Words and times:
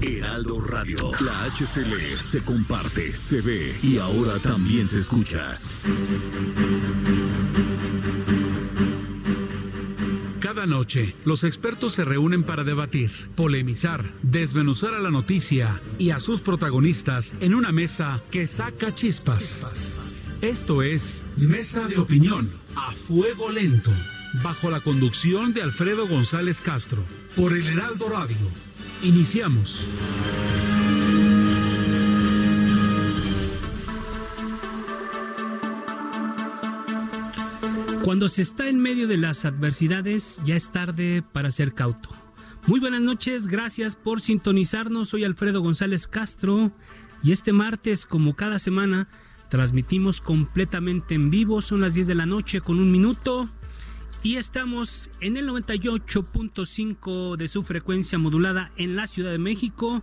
Heraldo 0.00 0.60
Radio. 0.60 1.10
La 1.20 1.44
HCL 1.44 2.18
se 2.18 2.42
comparte, 2.42 3.14
se 3.14 3.40
ve 3.40 3.78
y 3.82 3.98
ahora 3.98 4.38
también 4.38 4.86
se 4.86 4.98
escucha. 4.98 5.56
Cada 10.40 10.66
noche, 10.66 11.14
los 11.24 11.44
expertos 11.44 11.94
se 11.94 12.04
reúnen 12.04 12.44
para 12.44 12.62
debatir, 12.62 13.10
polemizar, 13.34 14.14
desmenuzar 14.22 14.94
a 14.94 15.00
la 15.00 15.10
noticia 15.10 15.80
y 15.98 16.10
a 16.10 16.20
sus 16.20 16.40
protagonistas 16.40 17.34
en 17.40 17.54
una 17.54 17.72
mesa 17.72 18.22
que 18.30 18.46
saca 18.46 18.94
chispas. 18.94 19.98
Esto 20.42 20.82
es 20.82 21.24
Mesa 21.36 21.88
de 21.88 21.98
Opinión 21.98 22.52
a 22.76 22.92
Fuego 22.92 23.50
Lento, 23.50 23.92
bajo 24.44 24.70
la 24.70 24.80
conducción 24.80 25.54
de 25.54 25.62
Alfredo 25.62 26.06
González 26.06 26.60
Castro, 26.60 27.02
por 27.34 27.56
el 27.56 27.66
Heraldo 27.66 28.08
Radio. 28.08 28.65
Iniciamos. 29.02 29.90
Cuando 38.02 38.28
se 38.28 38.42
está 38.42 38.68
en 38.68 38.80
medio 38.80 39.08
de 39.08 39.16
las 39.16 39.44
adversidades, 39.44 40.40
ya 40.44 40.54
es 40.54 40.70
tarde 40.70 41.22
para 41.32 41.50
ser 41.50 41.74
cauto. 41.74 42.08
Muy 42.66 42.80
buenas 42.80 43.00
noches, 43.00 43.48
gracias 43.48 43.96
por 43.96 44.20
sintonizarnos. 44.20 45.08
Soy 45.08 45.24
Alfredo 45.24 45.60
González 45.60 46.08
Castro 46.08 46.72
y 47.22 47.32
este 47.32 47.52
martes, 47.52 48.06
como 48.06 48.34
cada 48.34 48.58
semana, 48.58 49.08
transmitimos 49.48 50.20
completamente 50.20 51.14
en 51.14 51.30
vivo. 51.30 51.60
Son 51.62 51.80
las 51.80 51.94
10 51.94 52.06
de 52.06 52.14
la 52.14 52.26
noche 52.26 52.60
con 52.60 52.78
un 52.78 52.90
minuto. 52.90 53.50
Y 54.22 54.36
estamos 54.36 55.10
en 55.20 55.36
el 55.36 55.48
98.5 55.48 57.36
de 57.36 57.48
su 57.48 57.62
frecuencia 57.62 58.18
modulada 58.18 58.72
en 58.76 58.96
la 58.96 59.06
Ciudad 59.06 59.30
de 59.30 59.38
México, 59.38 60.02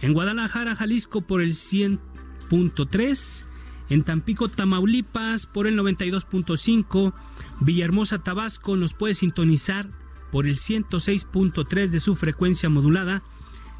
en 0.00 0.12
Guadalajara, 0.12 0.74
Jalisco 0.74 1.20
por 1.20 1.40
el 1.40 1.54
100.3, 1.54 3.44
en 3.90 4.02
Tampico, 4.02 4.48
Tamaulipas 4.48 5.46
por 5.46 5.66
el 5.66 5.78
92.5, 5.78 7.12
Villahermosa, 7.60 8.22
Tabasco 8.24 8.76
nos 8.76 8.94
puede 8.94 9.14
sintonizar 9.14 9.88
por 10.32 10.46
el 10.46 10.56
106.3 10.56 11.90
de 11.90 12.00
su 12.00 12.16
frecuencia 12.16 12.68
modulada 12.68 13.22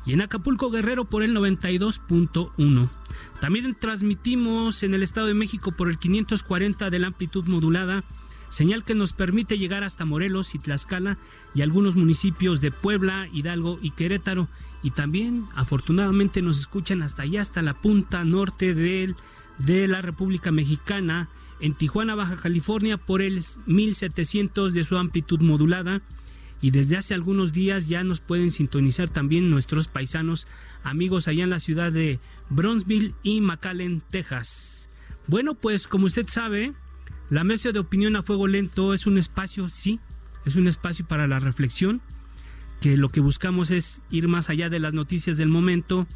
y 0.07 0.13
en 0.13 0.21
Acapulco, 0.21 0.71
Guerrero 0.71 1.07
por 1.07 1.23
el 1.23 1.35
92.1. 1.35 2.91
También 3.41 3.75
transmitimos 3.75 4.83
en 4.83 4.95
el 4.95 5.03
Estado 5.03 5.27
de 5.27 5.35
México 5.35 5.73
por 5.73 5.89
el 5.89 5.99
540 5.99 6.91
de 6.91 6.99
la 6.99 7.09
amplitud 7.09 7.47
modulada 7.47 8.05
señal 8.49 8.85
que 8.85 8.95
nos 8.95 9.13
permite 9.13 9.59
llegar 9.59 9.85
hasta 9.85 10.05
Morelos 10.05 10.55
y 10.55 10.59
Tlaxcala 10.59 11.19
y 11.55 11.63
algunos 11.63 11.97
municipios 11.97 12.61
de 12.61 12.71
Puebla, 12.71 13.29
Hidalgo 13.33 13.79
y 13.83 13.91
Querétaro. 13.91 14.49
Y 14.83 14.91
también, 14.91 15.47
afortunadamente, 15.55 16.43
nos 16.43 16.61
escuchan 16.61 17.03
hasta 17.03 17.23
allá, 17.23 17.41
hasta 17.41 17.63
la 17.63 17.75
punta 17.75 18.25
norte 18.25 18.75
de, 18.75 19.15
de 19.59 19.89
la 19.89 20.03
República 20.03 20.53
Mexicana, 20.53 21.29
en 21.61 21.75
Tijuana, 21.75 22.15
Baja 22.15 22.37
California, 22.37 22.99
por 22.99 23.23
el 23.23 23.43
1700 23.67 24.75
de 24.75 24.85
su 24.85 24.99
amplitud 24.99 25.41
modulada. 25.41 26.03
Y 26.61 26.71
desde 26.71 26.97
hace 26.97 27.15
algunos 27.15 27.53
días 27.53 27.89
ya 27.89 28.05
nos 28.05 28.21
pueden 28.21 28.51
sintonizar 28.51 29.09
también 29.09 29.51
nuestros 29.51 29.89
paisanos 29.89 30.47
amigos 30.83 31.29
allá 31.29 31.45
en 31.45 31.51
la 31.51 31.61
ciudad 31.61 31.93
de 31.93 32.21
Bronzeville 32.51 33.15
y 33.23 33.41
McAllen, 33.41 34.03
Texas. 34.11 34.89
Bueno, 35.27 35.55
pues 35.55 35.89
como 35.89 36.07
usted 36.07 36.29
sabe, 36.29 36.75
la 37.31 37.45
mesa 37.45 37.73
de 37.73 37.79
opinión 37.79 38.17
a 38.17 38.23
fuego 38.23 38.47
lento 38.47 38.93
es 38.95 39.07
un 39.07 39.19
espacio, 39.19 39.69
sí, 39.69 40.01
es 40.45 40.57
un 40.57 40.69
espacio 40.69 41.07
para 41.07 41.27
la 41.27 41.41
reflexión, 41.41 42.03
que 42.81 42.97
lo 42.97 43.09
que 43.09 43.21
buscamos 43.21 43.71
es 43.71 44.03
ir 44.11 44.29
más 44.29 44.51
allá 44.51 44.69
de 44.69 44.79
las 44.79 44.95
noticias 44.95 45.37
del 45.37 45.49
momento 45.49 46.07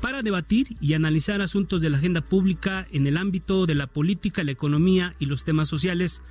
para 0.00 0.22
debatir 0.22 0.76
y 0.80 0.94
analizar 0.94 1.40
asuntos 1.42 1.82
de 1.82 1.90
la 1.90 1.98
agenda 1.98 2.22
pública 2.22 2.86
en 2.90 3.06
el 3.06 3.16
ámbito 3.16 3.66
de 3.66 3.74
la 3.74 3.86
política, 3.86 4.44
la 4.44 4.52
economía 4.52 5.14
y 5.18 5.26
los 5.26 5.44
temas 5.44 5.68
sociales. 5.68 6.22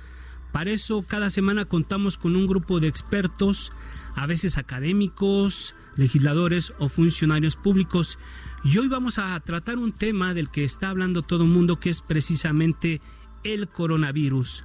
Para 0.52 0.70
eso 0.70 1.02
cada 1.02 1.30
semana 1.30 1.66
contamos 1.66 2.16
con 2.16 2.34
un 2.34 2.46
grupo 2.46 2.80
de 2.80 2.88
expertos, 2.88 3.72
a 4.16 4.26
veces 4.26 4.58
académicos, 4.58 5.74
legisladores 5.96 6.72
o 6.78 6.88
funcionarios 6.88 7.56
públicos. 7.56 8.18
Y 8.64 8.76
hoy 8.78 8.88
vamos 8.88 9.18
a 9.18 9.38
tratar 9.40 9.78
un 9.78 9.92
tema 9.92 10.34
del 10.34 10.50
que 10.50 10.64
está 10.64 10.90
hablando 10.90 11.22
todo 11.22 11.44
el 11.44 11.50
mundo, 11.50 11.78
que 11.78 11.90
es 11.90 12.00
precisamente 12.00 13.00
el 13.44 13.68
coronavirus, 13.68 14.64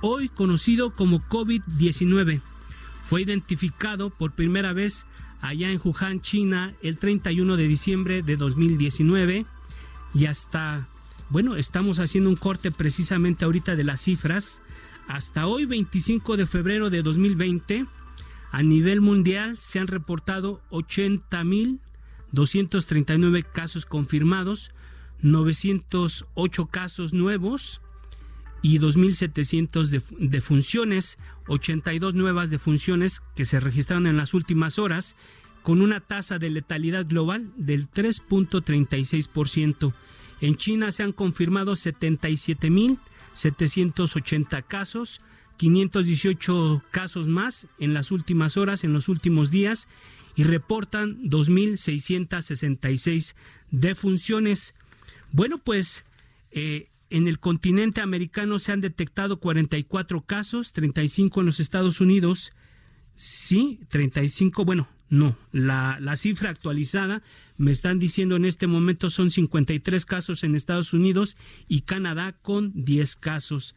hoy 0.00 0.28
conocido 0.28 0.94
como 0.94 1.20
COVID-19. 1.28 2.40
Fue 3.04 3.22
identificado 3.22 4.10
por 4.10 4.32
primera 4.32 4.72
vez 4.72 5.06
allá 5.40 5.70
en 5.70 5.80
Wuhan, 5.82 6.20
China, 6.20 6.74
el 6.82 6.98
31 6.98 7.56
de 7.56 7.68
diciembre 7.68 8.22
de 8.22 8.36
2019 8.36 9.46
y 10.14 10.26
hasta, 10.26 10.88
bueno, 11.28 11.54
estamos 11.56 11.98
haciendo 12.00 12.30
un 12.30 12.36
corte 12.36 12.70
precisamente 12.70 13.44
ahorita 13.44 13.76
de 13.76 13.84
las 13.84 14.00
cifras. 14.00 14.62
Hasta 15.06 15.46
hoy, 15.46 15.66
25 15.66 16.38
de 16.38 16.46
febrero 16.46 16.88
de 16.88 17.02
2020, 17.02 17.84
a 18.52 18.62
nivel 18.62 19.02
mundial 19.02 19.58
se 19.58 19.80
han 19.80 19.88
reportado 19.88 20.62
80.239 20.70 23.44
casos 23.52 23.84
confirmados, 23.84 24.70
908 25.20 26.66
casos 26.66 27.12
nuevos, 27.12 27.82
y 28.64 28.80
2.700 28.80 30.02
defunciones, 30.18 31.18
82 31.48 32.14
nuevas 32.14 32.48
defunciones 32.48 33.20
que 33.36 33.44
se 33.44 33.60
registraron 33.60 34.06
en 34.06 34.16
las 34.16 34.32
últimas 34.32 34.78
horas, 34.78 35.16
con 35.62 35.82
una 35.82 36.00
tasa 36.00 36.38
de 36.38 36.48
letalidad 36.48 37.04
global 37.06 37.52
del 37.56 37.90
3.36%. 37.90 39.92
En 40.40 40.56
China 40.56 40.92
se 40.92 41.02
han 41.02 41.12
confirmado 41.12 41.72
77.780 41.72 44.64
casos, 44.66 45.20
518 45.58 46.82
casos 46.90 47.28
más 47.28 47.66
en 47.78 47.92
las 47.92 48.12
últimas 48.12 48.56
horas, 48.56 48.82
en 48.82 48.94
los 48.94 49.10
últimos 49.10 49.50
días, 49.50 49.88
y 50.36 50.44
reportan 50.44 51.22
2.666 51.24 53.34
defunciones. 53.70 54.74
Bueno, 55.32 55.58
pues 55.58 56.06
eh, 56.50 56.88
en 57.10 57.28
el 57.28 57.38
continente 57.38 58.00
americano 58.00 58.58
se 58.58 58.72
han 58.72 58.80
detectado 58.80 59.38
44 59.38 60.22
casos, 60.22 60.72
35 60.72 61.40
en 61.40 61.46
los 61.46 61.60
Estados 61.60 62.00
Unidos. 62.00 62.52
Sí, 63.14 63.80
35, 63.88 64.64
bueno, 64.64 64.88
no, 65.08 65.36
la, 65.52 65.98
la, 66.00 66.16
cifra 66.16 66.50
actualizada 66.50 67.22
me 67.56 67.70
están 67.70 67.98
diciendo 67.98 68.36
en 68.36 68.44
este 68.44 68.66
momento 68.66 69.10
son 69.10 69.30
53 69.30 70.04
casos 70.06 70.42
en 70.42 70.54
Estados 70.54 70.92
Unidos 70.92 71.36
y 71.68 71.82
Canadá 71.82 72.32
con 72.42 72.72
10 72.74 73.16
casos. 73.16 73.76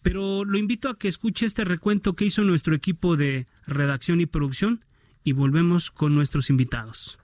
Pero 0.00 0.44
lo 0.44 0.56
invito 0.56 0.88
a 0.88 0.98
que 0.98 1.08
escuche 1.08 1.44
este 1.44 1.64
recuento 1.64 2.14
que 2.14 2.24
hizo 2.24 2.42
nuestro 2.42 2.74
equipo 2.74 3.16
de 3.16 3.46
redacción 3.66 4.20
y 4.20 4.26
producción 4.26 4.84
y 5.24 5.32
volvemos 5.32 5.90
con 5.90 6.14
nuestros 6.14 6.48
invitados. 6.48 7.18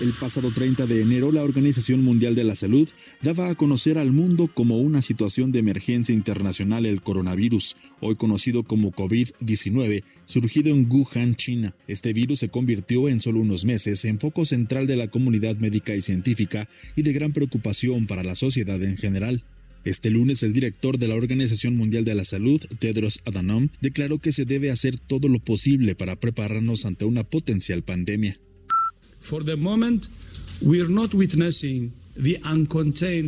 El 0.00 0.10
pasado 0.10 0.50
30 0.50 0.86
de 0.86 1.02
enero, 1.02 1.30
la 1.30 1.44
Organización 1.44 2.02
Mundial 2.02 2.34
de 2.34 2.42
la 2.42 2.56
Salud 2.56 2.88
daba 3.22 3.48
a 3.48 3.54
conocer 3.54 3.96
al 3.96 4.10
mundo 4.10 4.50
como 4.52 4.78
una 4.78 5.02
situación 5.02 5.52
de 5.52 5.60
emergencia 5.60 6.12
internacional 6.12 6.84
el 6.84 7.00
coronavirus, 7.00 7.76
hoy 8.00 8.16
conocido 8.16 8.64
como 8.64 8.90
COVID-19, 8.90 10.02
surgido 10.24 10.74
en 10.74 10.90
Wuhan, 10.90 11.36
China. 11.36 11.76
Este 11.86 12.12
virus 12.12 12.40
se 12.40 12.48
convirtió 12.48 13.08
en 13.08 13.20
solo 13.20 13.38
unos 13.38 13.64
meses 13.64 14.04
en 14.04 14.18
foco 14.18 14.44
central 14.44 14.88
de 14.88 14.96
la 14.96 15.08
comunidad 15.08 15.56
médica 15.58 15.94
y 15.94 16.02
científica 16.02 16.68
y 16.96 17.02
de 17.02 17.12
gran 17.12 17.32
preocupación 17.32 18.08
para 18.08 18.24
la 18.24 18.34
sociedad 18.34 18.82
en 18.82 18.96
general. 18.96 19.44
Este 19.84 20.10
lunes 20.10 20.42
el 20.42 20.52
director 20.52 20.98
de 20.98 21.06
la 21.06 21.14
Organización 21.14 21.76
Mundial 21.76 22.04
de 22.04 22.16
la 22.16 22.24
Salud, 22.24 22.60
Tedros 22.80 23.20
Adhanom, 23.26 23.68
declaró 23.80 24.18
que 24.18 24.32
se 24.32 24.44
debe 24.44 24.72
hacer 24.72 24.98
todo 24.98 25.28
lo 25.28 25.38
posible 25.38 25.94
para 25.94 26.16
prepararnos 26.16 26.84
ante 26.84 27.04
una 27.04 27.22
potencial 27.22 27.84
pandemia. 27.84 28.40
For 29.24 29.42
the 29.42 29.56
moment, 29.56 30.08
we 30.60 30.80
are 30.80 30.88
not 30.88 31.14
witnessing 31.14 31.92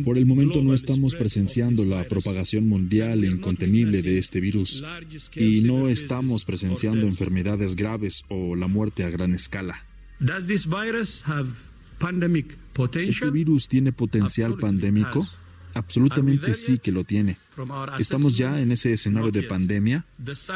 Por 0.05 0.17
el 0.17 0.25
momento 0.25 0.63
no 0.63 0.73
estamos 0.73 1.13
presenciando 1.15 1.83
la 1.83 2.07
propagación 2.07 2.67
mundial 2.69 3.25
e 3.25 3.27
incontenible 3.27 4.01
de 4.01 4.17
este 4.17 4.39
virus 4.39 4.81
y 5.35 5.61
no 5.63 5.89
estamos 5.89 6.45
presenciando 6.45 7.05
enfermedades 7.05 7.75
graves 7.75 8.23
o 8.29 8.55
la 8.55 8.67
muerte 8.67 9.03
a 9.03 9.09
gran 9.09 9.33
escala. 9.33 9.83
¿Este 12.95 13.29
virus 13.29 13.67
tiene 13.67 13.91
potencial 13.91 14.57
pandémico? 14.57 15.27
Absolutamente 15.73 16.53
sí 16.53 16.79
que 16.79 16.93
lo 16.93 17.03
tiene. 17.03 17.37
¿Estamos 17.99 18.37
ya 18.37 18.61
en 18.61 18.71
ese 18.71 18.93
escenario 18.93 19.31
de 19.31 19.43
pandemia? 19.43 20.05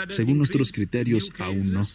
Según 0.07 0.37
nuestros 0.37 0.71
criterios, 0.71 1.33
aún 1.37 1.73
no. 1.73 1.85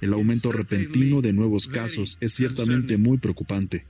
El 0.00 0.12
aumento 0.12 0.52
repentino 0.52 1.22
de 1.22 1.32
nuevos 1.32 1.68
casos 1.68 2.18
es 2.20 2.34
ciertamente 2.34 2.96
muy 2.96 3.18
preocupante. 3.18 3.84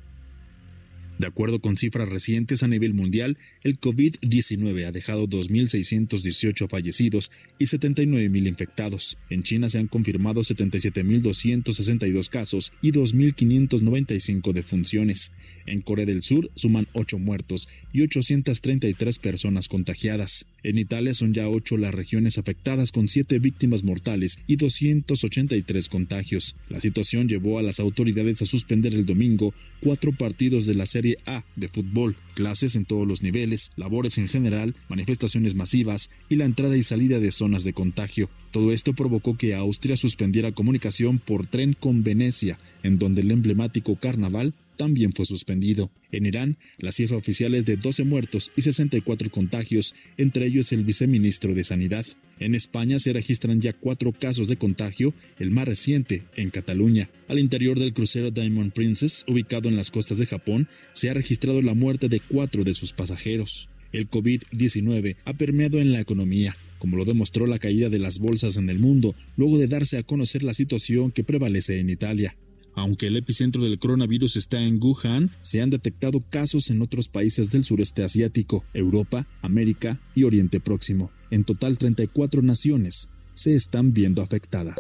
De 1.19 1.26
acuerdo 1.26 1.61
con 1.61 1.79
cifras 1.79 2.11
recientes 2.11 2.62
a 2.62 2.69
nivel 2.69 2.93
mundial, 2.93 3.38
el 3.64 3.81
COVID-19 3.81 4.85
ha 4.85 4.93
dejado 4.93 5.26
2.618 5.26 6.69
fallecidos 6.69 7.31
y 7.58 7.64
79.000 7.64 8.47
infectados. 8.47 9.17
En 9.31 9.43
China 9.43 9.70
se 9.70 9.79
han 9.79 9.87
confirmado 9.87 10.43
77.262 10.43 12.29
casos 12.29 12.73
y 12.82 12.93
2.595 12.93 14.52
defunciones. 14.52 15.32
En 15.64 15.81
Corea 15.81 16.05
del 16.05 16.23
Sur 16.23 16.50
suman 16.55 16.87
8 16.93 17.19
muertos 17.19 17.67
y 17.94 18.02
833 18.02 19.19
personas 19.19 19.69
contagiadas. 19.69 20.44
En 20.62 20.79
Italia 20.79 21.14
son 21.14 21.32
ya 21.32 21.49
8 21.49 21.76
las 21.76 21.94
regiones 21.94 22.38
afectadas 22.38 22.91
con 22.91 23.08
7 23.08 23.38
víctimas 23.38 23.85
mortales 23.85 24.38
y 24.47 24.56
283 24.56 25.88
contagios. 25.88 26.56
La 26.69 26.81
situación 26.81 27.29
llevó 27.29 27.58
a 27.58 27.62
las 27.62 27.79
autoridades 27.79 28.43
a 28.43 28.47
suspender 28.47 28.94
el 28.94 29.06
domingo 29.06 29.55
cuatro 29.81 30.12
partidos 30.12 30.67
de 30.67 30.75
la 30.75 30.87
serie 30.87 31.19
a 31.26 31.44
de 31.55 31.69
fútbol, 31.69 32.17
clases 32.35 32.75
en 32.75 32.85
todos 32.85 33.06
los 33.06 33.23
niveles, 33.23 33.70
labores 33.76 34.19
en 34.19 34.29
general, 34.29 34.75
manifestaciones 34.88 35.55
masivas 35.55 36.11
y 36.29 36.37
la 36.37 36.44
entrada 36.44 36.76
y 36.76 36.82
salida 36.82 37.20
de 37.20 37.32
zonas 37.32 37.62
de 37.62 37.73
contagio. 37.73 38.29
Todo 38.50 38.73
esto 38.73 38.94
provocó 38.94 39.37
que 39.37 39.55
Austria 39.55 39.97
suspendiera 39.97 40.52
comunicación 40.52 41.19
por 41.19 41.47
tren 41.47 41.75
con 41.75 42.02
Venecia, 42.02 42.59
en 42.82 42.99
donde 42.99 43.23
el 43.23 43.31
emblemático 43.31 43.97
carnaval 43.97 44.55
también 44.76 45.12
fue 45.12 45.26
suspendido. 45.26 45.90
En 46.12 46.26
Irán, 46.26 46.58
la 46.78 46.93
cifra 46.93 47.17
oficial 47.17 47.55
es 47.55 47.64
de 47.64 47.76
12 47.76 48.05
muertos 48.05 48.52
y 48.56 48.62
64 48.62 49.31
contagios, 49.31 49.94
entre 50.17 50.46
ellos 50.46 50.73
el 50.73 50.84
viceministro 50.84 51.55
de 51.55 51.64
Sanidad. 51.64 52.06
En 52.38 52.55
España 52.55 52.99
se 52.99 53.12
registran 53.12 53.61
ya 53.61 53.73
cuatro 53.73 54.12
casos 54.12 54.46
de 54.46 54.56
contagio, 54.56 55.14
el 55.38 55.50
más 55.50 55.67
reciente 55.67 56.23
en 56.37 56.50
Cataluña. 56.50 57.08
Al 57.28 57.38
interior 57.38 57.78
del 57.78 57.94
crucero 57.94 58.31
Diamond 58.31 58.73
Princess, 58.73 59.25
ubicado 59.26 59.69
en 59.69 59.76
las 59.76 59.90
costas 59.90 60.19
de 60.19 60.26
Japón, 60.26 60.69
se 60.93 61.11
ha 61.11 61.14
registrado 61.14 61.62
la 61.62 61.75
muerte 61.75 62.08
de 62.08 62.20
cuatro 62.20 62.62
de 62.62 62.75
sus 62.75 62.93
pasajeros. 62.93 63.69
El 63.93 64.11
COVID-19 64.11 65.17
ha 65.25 65.32
permeado 65.34 65.81
en 65.81 65.93
la 65.93 66.00
economía, 66.00 66.56
como 66.78 66.96
lo 66.96 67.05
demostró 67.05 67.46
la 67.46 67.58
caída 67.58 67.88
de 67.88 67.99
las 67.99 68.19
bolsas 68.19 68.56
en 68.56 68.69
el 68.69 68.78
mundo, 68.78 69.14
luego 69.37 69.58
de 69.58 69.69
darse 69.69 69.96
a 69.96 70.02
conocer 70.02 70.43
la 70.43 70.55
situación 70.55 71.12
que 71.12 71.25
prevalece 71.25 71.81
en 71.81 71.90
Italia. 71.90 72.37
Aunque 72.76 73.06
el 73.06 73.17
epicentro 73.17 73.64
del 73.64 73.78
coronavirus 73.78 74.37
está 74.37 74.61
en 74.61 74.78
Wuhan, 74.81 75.31
se 75.40 75.62
han 75.62 75.70
detectado 75.70 76.23
casos 76.28 76.69
en 76.69 76.82
otros 76.82 77.08
países 77.08 77.50
del 77.50 77.64
sureste 77.64 78.05
asiático, 78.05 78.64
Europa, 78.75 79.26
América 79.40 79.99
y 80.14 80.25
Oriente 80.25 80.61
Próximo. 80.61 81.11
En 81.31 81.44
total, 81.44 81.78
34 81.78 82.43
naciones 82.43 83.08
se 83.32 83.56
están 83.56 83.94
viendo 83.94 84.20
afectadas. 84.20 84.76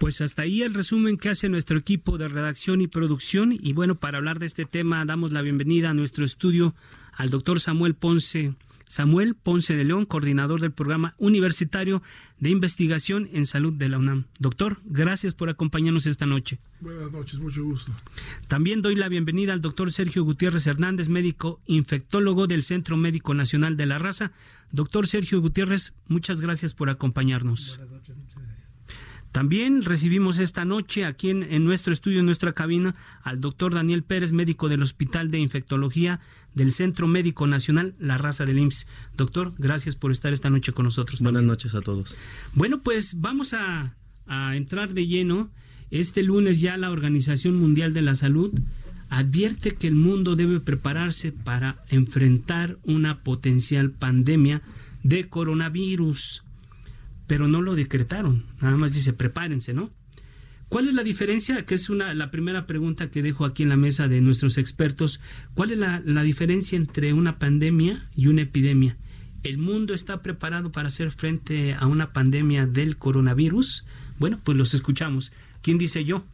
Pues 0.00 0.20
hasta 0.20 0.42
ahí 0.42 0.62
el 0.62 0.74
resumen 0.74 1.16
que 1.16 1.28
hace 1.28 1.48
nuestro 1.48 1.78
equipo 1.78 2.18
de 2.18 2.26
redacción 2.26 2.80
y 2.80 2.88
producción. 2.88 3.52
Y 3.52 3.72
bueno, 3.72 3.94
para 3.94 4.18
hablar 4.18 4.40
de 4.40 4.46
este 4.46 4.64
tema, 4.64 5.04
damos 5.04 5.30
la 5.30 5.42
bienvenida 5.42 5.90
a 5.90 5.94
nuestro 5.94 6.24
estudio 6.24 6.74
al 7.12 7.30
doctor 7.30 7.60
Samuel 7.60 7.94
Ponce 7.94 8.54
Samuel 8.90 9.36
Ponce 9.36 9.76
de 9.76 9.84
León, 9.84 10.04
coordinador 10.04 10.60
del 10.60 10.72
programa 10.72 11.14
universitario 11.16 12.02
de 12.40 12.50
investigación 12.50 13.28
en 13.32 13.46
salud 13.46 13.72
de 13.72 13.88
la 13.88 13.98
UNAM. 13.98 14.24
Doctor, 14.40 14.80
gracias 14.84 15.32
por 15.32 15.48
acompañarnos 15.48 16.06
esta 16.06 16.26
noche. 16.26 16.58
Buenas 16.80 17.12
noches, 17.12 17.38
mucho 17.38 17.62
gusto. 17.62 17.92
También 18.48 18.82
doy 18.82 18.96
la 18.96 19.08
bienvenida 19.08 19.52
al 19.52 19.60
doctor 19.60 19.92
Sergio 19.92 20.24
Gutiérrez 20.24 20.66
Hernández, 20.66 21.08
médico 21.08 21.60
infectólogo 21.66 22.48
del 22.48 22.64
Centro 22.64 22.96
Médico 22.96 23.32
Nacional 23.32 23.76
de 23.76 23.86
la 23.86 24.00
Raza. 24.00 24.32
Doctor 24.72 25.06
Sergio 25.06 25.40
Gutiérrez, 25.40 25.94
muchas 26.08 26.40
gracias 26.40 26.74
por 26.74 26.90
acompañarnos. 26.90 27.76
Buenas 27.76 27.92
noches, 27.92 28.16
muchas 28.16 28.42
gracias. 28.42 28.60
También 29.30 29.82
recibimos 29.82 30.38
esta 30.38 30.64
noche 30.64 31.04
aquí 31.04 31.30
en, 31.30 31.64
nuestro 31.64 31.92
estudio, 31.92 32.18
en 32.18 32.26
nuestra 32.26 32.52
cabina, 32.52 32.96
al 33.22 33.40
doctor 33.40 33.72
Daniel 33.72 34.02
Pérez, 34.02 34.32
médico 34.32 34.68
del 34.68 34.82
Hospital 34.82 35.30
de 35.30 35.38
Infectología 35.38 36.18
del 36.54 36.72
Centro 36.72 37.06
Médico 37.06 37.46
Nacional 37.46 37.94
La 37.98 38.18
Raza 38.18 38.44
del 38.44 38.58
IMSS. 38.58 38.86
Doctor, 39.16 39.54
gracias 39.58 39.96
por 39.96 40.12
estar 40.12 40.32
esta 40.32 40.50
noche 40.50 40.72
con 40.72 40.84
nosotros. 40.84 41.22
Buenas 41.22 41.42
noches 41.42 41.74
a 41.74 41.80
todos. 41.80 42.16
Bueno, 42.54 42.82
pues 42.82 43.20
vamos 43.20 43.54
a, 43.54 43.94
a 44.26 44.56
entrar 44.56 44.94
de 44.94 45.06
lleno. 45.06 45.50
Este 45.90 46.22
lunes 46.22 46.60
ya 46.60 46.76
la 46.76 46.90
Organización 46.90 47.56
Mundial 47.56 47.92
de 47.94 48.02
la 48.02 48.14
Salud 48.14 48.52
advierte 49.08 49.74
que 49.74 49.88
el 49.88 49.96
mundo 49.96 50.36
debe 50.36 50.60
prepararse 50.60 51.32
para 51.32 51.84
enfrentar 51.88 52.78
una 52.84 53.22
potencial 53.22 53.90
pandemia 53.90 54.62
de 55.02 55.28
coronavirus 55.28 56.44
pero 57.30 57.46
no 57.46 57.62
lo 57.62 57.76
decretaron. 57.76 58.44
Nada 58.60 58.76
más 58.76 58.92
dice, 58.92 59.12
prepárense, 59.12 59.72
¿no? 59.72 59.92
¿Cuál 60.70 60.86
es 60.86 60.94
la 60.94 61.02
diferencia? 61.02 61.66
Que 61.66 61.74
es 61.74 61.90
una, 61.90 62.14
la 62.14 62.30
primera 62.30 62.64
pregunta 62.64 63.10
que 63.10 63.22
dejo 63.22 63.44
aquí 63.44 63.64
en 63.64 63.70
la 63.70 63.76
mesa 63.76 64.06
de 64.06 64.20
nuestros 64.20 64.56
expertos. 64.56 65.20
¿Cuál 65.54 65.72
es 65.72 65.78
la, 65.78 66.00
la 66.04 66.22
diferencia 66.22 66.76
entre 66.76 67.12
una 67.12 67.40
pandemia 67.40 68.08
y 68.14 68.28
una 68.28 68.42
epidemia? 68.42 68.96
¿El 69.42 69.58
mundo 69.58 69.94
está 69.94 70.22
preparado 70.22 70.70
para 70.70 70.86
hacer 70.86 71.10
frente 71.10 71.74
a 71.74 71.88
una 71.88 72.12
pandemia 72.12 72.66
del 72.66 72.98
coronavirus? 72.98 73.84
Bueno, 74.20 74.38
pues 74.44 74.56
los 74.56 74.72
escuchamos. 74.72 75.32
¿Quién 75.60 75.76
dice 75.76 76.04
yo? 76.04 76.24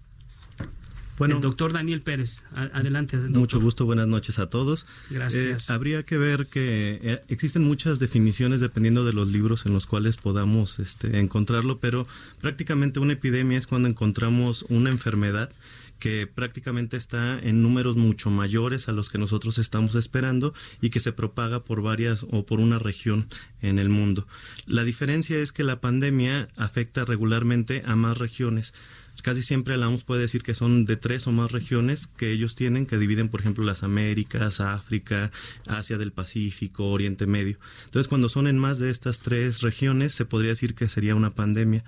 Bueno, 1.18 1.36
el 1.36 1.40
doctor 1.40 1.72
Daniel 1.72 2.02
Pérez, 2.02 2.44
adelante. 2.54 3.16
Mucho 3.16 3.60
gusto, 3.60 3.86
buenas 3.86 4.06
noches 4.06 4.38
a 4.38 4.50
todos. 4.50 4.86
Gracias. 5.08 5.70
Eh, 5.70 5.72
habría 5.72 6.02
que 6.02 6.18
ver 6.18 6.46
que 6.46 7.00
eh, 7.02 7.22
existen 7.28 7.64
muchas 7.64 7.98
definiciones 7.98 8.60
dependiendo 8.60 9.04
de 9.04 9.12
los 9.12 9.28
libros 9.28 9.64
en 9.66 9.72
los 9.72 9.86
cuales 9.86 10.16
podamos 10.18 10.78
este, 10.78 11.18
encontrarlo, 11.18 11.78
pero 11.78 12.06
prácticamente 12.40 13.00
una 13.00 13.14
epidemia 13.14 13.56
es 13.56 13.66
cuando 13.66 13.88
encontramos 13.88 14.64
una 14.68 14.90
enfermedad 14.90 15.50
que 15.98 16.26
prácticamente 16.26 16.96
está 16.96 17.38
en 17.38 17.62
números 17.62 17.96
mucho 17.96 18.30
mayores 18.30 18.88
a 18.88 18.92
los 18.92 19.08
que 19.08 19.18
nosotros 19.18 19.58
estamos 19.58 19.94
esperando 19.94 20.52
y 20.80 20.90
que 20.90 21.00
se 21.00 21.12
propaga 21.12 21.60
por 21.60 21.82
varias 21.82 22.26
o 22.30 22.44
por 22.44 22.60
una 22.60 22.78
región 22.78 23.28
en 23.62 23.78
el 23.78 23.88
mundo. 23.88 24.26
La 24.66 24.84
diferencia 24.84 25.38
es 25.38 25.52
que 25.52 25.64
la 25.64 25.80
pandemia 25.80 26.48
afecta 26.56 27.04
regularmente 27.04 27.82
a 27.86 27.96
más 27.96 28.18
regiones 28.18 28.74
casi 29.22 29.42
siempre 29.42 29.76
la 29.76 29.88
OMS 29.88 30.04
puede 30.04 30.22
decir 30.22 30.42
que 30.42 30.54
son 30.54 30.84
de 30.84 30.96
tres 30.96 31.26
o 31.26 31.32
más 31.32 31.52
regiones 31.52 32.06
que 32.06 32.32
ellos 32.32 32.54
tienen, 32.54 32.86
que 32.86 32.98
dividen, 32.98 33.28
por 33.28 33.40
ejemplo, 33.40 33.64
las 33.64 33.82
Américas, 33.82 34.60
África, 34.60 35.30
Asia 35.66 35.98
del 35.98 36.12
Pacífico, 36.12 36.90
Oriente 36.90 37.26
Medio. 37.26 37.58
Entonces, 37.86 38.08
cuando 38.08 38.28
son 38.28 38.46
en 38.46 38.58
más 38.58 38.78
de 38.78 38.90
estas 38.90 39.20
tres 39.20 39.62
regiones, 39.62 40.14
se 40.14 40.24
podría 40.24 40.50
decir 40.50 40.74
que 40.74 40.88
sería 40.88 41.14
una 41.14 41.34
pandemia. 41.34 41.84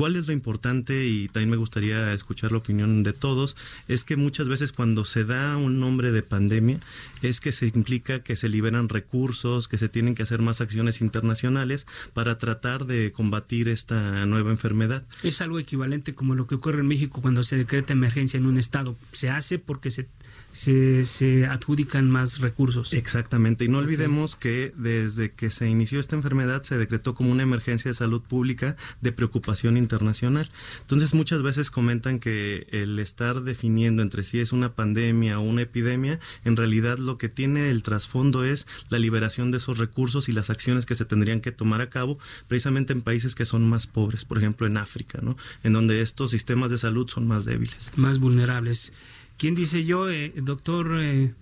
¿Cuál 0.00 0.16
es 0.16 0.28
lo 0.28 0.32
importante? 0.32 1.06
Y 1.06 1.28
también 1.28 1.50
me 1.50 1.58
gustaría 1.58 2.14
escuchar 2.14 2.52
la 2.52 2.56
opinión 2.56 3.02
de 3.02 3.12
todos, 3.12 3.54
es 3.86 4.02
que 4.02 4.16
muchas 4.16 4.48
veces 4.48 4.72
cuando 4.72 5.04
se 5.04 5.26
da 5.26 5.58
un 5.58 5.78
nombre 5.78 6.10
de 6.10 6.22
pandemia, 6.22 6.80
es 7.20 7.42
que 7.42 7.52
se 7.52 7.66
implica 7.66 8.22
que 8.22 8.34
se 8.34 8.48
liberan 8.48 8.88
recursos, 8.88 9.68
que 9.68 9.76
se 9.76 9.90
tienen 9.90 10.14
que 10.14 10.22
hacer 10.22 10.40
más 10.40 10.62
acciones 10.62 11.02
internacionales 11.02 11.86
para 12.14 12.38
tratar 12.38 12.86
de 12.86 13.12
combatir 13.12 13.68
esta 13.68 14.24
nueva 14.24 14.50
enfermedad. 14.50 15.04
Es 15.22 15.42
algo 15.42 15.58
equivalente 15.58 16.14
como 16.14 16.34
lo 16.34 16.46
que 16.46 16.54
ocurre 16.54 16.80
en 16.80 16.88
México 16.88 17.20
cuando 17.20 17.42
se 17.42 17.58
decreta 17.58 17.92
emergencia 17.92 18.38
en 18.38 18.46
un 18.46 18.56
estado. 18.56 18.96
Se 19.12 19.28
hace 19.28 19.58
porque 19.58 19.90
se 19.90 20.08
se, 20.52 21.04
se, 21.04 21.46
adjudican 21.46 22.10
más 22.10 22.38
recursos. 22.38 22.92
Exactamente, 22.92 23.64
y 23.64 23.68
no 23.68 23.78
olvidemos 23.78 24.36
que 24.36 24.72
desde 24.76 25.32
que 25.32 25.50
se 25.50 25.68
inició 25.68 26.00
esta 26.00 26.16
enfermedad 26.16 26.62
se 26.62 26.78
decretó 26.78 27.14
como 27.14 27.30
una 27.30 27.42
emergencia 27.42 27.90
de 27.90 27.94
salud 27.94 28.22
pública 28.22 28.76
de 29.00 29.12
preocupación 29.12 29.76
internacional. 29.76 30.48
Entonces 30.80 31.14
muchas 31.14 31.42
veces 31.42 31.70
comentan 31.70 32.18
que 32.18 32.66
el 32.70 32.98
estar 32.98 33.42
definiendo 33.42 34.02
entre 34.02 34.24
si 34.24 34.40
es 34.40 34.52
una 34.52 34.74
pandemia 34.74 35.38
o 35.38 35.42
una 35.42 35.62
epidemia, 35.62 36.20
en 36.44 36.56
realidad 36.56 36.98
lo 36.98 37.18
que 37.18 37.28
tiene 37.28 37.70
el 37.70 37.82
trasfondo 37.82 38.44
es 38.44 38.66
la 38.88 38.98
liberación 38.98 39.50
de 39.50 39.58
esos 39.58 39.78
recursos 39.78 40.28
y 40.28 40.32
las 40.32 40.50
acciones 40.50 40.86
que 40.86 40.94
se 40.94 41.04
tendrían 41.04 41.40
que 41.40 41.52
tomar 41.52 41.80
a 41.80 41.90
cabo 41.90 42.18
precisamente 42.48 42.92
en 42.92 43.02
países 43.02 43.34
que 43.34 43.46
son 43.46 43.68
más 43.68 43.86
pobres, 43.86 44.24
por 44.24 44.38
ejemplo 44.38 44.66
en 44.66 44.76
África, 44.76 45.20
¿no? 45.22 45.36
En 45.62 45.72
donde 45.72 46.02
estos 46.02 46.30
sistemas 46.30 46.70
de 46.70 46.78
salud 46.78 47.08
son 47.08 47.26
más 47.26 47.44
débiles. 47.44 47.92
Más 47.96 48.18
vulnerables. 48.18 48.92
¿Quién 49.40 49.54
dice 49.54 49.86
yo? 49.86 50.10
Eh, 50.10 50.34
doctor 50.36 51.00
eh, 51.00 51.32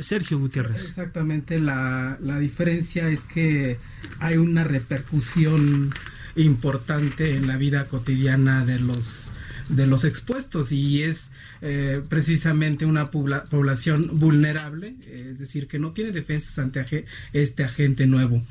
Sergio 0.00 0.38
Gutiérrez. 0.38 0.88
Exactamente, 0.88 1.58
la, 1.58 2.16
la 2.22 2.38
diferencia 2.38 3.10
es 3.10 3.22
que 3.22 3.76
hay 4.18 4.38
una 4.38 4.64
repercusión 4.64 5.92
importante 6.36 7.36
en 7.36 7.46
la 7.46 7.58
vida 7.58 7.84
cotidiana 7.84 8.64
de 8.64 8.78
los 8.78 9.30
de 9.68 9.86
los 9.86 10.04
expuestos 10.04 10.72
y 10.72 11.02
es 11.02 11.32
eh, 11.60 12.02
precisamente 12.08 12.86
una 12.86 13.10
población 13.10 14.18
vulnerable, 14.18 14.96
es 15.06 15.38
decir, 15.38 15.68
que 15.68 15.78
no 15.78 15.92
tiene 15.92 16.12
defensas 16.12 16.58
ante 16.58 17.04
este 17.32 17.62
agente 17.62 18.06
nuevo 18.06 18.42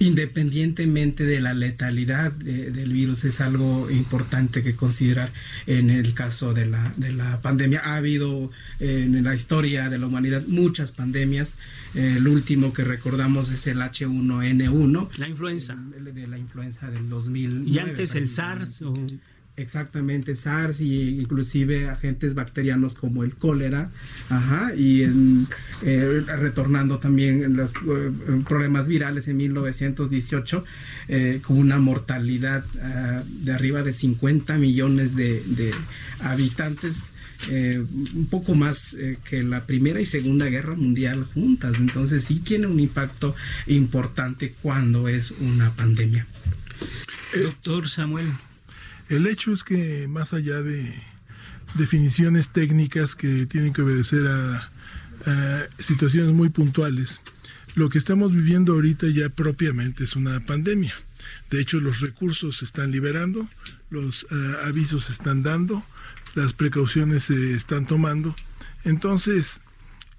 independientemente 0.00 1.24
de 1.24 1.40
la 1.40 1.54
letalidad 1.54 2.32
del 2.32 2.92
virus, 2.92 3.24
es 3.24 3.40
algo 3.40 3.90
importante 3.90 4.62
que 4.62 4.74
considerar 4.74 5.30
en 5.66 5.90
el 5.90 6.14
caso 6.14 6.54
de 6.54 6.66
la, 6.66 6.94
de 6.96 7.12
la 7.12 7.42
pandemia. 7.42 7.82
Ha 7.84 7.96
habido 7.96 8.50
en 8.80 9.22
la 9.22 9.34
historia 9.34 9.90
de 9.90 9.98
la 9.98 10.06
humanidad 10.06 10.42
muchas 10.48 10.92
pandemias. 10.92 11.58
el 11.94 12.26
último 12.26 12.72
que 12.72 12.82
recordamos 12.82 13.50
es 13.50 13.66
el 13.66 13.78
H1N1. 13.78 15.18
La 15.18 15.28
influenza. 15.28 15.76
De, 15.76 16.26
la 16.26 16.38
influenza 16.38 16.90
del 16.90 17.08
2000. 17.08 17.68
Y 17.68 17.78
antes 17.78 18.14
el 18.14 18.28
SARS. 18.28 18.82
Exactamente, 19.60 20.36
SARS 20.36 20.80
y 20.80 21.20
inclusive 21.20 21.90
agentes 21.90 22.34
bacterianos 22.34 22.94
como 22.94 23.24
el 23.24 23.34
cólera, 23.34 23.90
ajá, 24.30 24.74
y 24.74 25.02
eh, 25.82 26.24
retornando 26.26 26.98
también 26.98 27.56
los 27.56 27.74
eh, 27.74 28.10
problemas 28.48 28.88
virales 28.88 29.28
en 29.28 29.36
1918 29.36 30.64
eh, 31.08 31.40
con 31.46 31.58
una 31.58 31.78
mortalidad 31.78 32.64
ah, 32.82 33.22
de 33.26 33.52
arriba 33.52 33.82
de 33.82 33.92
50 33.92 34.56
millones 34.56 35.14
de, 35.14 35.42
habitantes, 36.20 37.12
un 37.50 38.26
poco 38.30 38.54
más 38.54 38.96
que 39.24 39.42
la 39.42 39.66
Primera 39.66 40.00
y 40.00 40.06
Segunda 40.06 40.46
Guerra 40.46 40.74
Mundial 40.74 41.24
juntas, 41.32 41.78
entonces 41.78 42.24
sí 42.24 42.40
tiene 42.40 42.66
un 42.66 42.80
impacto 42.80 43.34
importante 43.66 44.54
cuando 44.62 45.08
es 45.08 45.30
una 45.30 45.70
pandemia. 45.74 46.26
Doctor 47.34 47.88
Samuel. 47.88 48.32
El 49.10 49.26
hecho 49.26 49.52
es 49.52 49.64
que 49.64 50.06
más 50.06 50.32
allá 50.32 50.62
de 50.62 50.94
definiciones 51.74 52.50
técnicas 52.50 53.16
que 53.16 53.44
tienen 53.46 53.72
que 53.72 53.82
obedecer 53.82 54.26
a, 54.26 54.70
situaciones 55.78 56.32
muy 56.32 56.48
puntuales, 56.48 57.20
lo 57.74 57.90
que 57.90 57.98
estamos 57.98 58.32
viviendo 58.32 58.72
ahorita 58.72 59.06
ya 59.08 59.28
propiamente 59.28 60.04
es 60.04 60.16
una 60.16 60.40
pandemia. 60.40 60.94
De 61.50 61.60
hecho, 61.60 61.78
los 61.78 62.00
recursos 62.00 62.58
se 62.58 62.64
están 62.64 62.90
liberando, 62.90 63.46
los 63.90 64.26
eh, 64.30 64.54
avisos 64.64 65.04
se 65.04 65.12
están 65.12 65.42
dando, 65.42 65.84
las 66.34 66.54
precauciones 66.54 67.24
se 67.24 67.52
están 67.52 67.86
tomando. 67.86 68.34
Entonces, 68.84 69.60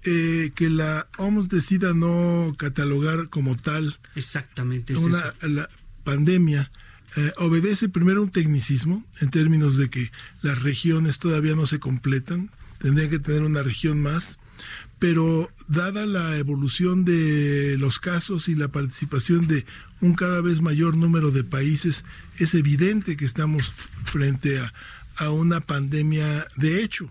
eh, 0.04 0.52
que 0.54 0.70
la 0.70 1.08
OMS 1.18 1.48
decida 1.48 1.94
no 1.94 2.54
catalogar 2.56 3.28
como 3.28 3.56
tal 3.56 3.98
Exactamente, 4.14 4.96
una 4.96 5.34
La 5.40 5.68
pandemia 6.04 6.70
eh, 7.16 7.32
obedece 7.36 7.88
primero 7.88 8.22
un 8.22 8.30
tecnicismo 8.30 9.04
en 9.20 9.30
términos 9.30 9.76
de 9.76 9.90
que 9.90 10.10
las 10.40 10.62
regiones 10.62 11.18
todavía 11.18 11.54
no 11.54 11.66
se 11.66 11.78
completan, 11.78 12.50
tendrían 12.78 13.10
que 13.10 13.18
tener 13.18 13.42
una 13.42 13.62
región 13.62 14.00
más, 14.00 14.38
pero 14.98 15.50
dada 15.68 16.06
la 16.06 16.36
evolución 16.38 17.04
de 17.04 17.76
los 17.78 17.98
casos 17.98 18.48
y 18.48 18.54
la 18.54 18.68
participación 18.68 19.46
de 19.46 19.66
un 20.00 20.14
cada 20.14 20.40
vez 20.40 20.60
mayor 20.60 20.96
número 20.96 21.30
de 21.30 21.44
países, 21.44 22.04
es 22.38 22.54
evidente 22.54 23.16
que 23.16 23.24
estamos 23.24 23.72
frente 24.04 24.58
a, 24.58 24.72
una 25.30 25.60
pandemia 25.60 26.46
de 26.56 26.82
hecho. 26.82 27.10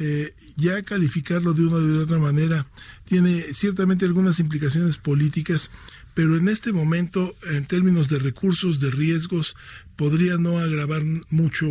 Eh, 0.00 0.34
ya 0.56 0.82
calificarlo 0.82 1.54
de 1.54 1.66
una 1.66 1.76
o 1.76 1.80
de 1.80 1.98
otra 1.98 2.18
manera 2.18 2.66
tiene 3.04 3.52
ciertamente 3.52 4.04
algunas 4.04 4.38
implicaciones 4.38 4.96
políticas 4.96 5.70
pero 6.18 6.36
en 6.36 6.48
este 6.48 6.72
momento, 6.72 7.36
en 7.48 7.64
términos 7.64 8.08
de 8.08 8.18
recursos, 8.18 8.80
de 8.80 8.90
riesgos, 8.90 9.54
podría 9.94 10.36
no 10.36 10.58
agravar 10.58 11.04
mucho 11.30 11.68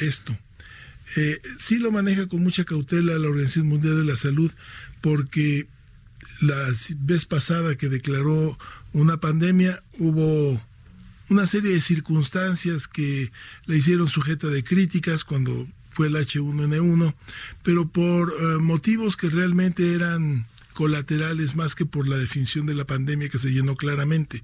esto. 0.00 0.36
Eh, 1.14 1.40
sí 1.60 1.78
lo 1.78 1.92
maneja 1.92 2.26
con 2.26 2.42
mucha 2.42 2.64
cautela 2.64 3.16
la 3.16 3.28
Organización 3.28 3.68
Mundial 3.68 3.98
de 3.98 4.04
la 4.04 4.16
Salud, 4.16 4.50
porque 5.00 5.68
la 6.40 6.56
vez 6.98 7.26
pasada 7.26 7.76
que 7.76 7.88
declaró 7.88 8.58
una 8.92 9.20
pandemia 9.20 9.84
hubo 10.00 10.60
una 11.28 11.46
serie 11.46 11.70
de 11.70 11.80
circunstancias 11.80 12.88
que 12.88 13.30
la 13.66 13.76
hicieron 13.76 14.08
sujeta 14.08 14.48
de 14.48 14.64
críticas 14.64 15.22
cuando 15.22 15.68
fue 15.92 16.08
el 16.08 16.16
H1N1, 16.16 17.14
pero 17.62 17.86
por 17.86 18.32
eh, 18.32 18.58
motivos 18.58 19.16
que 19.16 19.30
realmente 19.30 19.94
eran 19.94 20.44
colaterales 20.76 21.56
más 21.56 21.74
que 21.74 21.86
por 21.86 22.06
la 22.06 22.18
definición 22.18 22.66
de 22.66 22.74
la 22.74 22.86
pandemia 22.86 23.30
que 23.30 23.38
se 23.38 23.50
llenó 23.50 23.76
claramente. 23.76 24.42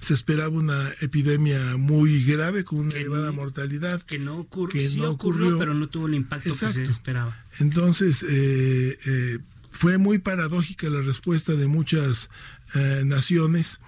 Se 0.00 0.12
esperaba 0.12 0.50
una 0.50 0.92
epidemia 1.00 1.78
muy 1.78 2.22
grave 2.22 2.64
con 2.64 2.80
una 2.80 2.94
elevada 2.94 3.32
mortalidad. 3.32 4.02
Que 4.02 4.18
no, 4.18 4.36
ocurrió, 4.40 5.58
pero 5.58 5.72
no 5.72 5.88
tuvo 5.88 6.06
el 6.06 6.12
impacto 6.12 6.50
que 6.50 6.70
se 6.70 6.84
esperaba. 6.84 7.46
Entonces, 7.60 8.26
eh, 8.28 8.98
eh, 9.06 9.38
fue 9.70 9.96
muy 9.96 10.18
paradójica 10.18 10.90
la 10.90 11.00
respuesta 11.00 11.54
de 11.54 11.66
muchas 11.66 12.28
eh, 12.74 13.04
naciones 13.06 13.80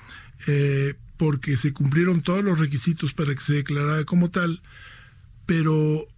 porque 1.18 1.58
se 1.58 1.74
cumplieron 1.74 2.22
todos 2.22 2.42
los 2.42 2.58
requisitos 2.58 3.12
para 3.12 3.34
que 3.34 3.42
se 3.42 3.54
declarara 3.54 4.04
como 4.04 4.30
tal, 4.30 4.62
pero 5.44 6.08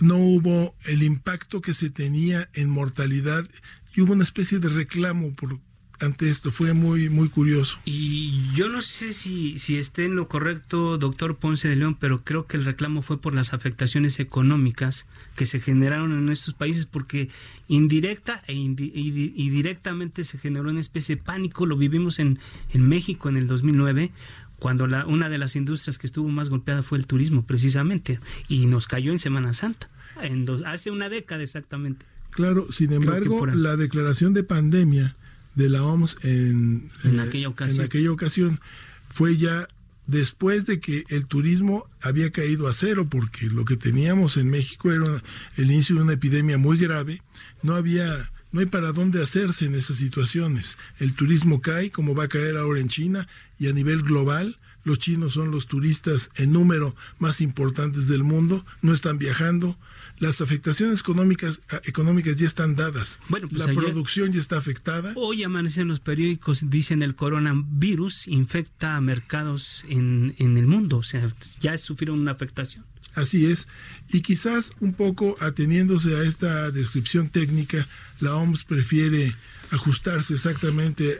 no 0.00 0.16
hubo 0.16 0.74
el 0.86 1.02
impacto 1.02 1.60
que 1.60 1.74
se 1.74 1.90
tenía 1.90 2.48
en 2.54 2.68
mortalidad 2.68 3.48
y 3.94 4.00
hubo 4.00 4.12
una 4.12 4.24
especie 4.24 4.58
de 4.58 4.68
reclamo 4.68 5.32
por 5.32 5.58
ante 6.00 6.30
esto. 6.30 6.50
Fue 6.50 6.74
muy 6.74 7.08
muy 7.08 7.28
curioso. 7.28 7.78
Y 7.84 8.52
yo 8.54 8.68
no 8.68 8.82
sé 8.82 9.12
si 9.12 9.58
si 9.58 9.78
esté 9.78 10.04
en 10.04 10.16
lo 10.16 10.28
correcto 10.28 10.98
doctor 10.98 11.36
Ponce 11.36 11.68
de 11.68 11.76
León 11.76 11.96
pero 11.98 12.22
creo 12.22 12.46
que 12.46 12.56
el 12.56 12.64
reclamo 12.64 13.02
fue 13.02 13.20
por 13.20 13.34
las 13.34 13.52
afectaciones 13.52 14.20
económicas 14.20 15.06
que 15.34 15.46
se 15.46 15.60
generaron 15.60 16.16
en 16.16 16.28
estos 16.28 16.54
países 16.54 16.86
porque 16.86 17.30
indirecta 17.66 18.42
e 18.46 18.54
y 18.54 19.50
directamente 19.50 20.24
se 20.24 20.38
generó 20.38 20.70
una 20.70 20.80
especie 20.80 21.16
de 21.16 21.22
pánico. 21.22 21.66
Lo 21.66 21.76
vivimos 21.76 22.18
en 22.18 22.38
en 22.70 22.88
México 22.88 23.28
en 23.28 23.36
el 23.36 23.46
2009 23.46 24.12
cuando 24.58 24.86
la, 24.88 25.06
una 25.06 25.28
de 25.28 25.38
las 25.38 25.54
industrias 25.54 25.98
que 25.98 26.06
estuvo 26.06 26.28
más 26.28 26.48
golpeada 26.48 26.82
fue 26.82 26.98
el 26.98 27.06
turismo 27.06 27.46
precisamente 27.46 28.18
y 28.48 28.66
nos 28.66 28.88
cayó 28.88 29.12
en 29.12 29.18
Semana 29.18 29.54
Santa 29.54 29.88
en 30.20 30.46
hace 30.66 30.90
una 30.90 31.08
década 31.08 31.44
exactamente 31.44 32.04
Claro, 32.38 32.70
sin 32.70 32.92
embargo, 32.92 33.46
la 33.46 33.74
declaración 33.74 34.32
de 34.32 34.44
pandemia 34.44 35.16
de 35.56 35.68
la 35.68 35.82
OMS 35.82 36.18
en, 36.22 36.88
en, 37.02 37.18
aquella 37.18 37.48
ocasión. 37.48 37.80
en 37.80 37.84
aquella 37.84 38.12
ocasión 38.12 38.60
fue 39.08 39.36
ya 39.36 39.66
después 40.06 40.64
de 40.64 40.78
que 40.78 41.02
el 41.08 41.26
turismo 41.26 41.88
había 42.00 42.30
caído 42.30 42.68
a 42.68 42.74
cero, 42.74 43.08
porque 43.10 43.46
lo 43.46 43.64
que 43.64 43.76
teníamos 43.76 44.36
en 44.36 44.50
México 44.50 44.92
era 44.92 45.20
el 45.56 45.72
inicio 45.72 45.96
de 45.96 46.02
una 46.02 46.12
epidemia 46.12 46.58
muy 46.58 46.78
grave, 46.78 47.22
no 47.64 47.74
había, 47.74 48.30
no 48.52 48.60
hay 48.60 48.66
para 48.66 48.92
dónde 48.92 49.20
hacerse 49.20 49.66
en 49.66 49.74
esas 49.74 49.96
situaciones. 49.96 50.78
El 51.00 51.14
turismo 51.14 51.60
cae, 51.60 51.90
como 51.90 52.14
va 52.14 52.22
a 52.22 52.28
caer 52.28 52.56
ahora 52.56 52.78
en 52.78 52.86
China, 52.86 53.26
y 53.58 53.66
a 53.66 53.72
nivel 53.72 54.04
global, 54.04 54.60
los 54.84 55.00
chinos 55.00 55.32
son 55.32 55.50
los 55.50 55.66
turistas 55.66 56.30
en 56.36 56.52
número 56.52 56.94
más 57.18 57.40
importantes 57.40 58.06
del 58.06 58.22
mundo, 58.22 58.64
no 58.80 58.94
están 58.94 59.18
viajando, 59.18 59.76
las 60.18 60.40
afectaciones 60.40 61.00
económicas, 61.00 61.60
ah, 61.70 61.80
económicas 61.84 62.36
ya 62.36 62.46
están 62.46 62.76
dadas. 62.76 63.18
Bueno, 63.28 63.48
pues 63.48 63.66
la 63.66 63.72
producción 63.72 64.32
ya 64.32 64.40
está 64.40 64.58
afectada. 64.58 65.12
Hoy 65.16 65.42
amanecen 65.44 65.88
los 65.88 66.00
periódicos, 66.00 66.70
dicen 66.70 67.02
el 67.02 67.14
coronavirus 67.14 68.28
infecta 68.28 68.96
a 68.96 69.00
mercados 69.00 69.84
en, 69.88 70.34
en 70.38 70.56
el 70.56 70.66
mundo, 70.66 70.98
o 70.98 71.02
sea, 71.02 71.32
ya 71.60 71.76
sufrieron 71.78 72.20
una 72.20 72.32
afectación. 72.32 72.84
Así 73.14 73.46
es, 73.46 73.66
y 74.12 74.20
quizás 74.20 74.72
un 74.80 74.92
poco 74.92 75.36
ateniéndose 75.40 76.16
a 76.16 76.22
esta 76.22 76.70
descripción 76.70 77.30
técnica, 77.30 77.88
la 78.20 78.36
OMS 78.36 78.64
prefiere 78.64 79.34
ajustarse 79.70 80.34
exactamente 80.34 81.18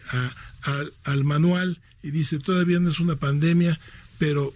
al 1.05 1.25
manual 1.25 1.81
y 2.03 2.11
dice 2.11 2.39
todavía 2.39 2.79
no 2.79 2.91
es 2.91 3.01
una 3.01 3.17
pandemia, 3.17 3.81
pero 4.19 4.55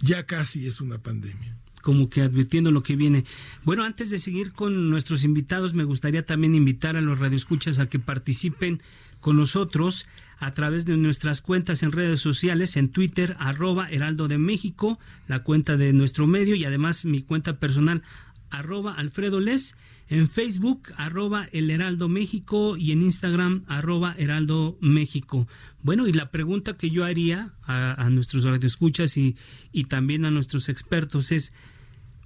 ya 0.00 0.24
casi 0.24 0.68
es 0.68 0.80
una 0.80 0.98
pandemia 0.98 1.57
como 1.82 2.10
que 2.10 2.22
advirtiendo 2.22 2.70
lo 2.70 2.82
que 2.82 2.96
viene. 2.96 3.24
Bueno, 3.64 3.84
antes 3.84 4.10
de 4.10 4.18
seguir 4.18 4.52
con 4.52 4.90
nuestros 4.90 5.24
invitados, 5.24 5.74
me 5.74 5.84
gustaría 5.84 6.24
también 6.24 6.54
invitar 6.54 6.96
a 6.96 7.00
los 7.00 7.18
radioescuchas 7.18 7.78
a 7.78 7.88
que 7.88 7.98
participen 7.98 8.82
con 9.20 9.36
nosotros 9.36 10.06
a 10.40 10.54
través 10.54 10.84
de 10.84 10.96
nuestras 10.96 11.40
cuentas 11.40 11.82
en 11.82 11.92
redes 11.92 12.20
sociales, 12.20 12.76
en 12.76 12.90
Twitter, 12.90 13.36
arroba 13.40 13.88
Heraldo 13.88 14.28
de 14.28 14.38
México, 14.38 14.98
la 15.26 15.42
cuenta 15.42 15.76
de 15.76 15.92
nuestro 15.92 16.26
medio 16.26 16.54
y 16.54 16.64
además 16.64 17.04
mi 17.04 17.22
cuenta 17.22 17.58
personal, 17.58 18.02
arroba 18.50 18.94
Alfredo 18.94 19.40
Les, 19.40 19.76
en 20.08 20.28
Facebook, 20.28 20.92
arroba 20.96 21.48
El 21.52 21.70
Heraldo 21.70 22.08
México 22.08 22.76
y 22.76 22.92
en 22.92 23.02
Instagram, 23.02 23.64
arroba 23.66 24.14
Heraldo 24.16 24.78
México. 24.80 25.46
Bueno, 25.82 26.06
y 26.06 26.12
la 26.12 26.30
pregunta 26.30 26.76
que 26.76 26.90
yo 26.90 27.04
haría 27.04 27.52
a, 27.62 28.08
nuestros 28.10 28.44
radioescuchas 28.44 29.16
y, 29.16 29.36
y 29.72 29.84
también 29.84 30.24
a 30.24 30.30
nuestros 30.30 30.68
expertos 30.68 31.30
es, 31.30 31.52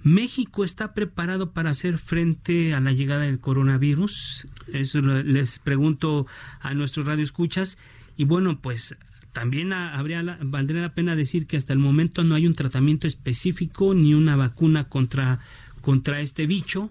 ¿México 0.05 0.64
está 0.64 0.95
preparado 0.95 1.52
para 1.52 1.71
hacer 1.71 1.99
frente 1.99 2.75
a 2.75 2.81
la 2.81 2.93
llegada 2.93 3.23
del 3.23 3.38
coronavirus? 3.38 4.49
Eso 4.73 5.00
les 5.00 5.61
pregunto 5.61 6.26
a 6.61 6.75
nuestros 6.75 7.07
radioescuchas. 7.07 7.79
Y 8.17 8.25
bueno, 8.25 8.61
pues 8.61 8.97
también 9.33 9.73
habría 9.73 10.38
valdría 10.43 10.83
la 10.83 10.95
pena 10.95 11.14
decir 11.14 11.47
que 11.47 11.57
hasta 11.57 11.73
el 11.73 11.79
momento 11.79 12.25
no 12.25 12.35
hay 12.35 12.47
un 12.47 12.55
tratamiento 12.55 13.07
específico 13.07 13.95
ni 13.95 14.12
una 14.12 14.35
vacuna 14.35 14.88
contra, 14.88 15.41
contra 15.83 16.21
este 16.21 16.47
bicho. 16.47 16.91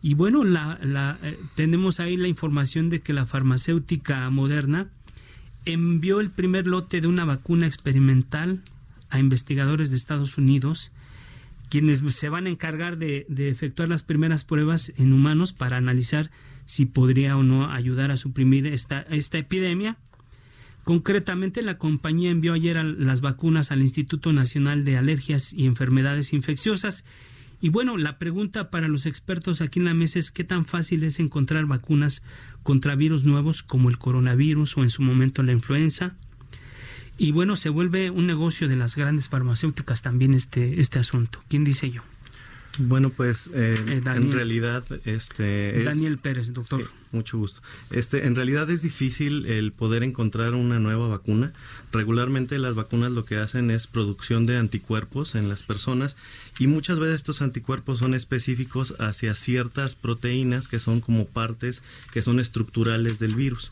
Y 0.00 0.14
bueno, 0.14 0.44
la, 0.44 0.78
eh, 1.22 1.38
tenemos 1.54 2.00
ahí 2.00 2.16
la 2.16 2.28
información 2.28 2.88
de 2.88 3.00
que 3.00 3.12
la 3.12 3.26
farmacéutica 3.26 4.28
moderna 4.30 4.88
envió 5.66 6.20
el 6.20 6.30
primer 6.30 6.66
lote 6.66 7.00
de 7.00 7.06
una 7.06 7.24
vacuna 7.24 7.66
experimental 7.66 8.62
a 9.10 9.18
investigadores 9.18 9.90
de 9.90 9.96
Estados 9.96 10.38
Unidos, 10.38 10.92
quienes 11.70 12.02
se 12.14 12.28
van 12.28 12.46
a 12.46 12.50
encargar 12.50 12.98
de, 12.98 13.26
de 13.28 13.48
efectuar 13.48 13.88
las 13.88 14.02
primeras 14.02 14.44
pruebas 14.44 14.92
en 14.96 15.12
humanos 15.12 15.52
para 15.52 15.76
analizar 15.76 16.30
si 16.66 16.86
podría 16.86 17.36
o 17.36 17.42
no 17.42 17.70
ayudar 17.70 18.10
a 18.10 18.16
suprimir 18.16 18.66
esta, 18.66 19.02
esta 19.02 19.38
epidemia. 19.38 19.98
Concretamente, 20.84 21.62
la 21.62 21.78
compañía 21.78 22.30
envió 22.30 22.52
ayer 22.52 22.76
las 22.84 23.22
vacunas 23.22 23.72
al 23.72 23.80
Instituto 23.80 24.32
Nacional 24.34 24.84
de 24.84 24.98
Alergias 24.98 25.54
y 25.54 25.64
Enfermedades 25.64 26.34
Infecciosas. 26.34 27.04
Y 27.60 27.68
bueno, 27.70 27.96
la 27.96 28.18
pregunta 28.18 28.70
para 28.70 28.88
los 28.88 29.06
expertos 29.06 29.60
aquí 29.60 29.78
en 29.78 29.86
la 29.86 29.94
mesa 29.94 30.18
es 30.18 30.30
qué 30.30 30.44
tan 30.44 30.66
fácil 30.66 31.02
es 31.04 31.18
encontrar 31.18 31.66
vacunas 31.66 32.22
contra 32.62 32.94
virus 32.94 33.24
nuevos 33.24 33.62
como 33.62 33.88
el 33.88 33.98
coronavirus 33.98 34.76
o 34.76 34.82
en 34.82 34.90
su 34.90 35.02
momento 35.02 35.42
la 35.42 35.52
influenza. 35.52 36.14
Y 37.16 37.32
bueno, 37.32 37.56
se 37.56 37.68
vuelve 37.68 38.10
un 38.10 38.26
negocio 38.26 38.68
de 38.68 38.76
las 38.76 38.96
grandes 38.96 39.28
farmacéuticas 39.28 40.02
también 40.02 40.34
este, 40.34 40.80
este 40.80 40.98
asunto. 40.98 41.42
¿Quién 41.48 41.64
dice 41.64 41.90
yo? 41.90 42.02
Bueno, 42.78 43.10
pues 43.10 43.50
eh, 43.54 43.76
eh, 43.88 44.02
en 44.04 44.32
realidad, 44.32 44.84
este 45.04 45.78
es, 45.78 45.84
Daniel 45.84 46.18
Pérez, 46.18 46.52
doctor. 46.52 46.90
mucho 47.12 47.38
gusto. 47.38 47.60
Este, 47.90 48.26
en 48.26 48.34
realidad 48.34 48.68
es 48.70 48.82
difícil 48.82 49.46
el 49.46 49.72
poder 49.72 50.02
encontrar 50.02 50.54
una 50.54 50.80
nueva 50.80 51.06
vacuna. 51.06 51.52
Regularmente 51.92 52.58
las 52.58 52.74
vacunas 52.74 53.12
lo 53.12 53.24
que 53.24 53.36
hacen 53.36 53.70
es 53.70 53.86
producción 53.86 54.46
de 54.46 54.56
anticuerpos 54.56 55.34
en 55.34 55.48
las 55.48 55.62
personas 55.62 56.16
y 56.58 56.66
muchas 56.66 56.98
veces 56.98 57.16
estos 57.16 57.42
anticuerpos 57.42 58.00
son 58.00 58.14
específicos 58.14 58.94
hacia 58.98 59.34
ciertas 59.34 59.94
proteínas 59.94 60.66
que 60.66 60.80
son 60.80 61.00
como 61.00 61.26
partes 61.26 61.82
que 62.12 62.22
son 62.22 62.40
estructurales 62.40 63.18
del 63.18 63.34
virus. 63.34 63.70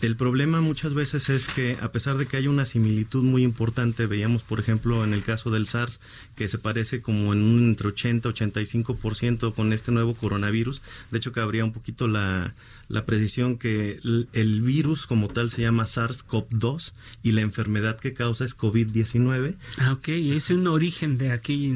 El 0.00 0.16
problema 0.16 0.60
muchas 0.60 0.94
veces 0.94 1.28
es 1.28 1.48
que 1.48 1.76
a 1.80 1.90
pesar 1.90 2.18
de 2.18 2.26
que 2.26 2.36
hay 2.36 2.46
una 2.46 2.66
similitud 2.66 3.24
muy 3.24 3.42
importante, 3.42 4.06
veíamos 4.06 4.42
por 4.42 4.60
ejemplo 4.60 5.02
en 5.02 5.12
el 5.12 5.24
caso 5.24 5.50
del 5.50 5.66
SARS 5.66 6.00
que 6.36 6.48
se 6.48 6.58
parece 6.58 7.02
como 7.02 7.32
en 7.32 7.42
un 7.42 7.68
entre 7.70 7.88
80 7.88 8.28
85% 8.28 9.54
con 9.54 9.72
este 9.72 9.90
nuevo 9.90 10.14
coronavirus, 10.14 10.82
de 11.10 11.18
hecho 11.18 11.32
que 11.32 11.40
habría 11.40 11.64
un 11.64 11.72
poquito 11.72 12.06
la, 12.06 12.54
la 12.88 13.04
precisión 13.04 13.58
que 13.58 14.00
el, 14.32 14.62
virus 14.62 15.06
como 15.06 15.28
tal 15.28 15.50
se 15.50 15.62
llama 15.62 15.84
SARS-CoV-2 15.84 16.92
y 17.22 17.32
la 17.32 17.42
enfermedad 17.42 17.98
que 17.98 18.14
causa 18.14 18.44
es 18.44 18.56
COVID-19. 18.56 19.56
Ah, 19.78 19.92
ok, 19.92 20.08
es 20.08 20.50
un 20.50 20.66
origen 20.66 21.18
de 21.18 21.32
aquí. 21.32 21.74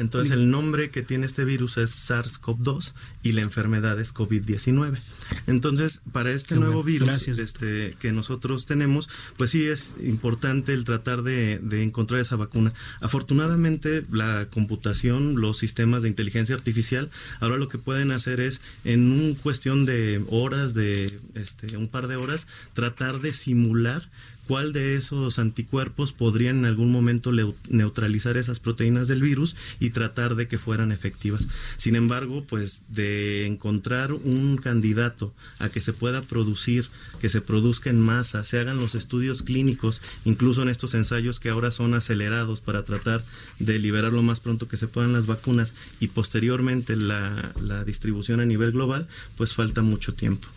Entonces 0.00 0.32
el 0.32 0.50
nombre 0.50 0.90
que 0.90 1.02
tiene 1.02 1.26
este 1.26 1.44
virus 1.44 1.76
es 1.76 2.10
SARS-CoV-2 2.10 2.94
y 3.22 3.32
la 3.32 3.42
enfermedad 3.42 4.00
es 4.00 4.14
COVID-19. 4.14 4.98
Entonces, 5.46 6.00
para 6.10 6.32
este 6.32 6.54
nuevo 6.56 6.82
virus 6.82 7.28
este, 7.28 7.96
que 8.00 8.10
nosotros 8.10 8.64
tenemos, 8.64 9.10
pues 9.36 9.50
sí 9.50 9.66
es 9.66 9.94
importante 10.02 10.72
el 10.72 10.84
tratar 10.84 11.22
de, 11.22 11.60
encontrar 11.82 12.20
esa 12.20 12.36
vacuna. 12.36 12.72
Afortunadamente, 13.00 14.04
la 14.10 14.48
computación, 14.50 15.38
los 15.38 15.58
sistemas 15.58 16.02
de 16.02 16.08
inteligencia 16.08 16.54
artificial, 16.54 17.10
ahora 17.38 17.58
lo 17.58 17.68
que 17.68 17.76
pueden 17.76 18.10
hacer 18.10 18.40
es, 18.40 18.62
en 18.84 19.12
un 19.12 19.34
cuestión 19.34 19.84
de 19.84 20.24
horas, 20.30 20.72
de 20.72 21.20
este, 21.34 21.76
un 21.76 21.88
par 21.88 22.08
de 22.08 22.16
horas, 22.16 22.46
tratar 22.72 23.20
de 23.20 23.34
simular 23.34 24.08
cuál 24.50 24.72
de 24.72 24.96
esos 24.96 25.38
anticuerpos 25.38 26.12
podrían 26.12 26.58
en 26.58 26.64
algún 26.64 26.90
momento 26.90 27.30
neutralizar 27.68 28.36
esas 28.36 28.58
proteínas 28.58 29.06
del 29.06 29.22
virus 29.22 29.54
y 29.78 29.90
tratar 29.90 30.34
de 30.34 30.48
que 30.48 30.58
fueran 30.58 30.90
efectivas. 30.90 31.46
Sin 31.76 31.94
embargo, 31.94 32.44
pues 32.48 32.82
de 32.88 33.46
encontrar 33.46 34.12
un 34.12 34.56
candidato 34.56 35.32
a 35.60 35.68
que 35.68 35.80
se 35.80 35.92
pueda 35.92 36.22
producir, 36.22 36.88
que 37.20 37.28
se 37.28 37.40
produzca 37.40 37.90
en 37.90 38.00
masa, 38.00 38.42
se 38.42 38.58
hagan 38.58 38.80
los 38.80 38.96
estudios 38.96 39.42
clínicos, 39.42 40.02
incluso 40.24 40.62
en 40.62 40.68
estos 40.68 40.94
ensayos 40.94 41.38
que 41.38 41.50
ahora 41.50 41.70
son 41.70 41.94
acelerados 41.94 42.60
para 42.60 42.84
tratar 42.84 43.22
de 43.60 43.78
liberar 43.78 44.12
lo 44.12 44.22
más 44.22 44.40
pronto 44.40 44.66
que 44.66 44.76
se 44.76 44.88
puedan 44.88 45.12
las 45.12 45.26
vacunas 45.26 45.74
y 46.00 46.08
posteriormente 46.08 46.96
la, 46.96 47.52
la 47.60 47.84
distribución 47.84 48.40
a 48.40 48.46
nivel 48.46 48.72
global, 48.72 49.06
pues 49.36 49.54
falta 49.54 49.82
mucho 49.82 50.14
tiempo. 50.14 50.48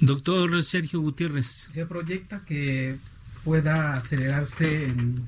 Doctor 0.00 0.62
Sergio 0.62 1.00
Gutiérrez. 1.00 1.68
Se 1.70 1.84
proyecta 1.84 2.44
que 2.46 2.98
pueda 3.44 3.94
acelerarse 3.94 4.86
en 4.86 5.26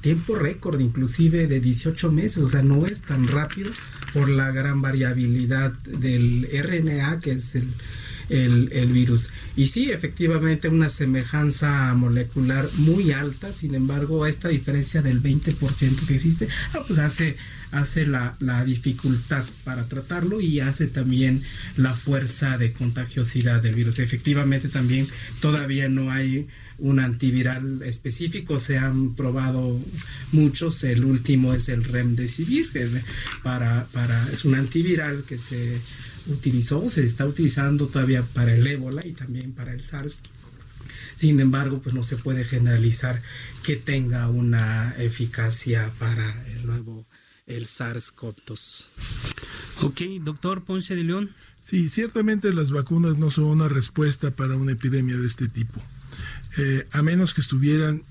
tiempo 0.00 0.36
récord, 0.36 0.80
inclusive 0.80 1.48
de 1.48 1.58
18 1.58 2.12
meses, 2.12 2.38
o 2.38 2.48
sea, 2.48 2.62
no 2.62 2.86
es 2.86 3.02
tan 3.02 3.26
rápido 3.26 3.72
por 4.12 4.28
la 4.28 4.52
gran 4.52 4.80
variabilidad 4.80 5.72
del 5.72 6.48
RNA, 6.52 7.18
que 7.18 7.32
es 7.32 7.56
el, 7.56 7.72
el, 8.28 8.92
virus. 8.92 9.30
Y 9.56 9.66
sí, 9.66 9.90
efectivamente, 9.90 10.68
una 10.68 10.88
semejanza 10.88 11.92
molecular 11.94 12.68
muy 12.76 13.10
alta, 13.10 13.52
sin 13.52 13.74
embargo, 13.74 14.26
esta 14.26 14.48
diferencia 14.48 15.02
del 15.02 15.20
20% 15.22 16.06
que 16.06 16.14
existe, 16.14 16.48
ah, 16.72 16.80
pues 16.86 16.98
hace, 17.00 17.36
hace 17.72 18.06
la, 18.06 18.36
la, 18.38 18.64
dificultad 18.64 19.44
para 19.64 19.88
tratarlo 19.88 20.40
y 20.40 20.60
hace 20.60 20.86
también 20.86 21.42
la 21.76 21.94
fuerza 21.94 22.58
de 22.58 22.72
contagiosidad 22.72 23.60
del 23.60 23.74
virus. 23.74 23.98
Efectivamente, 23.98 24.68
también 24.68 25.08
todavía 25.40 25.88
no 25.88 26.12
hay 26.12 26.46
un 26.78 27.00
antiviral 27.00 27.82
específico. 27.82 28.58
Se 28.58 28.78
han 28.78 29.14
probado 29.14 29.80
muchos. 30.32 30.82
El 30.84 31.04
último 31.04 31.54
es 31.54 31.68
el 31.68 31.84
Remdesivir, 31.84 32.70
para, 33.42 33.86
para, 33.92 34.30
es 34.32 34.44
un 34.44 34.54
antiviral 34.54 35.24
que 35.24 35.38
se 35.38 35.80
utilizó, 36.26 36.90
se 36.90 37.04
está 37.04 37.26
utilizando 37.26 37.86
todavía 37.88 38.22
para 38.22 38.54
el 38.54 38.66
ébola 38.66 39.06
y 39.06 39.12
también 39.12 39.52
para 39.52 39.72
el 39.72 39.82
SARS. 39.82 40.20
Sin 41.14 41.40
embargo, 41.40 41.80
pues 41.80 41.94
no 41.94 42.02
se 42.02 42.16
puede 42.16 42.44
generalizar 42.44 43.22
que 43.62 43.76
tenga 43.76 44.28
una 44.28 44.94
eficacia 44.98 45.92
para 45.98 46.46
el 46.48 46.66
nuevo 46.66 47.06
el 47.46 47.66
SARS-CoV-2. 47.66 48.86
Ok, 49.82 50.00
doctor 50.22 50.64
Ponce 50.64 50.94
de 50.96 51.04
León. 51.04 51.30
Sí, 51.60 51.88
ciertamente 51.88 52.52
las 52.52 52.70
vacunas 52.70 53.18
no 53.18 53.30
son 53.30 53.44
una 53.44 53.68
respuesta 53.68 54.30
para 54.30 54.56
una 54.56 54.72
epidemia 54.72 55.16
de 55.16 55.26
este 55.26 55.48
tipo. 55.48 55.80
Eh, 56.58 56.86
a 56.92 57.02
menos 57.02 57.34
que 57.34 57.40
estuvieran 57.40 58.02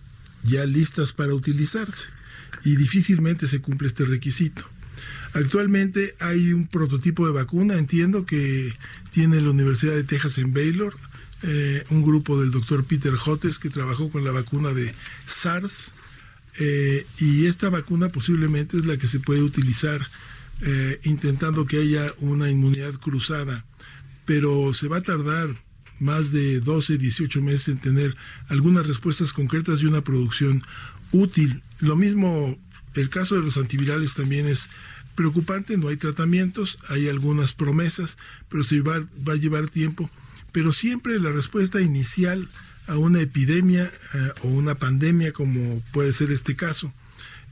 ya 0.43 0.65
listas 0.65 1.13
para 1.13 1.33
utilizarse. 1.33 2.05
Y 2.63 2.75
difícilmente 2.75 3.47
se 3.47 3.61
cumple 3.61 3.87
este 3.87 4.05
requisito. 4.05 4.63
Actualmente 5.33 6.15
hay 6.19 6.53
un 6.53 6.67
prototipo 6.67 7.25
de 7.25 7.33
vacuna, 7.33 7.77
entiendo 7.77 8.25
que 8.25 8.73
tiene 9.11 9.41
la 9.41 9.49
Universidad 9.49 9.93
de 9.93 10.03
Texas 10.03 10.37
en 10.37 10.53
Baylor, 10.53 10.95
eh, 11.43 11.83
un 11.89 12.03
grupo 12.03 12.39
del 12.39 12.51
doctor 12.51 12.85
Peter 12.85 13.13
Hotes 13.13 13.59
que 13.59 13.69
trabajó 13.69 14.09
con 14.09 14.23
la 14.23 14.31
vacuna 14.31 14.69
de 14.69 14.93
SARS. 15.27 15.91
Eh, 16.57 17.05
y 17.19 17.47
esta 17.47 17.69
vacuna 17.69 18.09
posiblemente 18.09 18.77
es 18.77 18.85
la 18.85 18.97
que 18.97 19.07
se 19.07 19.19
puede 19.19 19.41
utilizar 19.41 20.07
intentando 21.03 21.65
que 21.65 21.79
haya 21.79 22.13
una 22.19 22.49
inmunidad 22.49 22.93
cruzada, 22.93 23.65
pero 24.23 24.73
se 24.73 24.87
va 24.87 24.97
a 24.97 25.01
tardar 25.01 25.49
más 25.99 26.31
de 26.31 26.59
12, 26.59 26.97
18 26.97 27.41
meses 27.41 27.67
en 27.69 27.77
tener 27.77 28.15
algunas 28.47 28.85
respuestas 28.87 29.33
concretas 29.33 29.81
y 29.81 29.85
una 29.85 30.03
producción 30.03 30.63
útil. 31.11 31.61
Lo 31.79 31.95
mismo, 31.95 32.57
el 32.95 33.09
caso 33.09 33.35
de 33.35 33.41
los 33.41 33.57
antivirales 33.57 34.13
también 34.13 34.47
es 34.47 34.69
preocupante, 35.15 35.77
no 35.77 35.87
hay 35.87 35.97
tratamientos, 35.97 36.77
hay 36.89 37.07
algunas 37.07 37.53
promesas, 37.53 38.17
pero 38.49 38.63
se 38.63 38.81
va, 38.81 38.99
va 39.27 39.33
a 39.33 39.37
llevar 39.37 39.69
tiempo. 39.69 40.09
Pero 40.51 40.71
siempre 40.71 41.19
la 41.19 41.31
respuesta 41.31 41.81
inicial 41.81 42.49
a 42.87 42.97
una 42.97 43.21
epidemia 43.21 43.91
eh, 44.13 44.31
o 44.43 44.47
una 44.47 44.75
pandemia, 44.75 45.31
como 45.31 45.81
puede 45.91 46.13
ser 46.13 46.31
este 46.31 46.55
caso, 46.55 46.93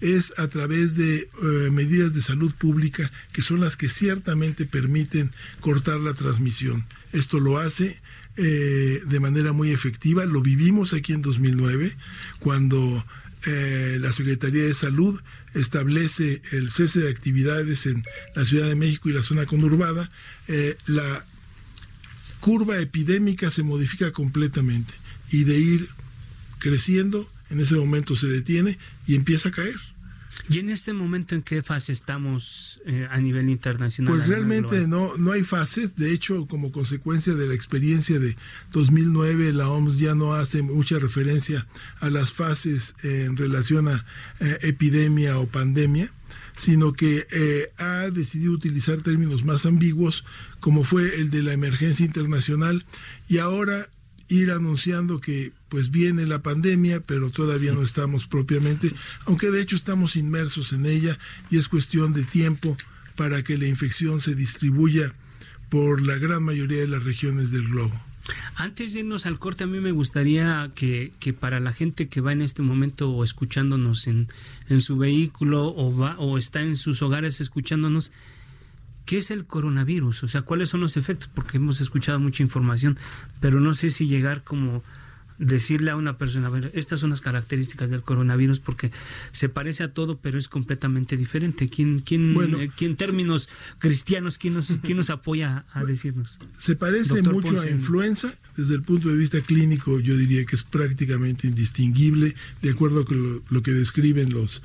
es 0.02 0.34
a 0.38 0.48
través 0.48 0.98
de 0.98 1.30
eh, 1.42 1.70
medidas 1.72 2.14
de 2.14 2.22
salud 2.22 2.54
pública 2.54 3.12
que 3.32 3.42
son 3.42 3.62
las 3.62 3.78
que 3.78 3.88
ciertamente 3.88 4.66
permiten 4.66 5.32
cortar 5.62 6.02
la 6.02 6.14
transmisión. 6.14 6.86
Esto 7.14 7.40
lo 7.40 7.58
hace 7.58 8.02
eh, 8.38 9.02
de 9.06 9.20
manera 9.20 9.54
muy 9.54 9.72
efectiva. 9.72 10.26
Lo 10.26 10.42
vivimos 10.42 10.94
aquí 10.94 11.14
en 11.14 11.22
2009, 11.22 11.96
cuando 12.40 13.06
eh, 13.46 13.98
la 14.00 14.12
Secretaría 14.14 14.64
de 14.64 14.74
Salud 14.74 15.22
establece 15.54 16.42
el 16.52 16.72
cese 16.72 17.02
de 17.02 17.10
actividades 17.10 17.86
en 17.86 18.04
la 18.36 18.46
Ciudad 18.46 18.68
de 18.68 18.76
México 18.76 19.10
y 19.10 19.14
la 19.14 19.24
zona 19.24 19.46
conurbada. 19.46 20.10
Eh, 20.48 20.78
la 20.86 21.26
curva 22.40 22.80
epidémica 22.80 23.52
se 23.52 23.64
modifica 23.64 24.12
completamente 24.12 24.94
y 25.32 25.44
de 25.44 25.60
ir 25.60 25.90
creciendo, 26.60 27.30
en 27.50 27.60
ese 27.60 27.76
momento 27.76 28.16
se 28.16 28.28
detiene 28.28 28.78
y 29.06 29.16
empieza 29.16 29.50
a 29.50 29.52
caer. 29.52 29.93
¿Y 30.50 30.60
en 30.60 30.70
este 30.70 30.94
momento 30.94 31.36
en 31.36 31.42
qué 31.42 31.64
fase 31.64 31.94
estamos 31.94 32.82
eh, 32.86 33.08
a 33.10 33.20
nivel 33.20 33.50
internacional? 33.50 34.14
Pues 34.14 34.28
realmente 34.28 34.88
no, 34.88 35.16
no 35.18 35.32
hay 35.32 35.44
fases. 35.44 35.96
De 35.96 36.12
hecho, 36.12 36.48
como 36.48 36.72
consecuencia 36.72 37.34
de 37.34 37.48
la 37.48 37.54
experiencia 37.54 38.20
de 38.20 38.36
2009, 38.72 39.54
la 39.54 39.70
OMS 39.70 40.00
ya 40.00 40.16
no 40.16 40.34
hace 40.34 40.62
mucha 40.62 41.00
referencia 41.00 41.68
a 42.00 42.10
las 42.10 42.34
fases 42.34 42.96
en 43.04 43.38
relación 43.38 43.88
a 43.88 44.06
eh, 44.40 44.58
epidemia 44.62 45.40
o 45.40 45.48
pandemia 45.48 46.12
sino 46.56 46.94
que 46.94 47.28
eh, 47.32 47.72
ha 47.78 48.10
decidido 48.12 48.54
utilizar 48.54 49.02
términos 49.02 49.44
más 49.44 49.66
ambiguos, 49.66 50.24
como 50.60 50.84
fue 50.84 51.20
el 51.20 51.32
de 51.32 51.42
la 51.42 51.54
emergencia 51.54 52.06
internacional, 52.06 52.86
y 53.28 53.40
ahora 53.40 53.88
ir 54.28 54.52
anunciando 54.52 55.20
que 55.20 55.52
pues 55.74 55.90
viene 55.90 56.28
la 56.28 56.44
pandemia, 56.44 57.00
pero 57.00 57.32
todavía 57.32 57.74
no 57.74 57.82
estamos 57.82 58.28
propiamente, 58.28 58.94
aunque 59.26 59.50
de 59.50 59.60
hecho 59.60 59.76
estamos 59.76 60.16
inmersos 60.16 60.72
en 60.72 60.86
ella 60.86 61.18
y 61.50 61.58
es 61.58 61.68
cuestión 61.68 62.14
de 62.14 62.26
tiempo 62.26 62.78
para 63.16 63.42
que 63.44 63.58
la 63.58 63.66
infección 63.66 64.22
se 64.22 64.36
distribuya 64.36 65.16
por 65.70 66.04
la 66.04 66.20
gran 66.20 66.44
mayoría 66.44 66.82
de 66.82 66.88
las 66.88 67.04
regiones 67.04 67.50
del 67.50 67.70
globo. 67.70 68.00
Antes 68.54 68.94
de 68.94 69.00
irnos 69.00 69.26
al 69.26 69.40
corte, 69.40 69.64
a 69.64 69.68
mí 69.68 69.80
me 69.80 69.92
gustaría 69.92 70.70
que, 70.76 71.12
que 71.20 71.34
para 71.34 71.60
la 71.60 71.74
gente 71.74 72.08
que 72.08 72.22
va 72.22 72.34
en 72.34 72.44
este 72.44 72.62
momento 72.62 73.10
o 73.10 73.24
escuchándonos 73.24 74.06
en, 74.06 74.28
en 74.70 74.80
su 74.80 74.98
vehículo 74.98 75.74
o, 75.76 75.98
va, 75.98 76.20
o 76.20 76.38
está 76.38 76.62
en 76.62 76.76
sus 76.76 77.02
hogares 77.02 77.42
escuchándonos, 77.42 78.12
¿qué 79.06 79.18
es 79.18 79.32
el 79.32 79.48
coronavirus? 79.48 80.24
O 80.24 80.28
sea, 80.28 80.44
¿cuáles 80.44 80.70
son 80.70 80.82
los 80.82 80.98
efectos? 80.98 81.32
Porque 81.34 81.58
hemos 81.58 81.82
escuchado 81.82 82.20
mucha 82.20 82.44
información, 82.44 83.00
pero 83.40 83.60
no 83.60 83.74
sé 83.74 83.90
si 83.90 84.06
llegar 84.06 84.44
como 84.44 84.84
decirle 85.38 85.92
a 85.92 85.96
una 85.96 86.18
persona, 86.18 86.50
ver, 86.50 86.72
estas 86.74 87.00
son 87.00 87.10
las 87.10 87.22
características 87.22 87.90
del 87.90 88.02
coronavirus 88.02 88.60
porque 88.60 88.92
se 89.32 89.50
parece 89.50 89.84
a 89.84 89.94
todo, 89.94 90.18
pero 90.18 90.38
es 90.38 90.48
completamente 90.48 91.18
diferente. 91.18 91.70
¿Quién, 91.70 92.00
quién, 92.00 92.36
eh, 92.60 92.72
en 92.80 92.96
términos 92.96 93.50
cristianos, 93.80 94.38
quién 94.38 94.54
nos, 94.54 94.78
quién 94.84 94.98
nos 94.98 95.10
apoya 95.10 95.66
a 95.74 95.84
decirnos? 95.84 96.40
Se 96.56 96.76
parece 96.76 97.22
mucho 97.22 97.60
a 97.60 97.70
influenza. 97.70 98.34
Desde 98.56 98.76
el 98.76 98.84
punto 98.84 99.10
de 99.10 99.16
vista 99.16 99.42
clínico, 99.42 100.00
yo 100.00 100.16
diría 100.16 100.46
que 100.46 100.56
es 100.56 100.64
prácticamente 100.64 101.48
indistinguible, 101.48 102.36
de 102.62 102.72
acuerdo 102.72 103.06
con 103.06 103.44
lo, 103.48 103.64
que 103.64 103.72
describen 103.72 104.32
los, 104.32 104.62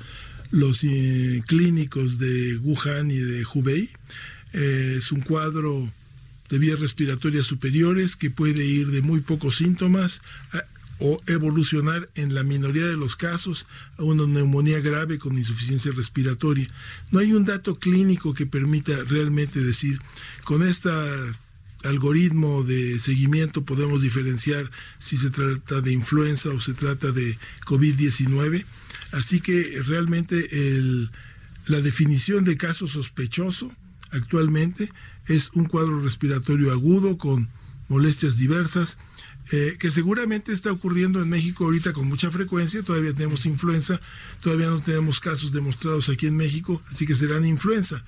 los 0.51 0.83
eh, 0.83 1.41
clínicos 1.47 2.19
de 2.19 2.57
Wuhan 2.57 3.11
y 3.11 3.17
de 3.17 3.45
Hubei. 3.53 3.89
Eh, 4.53 4.95
es 4.97 5.11
un 5.11 5.21
cuadro 5.21 5.91
de 6.49 6.59
vías 6.59 6.79
respiratorias 6.79 7.45
superiores 7.45 8.15
que 8.15 8.31
puede 8.31 8.65
ir 8.65 8.91
de 8.91 9.01
muy 9.01 9.21
pocos 9.21 9.57
síntomas 9.57 10.21
o 10.99 11.21
evolucionar 11.27 12.09
en 12.15 12.35
la 12.35 12.43
minoría 12.43 12.85
de 12.85 12.97
los 12.97 13.15
casos 13.15 13.65
a 13.97 14.03
una 14.03 14.27
neumonía 14.27 14.81
grave 14.81 15.17
con 15.17 15.37
insuficiencia 15.37 15.91
respiratoria. 15.93 16.67
No 17.11 17.19
hay 17.19 17.33
un 17.33 17.45
dato 17.45 17.79
clínico 17.79 18.33
que 18.33 18.45
permita 18.45 19.03
realmente 19.05 19.61
decir, 19.61 20.01
con 20.43 20.67
este 20.67 20.89
algoritmo 21.83 22.63
de 22.63 22.99
seguimiento 22.99 23.63
podemos 23.63 24.01
diferenciar 24.01 24.69
si 24.99 25.15
se 25.15 25.29
trata 25.29 25.79
de 25.79 25.93
influenza 25.93 26.49
o 26.49 26.59
se 26.59 26.73
trata 26.73 27.11
de 27.11 27.37
COVID-19. 27.65 28.65
Así 29.11 29.39
que 29.39 29.81
realmente 29.85 30.49
el, 30.51 31.09
la 31.67 31.79
definición 31.79 32.43
de 32.43 32.57
caso 32.57 32.87
sospechoso 32.87 33.71
actualmente 34.11 34.91
es 35.29 35.51
un 35.53 35.65
cuadro 35.65 35.99
respiratorio 35.99 36.73
agudo 36.73 37.17
con 37.17 37.47
molestias 37.87 38.35
diversas, 38.35 38.97
eh, 39.51 39.77
que 39.79 39.89
seguramente 39.89 40.53
está 40.53 40.71
ocurriendo 40.71 41.21
en 41.21 41.29
México 41.29 41.65
ahorita 41.65 41.93
con 41.93 42.07
mucha 42.07 42.29
frecuencia, 42.29 42.83
todavía 42.83 43.13
tenemos 43.13 43.45
influenza, 43.45 43.99
todavía 44.41 44.67
no 44.67 44.81
tenemos 44.81 45.19
casos 45.19 45.51
demostrados 45.53 46.09
aquí 46.09 46.27
en 46.27 46.37
México, 46.37 46.83
así 46.91 47.07
que 47.07 47.15
serán 47.15 47.45
influenza. 47.45 48.03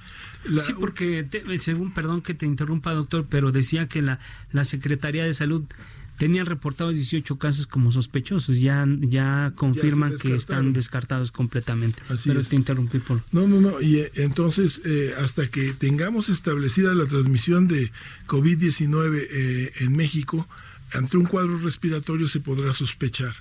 sí, 0.59 0.73
porque 0.79 1.27
según, 1.59 1.93
perdón 1.93 2.21
que 2.21 2.33
te 2.33 2.45
interrumpa 2.45 2.93
doctor, 2.93 3.25
pero 3.27 3.51
decía 3.51 3.87
que 3.87 4.01
la, 4.01 4.19
la 4.51 4.63
Secretaría 4.63 5.23
de 5.23 5.33
Salud 5.33 5.63
tenían 6.17 6.45
reportados 6.45 6.95
18 6.95 7.37
casos 7.37 7.67
como 7.67 7.91
sospechosos, 7.91 8.59
ya, 8.59 8.85
ya 8.99 9.53
confirman 9.55 10.17
que 10.17 10.35
están 10.35 10.73
descartados 10.73 11.31
completamente. 11.31 12.03
Pero 12.23 12.43
te 12.43 12.55
interrumpí 12.55 12.99
por... 12.99 13.23
No, 13.31 13.47
no, 13.47 13.59
no, 13.59 13.81
y 13.81 13.97
eh, 13.97 14.11
entonces 14.15 14.81
eh, 14.85 15.13
hasta 15.19 15.47
que 15.49 15.73
tengamos 15.73 16.29
establecida 16.29 16.93
la 16.93 17.05
transmisión 17.05 17.67
de 17.67 17.91
COVID-19 18.27 19.27
eh, 19.29 19.71
en 19.79 19.95
México, 19.95 20.47
ante 20.93 21.17
un 21.17 21.25
cuadro 21.25 21.57
respiratorio 21.57 22.27
se 22.27 22.39
podrá 22.39 22.73
sospechar. 22.73 23.35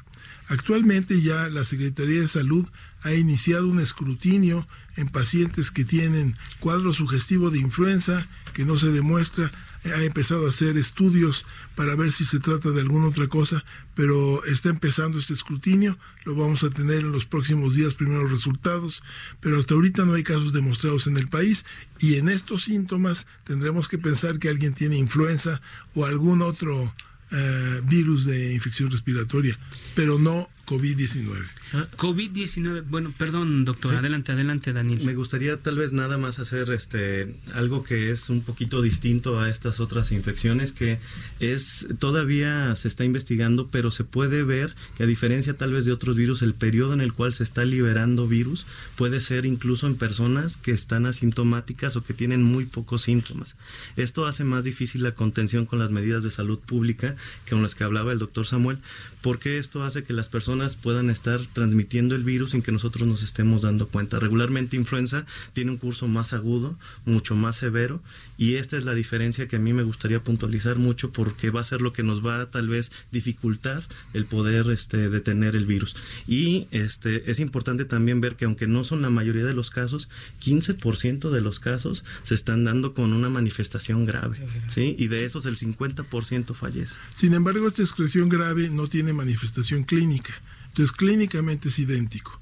Actualmente 0.48 1.20
ya 1.20 1.48
la 1.48 1.64
Secretaría 1.64 2.20
de 2.20 2.28
Salud 2.28 2.66
ha 3.02 3.14
iniciado 3.14 3.68
un 3.68 3.80
escrutinio 3.80 4.66
en 4.96 5.08
pacientes 5.08 5.70
que 5.70 5.84
tienen 5.84 6.36
cuadro 6.58 6.92
sugestivo 6.92 7.50
de 7.50 7.58
influenza 7.58 8.26
que 8.52 8.64
no 8.64 8.78
se 8.78 8.88
demuestra 8.88 9.52
ha 9.84 10.02
empezado 10.02 10.46
a 10.46 10.50
hacer 10.50 10.76
estudios 10.76 11.44
para 11.74 11.94
ver 11.94 12.12
si 12.12 12.24
se 12.24 12.38
trata 12.38 12.70
de 12.70 12.80
alguna 12.80 13.08
otra 13.08 13.28
cosa, 13.28 13.64
pero 13.94 14.44
está 14.44 14.68
empezando 14.68 15.18
este 15.18 15.32
escrutinio, 15.32 15.98
lo 16.24 16.34
vamos 16.34 16.62
a 16.64 16.70
tener 16.70 16.98
en 16.98 17.12
los 17.12 17.24
próximos 17.24 17.74
días 17.74 17.94
primeros 17.94 18.30
resultados, 18.30 19.02
pero 19.40 19.58
hasta 19.58 19.74
ahorita 19.74 20.04
no 20.04 20.14
hay 20.14 20.22
casos 20.22 20.52
demostrados 20.52 21.06
en 21.06 21.16
el 21.16 21.28
país 21.28 21.64
y 21.98 22.16
en 22.16 22.28
estos 22.28 22.64
síntomas 22.64 23.26
tendremos 23.44 23.88
que 23.88 23.98
pensar 23.98 24.38
que 24.38 24.50
alguien 24.50 24.74
tiene 24.74 24.96
influenza 24.96 25.60
o 25.94 26.04
algún 26.04 26.42
otro 26.42 26.94
eh, 27.32 27.80
virus 27.84 28.24
de 28.26 28.52
infección 28.52 28.90
respiratoria, 28.90 29.58
pero 29.94 30.18
no 30.18 30.48
COVID-19. 30.70 31.34
Ah. 31.72 31.88
COVID-19, 31.96 32.84
bueno, 32.88 33.12
perdón, 33.18 33.64
doctor, 33.64 33.96
adelante, 33.96 34.30
adelante, 34.30 34.72
Daniel. 34.72 35.02
Me 35.04 35.14
gustaría 35.14 35.56
tal 35.56 35.76
vez 35.76 35.92
nada 35.92 36.16
más 36.16 36.38
hacer 36.38 36.70
este 36.70 37.34
algo 37.54 37.82
que 37.82 38.10
es 38.12 38.30
un 38.30 38.42
poquito 38.42 38.80
distinto 38.80 39.40
a 39.40 39.50
estas 39.50 39.80
otras 39.80 40.12
infecciones 40.12 40.72
que 40.72 41.00
es 41.40 41.88
todavía 41.98 42.76
se 42.76 42.86
está 42.86 43.04
investigando, 43.04 43.66
pero 43.72 43.90
se 43.90 44.04
puede 44.04 44.44
ver 44.44 44.76
que 44.96 45.02
a 45.02 45.06
diferencia 45.06 45.54
tal 45.54 45.72
vez 45.72 45.86
de 45.86 45.92
otros 45.92 46.14
virus, 46.14 46.40
el 46.40 46.54
periodo 46.54 46.92
en 46.92 47.00
el 47.00 47.14
cual 47.14 47.34
se 47.34 47.42
está 47.42 47.64
liberando 47.64 48.28
virus 48.28 48.64
puede 48.94 49.20
ser 49.20 49.46
incluso 49.46 49.88
en 49.88 49.96
personas 49.96 50.56
que 50.56 50.70
están 50.70 51.04
asintomáticas 51.04 51.96
o 51.96 52.04
que 52.04 52.14
tienen 52.14 52.44
muy 52.44 52.64
pocos 52.64 53.02
síntomas. 53.02 53.56
Esto 53.96 54.24
hace 54.24 54.44
más 54.44 54.62
difícil 54.62 55.02
la 55.02 55.16
contención 55.16 55.66
con 55.66 55.80
las 55.80 55.90
medidas 55.90 56.22
de 56.22 56.30
salud 56.30 56.60
pública 56.60 57.16
que 57.44 57.50
con 57.50 57.62
las 57.62 57.74
que 57.74 57.82
hablaba 57.82 58.12
el 58.12 58.20
doctor 58.20 58.46
Samuel, 58.46 58.78
porque 59.22 59.58
esto 59.58 59.82
hace 59.82 60.04
que 60.04 60.12
las 60.12 60.28
personas 60.28 60.76
puedan 60.76 61.10
estar 61.10 61.40
transmitiendo 61.52 62.14
el 62.14 62.24
virus 62.24 62.52
sin 62.52 62.62
que 62.62 62.72
nosotros 62.72 63.06
nos 63.06 63.22
estemos 63.22 63.62
dando 63.62 63.88
cuenta. 63.88 64.18
Regularmente 64.18 64.76
influenza 64.76 65.26
tiene 65.52 65.70
un 65.70 65.76
curso 65.76 66.08
más 66.08 66.32
agudo, 66.32 66.76
mucho 67.04 67.34
más 67.34 67.56
severo, 67.56 68.02
y 68.38 68.54
esta 68.54 68.76
es 68.76 68.84
la 68.84 68.94
diferencia 68.94 69.48
que 69.48 69.56
a 69.56 69.60
mí 69.60 69.72
me 69.72 69.82
gustaría 69.82 70.22
puntualizar 70.22 70.76
mucho 70.76 71.12
porque 71.12 71.50
va 71.50 71.60
a 71.60 71.64
ser 71.64 71.82
lo 71.82 71.92
que 71.92 72.02
nos 72.02 72.24
va 72.24 72.40
a 72.40 72.50
tal 72.50 72.68
vez 72.68 72.90
dificultar 73.12 73.86
el 74.14 74.24
poder 74.24 74.70
este, 74.70 75.08
detener 75.10 75.56
el 75.56 75.66
virus. 75.66 75.96
Y 76.26 76.66
este, 76.70 77.30
es 77.30 77.40
importante 77.40 77.84
también 77.84 78.20
ver 78.20 78.36
que 78.36 78.44
aunque 78.46 78.66
no 78.66 78.84
son 78.84 79.02
la 79.02 79.10
mayoría 79.10 79.44
de 79.44 79.54
los 79.54 79.70
casos, 79.70 80.08
15% 80.42 81.30
de 81.30 81.40
los 81.40 81.60
casos 81.60 82.04
se 82.22 82.34
están 82.34 82.64
dando 82.64 82.94
con 82.94 83.12
una 83.12 83.28
manifestación 83.28 84.06
grave, 84.06 84.38
¿sí? 84.68 84.96
Y 84.98 85.08
de 85.08 85.24
esos 85.24 85.46
el 85.46 85.56
50% 85.56 86.54
fallece. 86.54 86.96
Sin 87.14 87.34
embargo, 87.34 87.68
esta 87.68 87.82
expresión 87.82 88.28
grave 88.28 88.70
no 88.70 88.88
tiene 88.88 89.09
manifestación 89.12 89.84
clínica. 89.84 90.32
Entonces, 90.68 90.92
clínicamente 90.92 91.68
es 91.68 91.78
idéntico. 91.78 92.40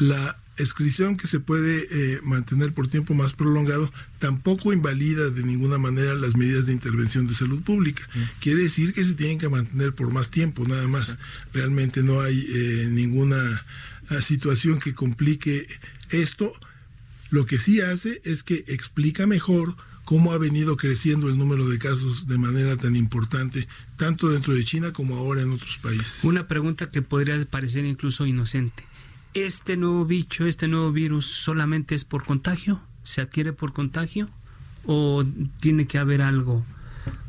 La 0.00 0.36
excreción 0.56 1.16
que 1.16 1.28
se 1.28 1.38
puede 1.40 1.86
eh, 1.90 2.20
mantener 2.22 2.72
por 2.72 2.88
tiempo 2.88 3.14
más 3.14 3.32
prolongado 3.34 3.92
tampoco 4.18 4.72
invalida 4.72 5.30
de 5.30 5.42
ninguna 5.42 5.78
manera 5.78 6.14
las 6.14 6.36
medidas 6.36 6.66
de 6.66 6.72
intervención 6.72 7.26
de 7.26 7.34
salud 7.34 7.62
pública. 7.62 8.02
Quiere 8.40 8.64
decir 8.64 8.92
que 8.92 9.04
se 9.04 9.14
tienen 9.14 9.38
que 9.38 9.48
mantener 9.48 9.94
por 9.94 10.12
más 10.12 10.30
tiempo, 10.30 10.66
nada 10.66 10.88
más. 10.88 11.18
Realmente 11.52 12.02
no 12.02 12.20
hay 12.20 12.46
eh, 12.48 12.88
ninguna 12.90 13.64
ah, 14.08 14.20
situación 14.22 14.80
que 14.80 14.94
complique 14.94 15.66
esto. 16.10 16.52
Lo 17.30 17.46
que 17.46 17.58
sí 17.58 17.80
hace 17.80 18.20
es 18.24 18.42
que 18.42 18.64
explica 18.66 19.26
mejor 19.26 19.76
cómo 20.10 20.32
ha 20.32 20.38
venido 20.38 20.76
creciendo 20.76 21.28
el 21.28 21.38
número 21.38 21.68
de 21.68 21.78
casos 21.78 22.26
de 22.26 22.36
manera 22.36 22.76
tan 22.76 22.96
importante, 22.96 23.68
tanto 23.96 24.28
dentro 24.28 24.52
de 24.56 24.64
China 24.64 24.92
como 24.92 25.16
ahora 25.16 25.42
en 25.42 25.52
otros 25.52 25.78
países. 25.78 26.24
Una 26.24 26.48
pregunta 26.48 26.90
que 26.90 27.00
podría 27.00 27.40
parecer 27.44 27.84
incluso 27.84 28.26
inocente. 28.26 28.82
¿Este 29.34 29.76
nuevo 29.76 30.04
bicho, 30.04 30.46
este 30.46 30.66
nuevo 30.66 30.90
virus 30.90 31.26
solamente 31.26 31.94
es 31.94 32.04
por 32.04 32.24
contagio? 32.24 32.82
¿Se 33.04 33.20
adquiere 33.20 33.52
por 33.52 33.72
contagio? 33.72 34.28
¿O 34.84 35.24
tiene 35.60 35.86
que 35.86 35.98
haber 35.98 36.22
algo? 36.22 36.66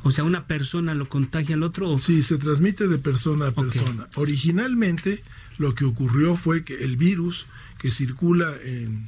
O 0.02 0.10
sea, 0.10 0.24
una 0.24 0.48
persona 0.48 0.96
lo 0.96 1.08
contagia 1.08 1.54
al 1.54 1.62
otro. 1.62 2.00
Sí, 2.00 2.24
se 2.24 2.40
transmite 2.40 2.88
de 2.88 2.98
persona 2.98 3.50
a 3.50 3.52
persona. 3.52 4.10
Originalmente 4.16 5.22
lo 5.60 5.76
que 5.76 5.86
ocurrió 5.86 6.36
fue 6.36 6.64
que 6.64 6.84
el 6.84 6.98
virus 6.98 7.46
que 7.78 7.92
circula 7.92 8.52
en 8.64 9.08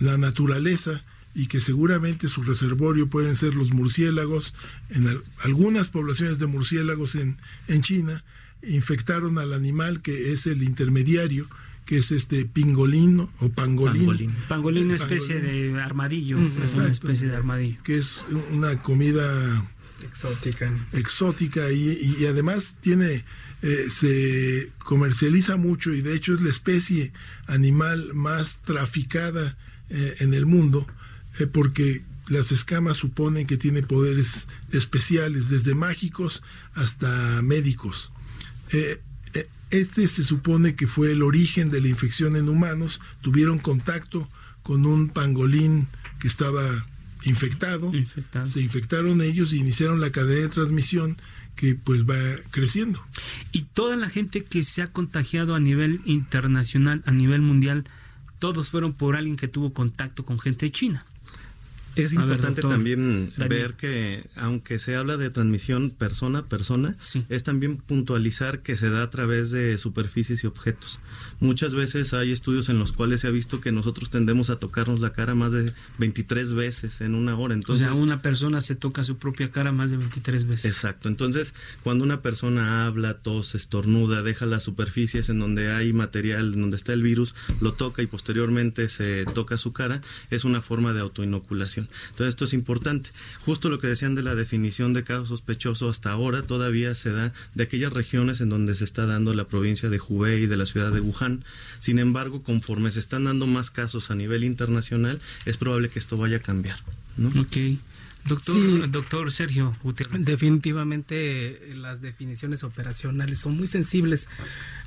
la 0.00 0.16
naturaleza 0.16 1.04
y 1.36 1.48
que 1.48 1.60
seguramente 1.60 2.28
su 2.28 2.42
reservorio 2.42 3.08
pueden 3.08 3.36
ser 3.36 3.54
los 3.54 3.70
murciélagos. 3.70 4.54
En 4.88 5.22
algunas 5.44 5.88
poblaciones 5.88 6.38
de 6.38 6.46
murciélagos 6.46 7.14
en, 7.14 7.36
en 7.68 7.82
China 7.82 8.24
infectaron 8.62 9.36
al 9.36 9.52
animal 9.52 10.00
que 10.00 10.32
es 10.32 10.46
el 10.46 10.62
intermediario 10.62 11.46
que 11.84 11.98
es 11.98 12.10
este 12.10 12.46
pingolín 12.46 13.28
o 13.38 13.48
pangolín. 13.50 14.34
Pangolín, 14.48 14.86
una 14.86 14.94
especie 14.96 15.38
de 15.38 15.80
armadillo, 15.80 16.36
una 16.38 16.88
especie 16.88 17.28
de 17.28 17.36
armadillo. 17.36 17.80
Que 17.84 17.98
es 17.98 18.26
una 18.50 18.80
comida 18.80 19.70
exótica. 20.02 20.72
Exótica 20.92 21.70
y, 21.70 22.16
y 22.18 22.26
además 22.26 22.74
tiene 22.80 23.24
eh, 23.62 23.86
se 23.90 24.72
comercializa 24.78 25.56
mucho 25.56 25.92
y 25.92 26.02
de 26.02 26.14
hecho 26.14 26.34
es 26.34 26.40
la 26.40 26.50
especie 26.50 27.12
animal 27.46 28.12
más 28.14 28.60
traficada 28.62 29.56
eh, 29.88 30.16
en 30.20 30.34
el 30.34 30.46
mundo 30.46 30.86
eh, 31.38 31.46
porque 31.46 32.04
las 32.28 32.52
escamas 32.52 32.96
suponen 32.96 33.46
que 33.46 33.56
tiene 33.56 33.82
poderes 33.82 34.48
especiales, 34.72 35.48
desde 35.48 35.74
mágicos 35.74 36.42
hasta 36.74 37.40
médicos. 37.42 38.12
este 39.70 40.08
se 40.08 40.24
supone 40.24 40.74
que 40.74 40.86
fue 40.86 41.12
el 41.12 41.22
origen 41.22 41.70
de 41.70 41.80
la 41.80 41.88
infección 41.88 42.36
en 42.36 42.48
humanos, 42.48 43.00
tuvieron 43.20 43.58
contacto 43.58 44.28
con 44.62 44.86
un 44.86 45.08
pangolín 45.08 45.86
que 46.18 46.28
estaba 46.28 46.86
infectado, 47.24 47.92
se 48.46 48.60
infectaron 48.60 49.20
ellos 49.20 49.52
y 49.52 49.58
iniciaron 49.58 50.00
la 50.00 50.10
cadena 50.10 50.42
de 50.42 50.48
transmisión 50.48 51.16
que 51.56 51.74
pues 51.74 52.04
va 52.04 52.16
creciendo. 52.50 53.02
Y 53.50 53.62
toda 53.62 53.96
la 53.96 54.08
gente 54.08 54.44
que 54.44 54.62
se 54.62 54.82
ha 54.82 54.88
contagiado 54.88 55.54
a 55.54 55.60
nivel 55.60 56.02
internacional, 56.04 57.02
a 57.06 57.12
nivel 57.12 57.40
mundial, 57.40 57.84
todos 58.38 58.70
fueron 58.70 58.92
por 58.92 59.16
alguien 59.16 59.36
que 59.36 59.48
tuvo 59.48 59.72
contacto 59.72 60.24
con 60.24 60.38
gente 60.38 60.66
de 60.66 60.72
China. 60.72 61.06
Es 61.96 62.12
importante 62.12 62.62
también 62.62 63.32
ver 63.36 63.74
que, 63.74 64.24
aunque 64.36 64.78
se 64.78 64.96
habla 64.96 65.16
de 65.16 65.30
transmisión 65.30 65.90
persona 65.90 66.40
a 66.40 66.46
persona, 66.46 66.96
es 67.28 67.42
también 67.42 67.78
puntualizar 67.78 68.62
que 68.62 68.76
se 68.76 68.90
da 68.90 69.02
a 69.02 69.10
través 69.10 69.50
de 69.50 69.78
superficies 69.78 70.44
y 70.44 70.46
objetos. 70.46 71.00
Muchas 71.40 71.74
veces 71.74 72.12
hay 72.14 72.32
estudios 72.32 72.68
en 72.68 72.78
los 72.78 72.92
cuales 72.92 73.22
se 73.22 73.28
ha 73.28 73.30
visto 73.30 73.60
que 73.60 73.72
nosotros 73.72 74.10
tendemos 74.10 74.50
a 74.50 74.56
tocarnos 74.56 75.00
la 75.00 75.12
cara 75.12 75.34
más 75.34 75.52
de 75.52 75.72
23 75.98 76.54
veces 76.54 77.00
en 77.00 77.14
una 77.14 77.36
hora. 77.36 77.54
Entonces, 77.54 77.86
o 77.86 77.94
sea, 77.94 78.02
una 78.02 78.22
persona 78.22 78.60
se 78.60 78.74
toca 78.74 79.02
su 79.04 79.16
propia 79.16 79.50
cara 79.50 79.72
más 79.72 79.90
de 79.90 79.96
23 79.96 80.46
veces. 80.46 80.70
Exacto. 80.70 81.08
Entonces, 81.08 81.54
cuando 81.82 82.04
una 82.04 82.22
persona 82.22 82.86
habla, 82.86 83.18
tos, 83.18 83.54
estornuda, 83.54 84.22
deja 84.22 84.46
las 84.46 84.62
superficies 84.62 85.28
en 85.28 85.38
donde 85.38 85.72
hay 85.72 85.92
material, 85.92 86.54
en 86.54 86.60
donde 86.60 86.76
está 86.76 86.92
el 86.92 87.02
virus, 87.02 87.34
lo 87.60 87.74
toca 87.74 88.02
y 88.02 88.06
posteriormente 88.06 88.88
se 88.88 89.24
toca 89.34 89.56
su 89.56 89.72
cara, 89.72 90.02
es 90.30 90.44
una 90.44 90.60
forma 90.62 90.92
de 90.92 91.00
autoinoculación. 91.00 91.85
Entonces 92.10 92.28
esto 92.28 92.44
es 92.44 92.52
importante. 92.52 93.10
Justo 93.40 93.68
lo 93.68 93.78
que 93.78 93.86
decían 93.86 94.14
de 94.14 94.22
la 94.22 94.34
definición 94.34 94.92
de 94.92 95.04
caso 95.04 95.26
sospechoso 95.26 95.88
hasta 95.88 96.10
ahora 96.10 96.42
todavía 96.42 96.94
se 96.94 97.10
da 97.10 97.32
de 97.54 97.64
aquellas 97.64 97.92
regiones 97.92 98.40
en 98.40 98.48
donde 98.48 98.74
se 98.74 98.84
está 98.84 99.06
dando 99.06 99.34
la 99.34 99.44
provincia 99.48 99.88
de 99.88 100.00
Hubei 100.00 100.44
y 100.44 100.46
de 100.46 100.56
la 100.56 100.66
ciudad 100.66 100.92
de 100.92 101.00
Wuhan. 101.00 101.44
Sin 101.78 101.98
embargo, 101.98 102.42
conforme 102.42 102.90
se 102.90 103.00
están 103.00 103.24
dando 103.24 103.46
más 103.46 103.70
casos 103.70 104.10
a 104.10 104.14
nivel 104.14 104.44
internacional, 104.44 105.20
es 105.44 105.56
probable 105.56 105.88
que 105.88 105.98
esto 105.98 106.16
vaya 106.16 106.38
a 106.38 106.40
cambiar. 106.40 106.78
¿no? 107.16 107.28
Ok. 107.40 107.56
Doctor, 108.26 108.90
doctor 108.90 109.30
Sergio 109.30 109.76
Gutiérrez. 109.84 110.24
Definitivamente 110.24 111.74
las 111.76 112.00
definiciones 112.00 112.64
operacionales 112.64 113.38
son 113.38 113.56
muy 113.56 113.68
sensibles 113.68 114.28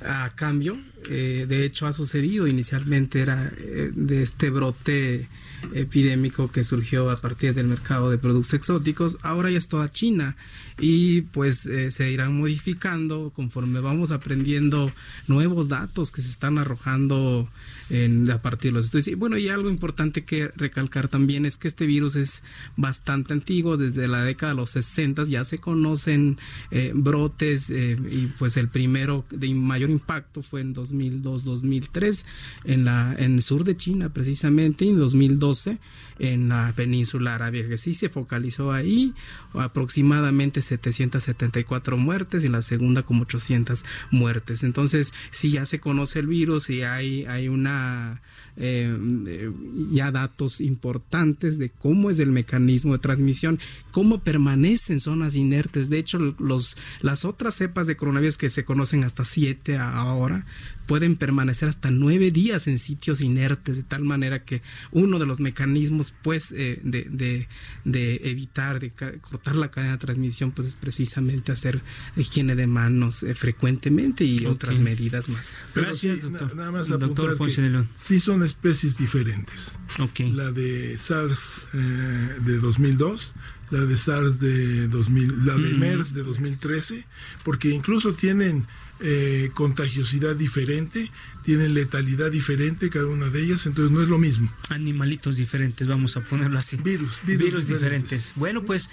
a 0.04 0.30
cambio. 0.34 0.78
Eh, 1.08 1.46
de 1.48 1.64
hecho, 1.64 1.86
ha 1.86 1.92
sucedido 1.92 2.46
inicialmente 2.46 3.20
era 3.20 3.50
eh, 3.56 3.90
de 3.94 4.22
este 4.22 4.50
brote 4.50 5.28
epidémico 5.74 6.50
que 6.50 6.64
surgió 6.64 7.10
a 7.10 7.20
partir 7.20 7.54
del 7.54 7.66
mercado 7.66 8.10
de 8.10 8.18
productos 8.18 8.54
exóticos, 8.54 9.18
ahora 9.22 9.50
ya 9.50 9.58
es 9.58 9.68
toda 9.68 9.90
China 9.90 10.36
y 10.80 11.22
pues 11.22 11.66
eh, 11.66 11.90
se 11.90 12.10
irán 12.10 12.36
modificando 12.36 13.30
conforme 13.34 13.80
vamos 13.80 14.10
aprendiendo 14.10 14.90
nuevos 15.26 15.68
datos 15.68 16.10
que 16.10 16.22
se 16.22 16.28
están 16.28 16.58
arrojando 16.58 17.48
en, 17.90 18.30
a 18.30 18.40
partir 18.40 18.70
de 18.70 18.76
los 18.76 18.86
estudios. 18.86 19.08
Y 19.08 19.14
bueno, 19.14 19.36
y 19.36 19.48
algo 19.48 19.68
importante 19.68 20.24
que 20.24 20.48
recalcar 20.56 21.08
también 21.08 21.44
es 21.44 21.58
que 21.58 21.68
este 21.68 21.86
virus 21.86 22.16
es 22.16 22.42
bastante 22.76 23.32
antiguo, 23.32 23.76
desde 23.76 24.08
la 24.08 24.22
década 24.22 24.52
de 24.52 24.56
los 24.56 24.70
60 24.70 25.24
ya 25.24 25.44
se 25.44 25.58
conocen 25.58 26.38
eh, 26.70 26.92
brotes 26.94 27.70
eh, 27.70 27.98
y 28.10 28.26
pues 28.26 28.56
el 28.56 28.68
primero 28.68 29.24
de 29.30 29.52
mayor 29.54 29.90
impacto 29.90 30.42
fue 30.42 30.60
en 30.60 30.74
2002-2003 30.74 32.24
en, 32.64 32.84
la, 32.84 33.14
en 33.18 33.34
el 33.34 33.42
sur 33.42 33.64
de 33.64 33.76
China 33.76 34.08
precisamente, 34.08 34.84
y 34.84 34.90
en 34.90 34.98
2012 34.98 35.78
en 36.20 36.50
la 36.50 36.72
península 36.76 37.34
árabe, 37.34 37.66
que 37.66 37.78
sí 37.78 37.94
se 37.94 38.10
focalizó 38.10 38.72
ahí, 38.72 39.14
aproximadamente 39.54 40.60
774 40.70 41.96
muertes 41.96 42.44
y 42.44 42.48
la 42.48 42.62
segunda 42.62 43.02
como 43.02 43.22
800 43.22 43.84
muertes. 44.10 44.62
Entonces, 44.62 45.12
si 45.30 45.52
ya 45.52 45.66
se 45.66 45.80
conoce 45.80 46.20
el 46.20 46.26
virus 46.26 46.70
y 46.70 46.82
hay, 46.82 47.26
hay 47.26 47.48
una 47.48 48.20
eh, 48.60 49.50
ya 49.90 50.10
datos 50.10 50.60
importantes 50.60 51.58
de 51.58 51.70
cómo 51.70 52.10
es 52.10 52.20
el 52.20 52.30
mecanismo 52.30 52.92
de 52.92 52.98
transmisión, 52.98 53.58
cómo 53.90 54.20
permanecen 54.20 55.00
zonas 55.00 55.34
inertes. 55.34 55.88
De 55.88 55.98
hecho, 55.98 56.18
los, 56.18 56.76
las 57.00 57.24
otras 57.24 57.54
cepas 57.54 57.86
de 57.86 57.96
coronavirus 57.96 58.38
que 58.38 58.50
se 58.50 58.64
conocen 58.64 59.04
hasta 59.04 59.24
siete 59.24 59.78
ahora 59.78 60.44
pueden 60.90 61.14
permanecer 61.16 61.68
hasta 61.68 61.92
nueve 61.92 62.32
días 62.32 62.66
en 62.66 62.78
sitios 62.78 63.20
inertes, 63.20 63.76
de 63.76 63.84
tal 63.84 64.02
manera 64.02 64.44
que 64.44 64.60
uno 64.90 65.20
de 65.20 65.26
los 65.26 65.38
mecanismos 65.38 66.12
pues 66.22 66.50
eh, 66.50 66.80
de, 66.82 67.06
de, 67.08 67.46
de, 67.84 68.20
evitar, 68.24 68.80
de 68.80 68.90
cortar 68.90 69.54
la 69.54 69.70
cadena 69.70 69.92
de 69.92 69.98
transmisión, 69.98 70.50
pues 70.50 70.66
es 70.66 70.74
precisamente 70.74 71.52
hacer 71.52 71.80
higiene 72.16 72.56
de 72.56 72.66
manos 72.66 73.22
eh, 73.22 73.36
frecuentemente 73.36 74.24
y 74.24 74.46
otras 74.46 74.80
medidas 74.80 75.28
más. 75.28 75.54
Gracias, 75.76 76.22
doctor. 76.22 76.56
nada 76.56 76.72
más 76.72 76.88
doctor 76.88 77.38
que 77.38 77.84
sí 77.96 78.18
son 78.18 78.42
especies 78.50 78.98
diferentes. 78.98 79.78
La 80.18 80.52
de 80.52 80.98
SARS 80.98 81.60
eh, 81.74 82.36
de 82.44 82.58
2002 82.58 83.34
la 83.70 83.84
de 83.84 83.96
SARS 83.96 84.40
de 84.40 84.88
2000, 84.88 85.46
la 85.46 85.54
de 85.54 85.74
MERS 85.74 86.12
de 86.12 86.22
2013, 86.22 87.06
porque 87.44 87.70
incluso 87.70 88.14
tienen 88.14 88.66
eh, 89.00 89.50
contagiosidad 89.54 90.36
diferente, 90.36 91.10
tienen 91.44 91.74
letalidad 91.74 92.30
diferente 92.30 92.90
cada 92.90 93.06
una 93.06 93.28
de 93.28 93.42
ellas, 93.42 93.66
entonces 93.66 93.92
no 93.92 94.02
es 94.02 94.08
lo 94.08 94.18
mismo. 94.18 94.52
Animalitos 94.68 95.36
diferentes, 95.36 95.86
vamos 95.86 96.16
a 96.16 96.20
ponerlo 96.20 96.58
así. 96.58 96.76
Virus, 96.76 97.18
virus, 97.24 97.66
diferentes. 97.68 98.32
Bueno, 98.36 98.64
pues 98.64 98.90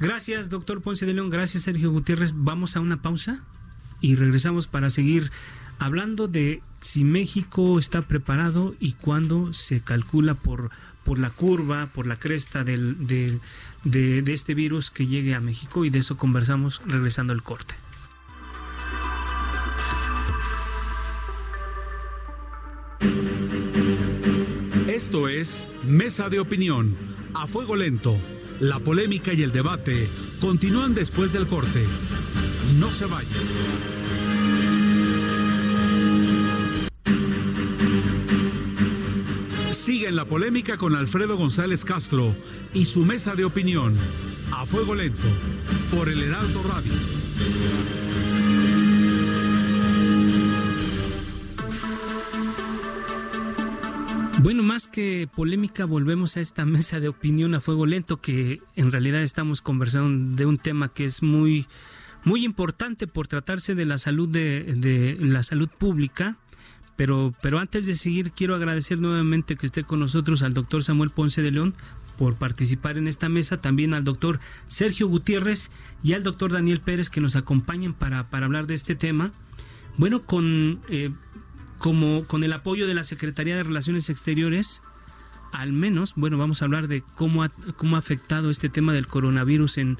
gracias, 0.00 0.48
doctor 0.48 0.80
Ponce 0.80 1.06
de 1.06 1.14
León, 1.14 1.30
gracias, 1.30 1.64
Sergio 1.64 1.90
Gutiérrez. 1.90 2.32
Vamos 2.34 2.76
a 2.76 2.80
una 2.80 3.02
pausa 3.02 3.44
y 4.00 4.16
regresamos 4.16 4.66
para 4.66 4.90
seguir 4.90 5.30
hablando 5.78 6.28
de 6.28 6.62
si 6.84 7.02
México 7.02 7.78
está 7.78 8.02
preparado 8.02 8.74
y 8.78 8.92
cuándo 8.92 9.54
se 9.54 9.80
calcula 9.80 10.34
por, 10.34 10.70
por 11.02 11.18
la 11.18 11.30
curva, 11.30 11.86
por 11.86 12.06
la 12.06 12.16
cresta 12.16 12.62
del, 12.62 13.06
de, 13.06 13.40
de 13.82 14.32
este 14.32 14.52
virus 14.52 14.90
que 14.90 15.06
llegue 15.06 15.34
a 15.34 15.40
México 15.40 15.86
y 15.86 15.90
de 15.90 16.00
eso 16.00 16.18
conversamos 16.18 16.82
regresando 16.86 17.32
al 17.32 17.42
corte. 17.42 17.74
Esto 24.86 25.28
es 25.28 25.66
Mesa 25.86 26.28
de 26.28 26.38
Opinión, 26.38 26.94
a 27.32 27.46
fuego 27.46 27.76
lento. 27.76 28.18
La 28.60 28.78
polémica 28.78 29.32
y 29.32 29.42
el 29.42 29.52
debate 29.52 30.08
continúan 30.38 30.94
después 30.94 31.32
del 31.32 31.46
corte. 31.46 31.84
No 32.78 32.92
se 32.92 33.06
vayan. 33.06 33.93
La 40.14 40.24
polémica 40.24 40.76
con 40.76 40.94
Alfredo 40.94 41.36
González 41.36 41.84
Castro 41.84 42.36
y 42.72 42.84
su 42.84 43.04
mesa 43.04 43.34
de 43.34 43.44
opinión, 43.44 43.96
a 44.52 44.64
fuego 44.64 44.94
lento, 44.94 45.26
por 45.90 46.08
el 46.08 46.22
Heraldo 46.22 46.62
Radio. 46.62 46.92
Bueno, 54.40 54.62
más 54.62 54.86
que 54.86 55.28
polémica, 55.34 55.84
volvemos 55.84 56.36
a 56.36 56.40
esta 56.40 56.64
mesa 56.64 57.00
de 57.00 57.08
opinión 57.08 57.54
a 57.54 57.60
fuego 57.60 57.84
lento 57.84 58.20
que 58.20 58.60
en 58.76 58.92
realidad 58.92 59.22
estamos 59.22 59.62
conversando 59.62 60.36
de 60.36 60.46
un 60.46 60.58
tema 60.58 60.92
que 60.92 61.06
es 61.06 61.22
muy 61.22 61.66
muy 62.24 62.44
importante 62.44 63.06
por 63.06 63.28
tratarse 63.28 63.74
de 63.74 63.84
la 63.84 63.98
salud 63.98 64.28
de 64.28 65.16
la 65.20 65.42
salud 65.42 65.68
pública. 65.68 66.38
Pero, 66.96 67.34
pero 67.42 67.58
antes 67.58 67.86
de 67.86 67.94
seguir, 67.94 68.30
quiero 68.32 68.54
agradecer 68.54 69.00
nuevamente 69.00 69.56
que 69.56 69.66
esté 69.66 69.84
con 69.84 70.00
nosotros 70.00 70.42
al 70.42 70.54
doctor 70.54 70.84
Samuel 70.84 71.10
Ponce 71.10 71.42
de 71.42 71.50
León 71.50 71.74
por 72.16 72.36
participar 72.36 72.96
en 72.96 73.08
esta 73.08 73.28
mesa, 73.28 73.60
también 73.60 73.94
al 73.94 74.04
doctor 74.04 74.38
Sergio 74.68 75.08
Gutiérrez 75.08 75.70
y 76.02 76.12
al 76.12 76.22
doctor 76.22 76.52
Daniel 76.52 76.80
Pérez 76.80 77.10
que 77.10 77.20
nos 77.20 77.34
acompañan 77.34 77.94
para, 77.94 78.30
para 78.30 78.46
hablar 78.46 78.66
de 78.66 78.74
este 78.74 78.94
tema. 78.94 79.32
Bueno, 79.96 80.22
con 80.22 80.80
eh, 80.88 81.10
como 81.78 82.24
con 82.24 82.44
el 82.44 82.52
apoyo 82.52 82.86
de 82.86 82.94
la 82.94 83.02
Secretaría 83.02 83.56
de 83.56 83.62
Relaciones 83.62 84.08
Exteriores, 84.08 84.80
al 85.52 85.72
menos, 85.72 86.14
bueno, 86.16 86.38
vamos 86.38 86.62
a 86.62 86.64
hablar 86.64 86.88
de 86.88 87.02
cómo 87.14 87.42
ha, 87.42 87.50
cómo 87.76 87.96
ha 87.96 87.98
afectado 87.98 88.50
este 88.50 88.68
tema 88.68 88.92
del 88.92 89.06
coronavirus 89.06 89.78
en, 89.78 89.98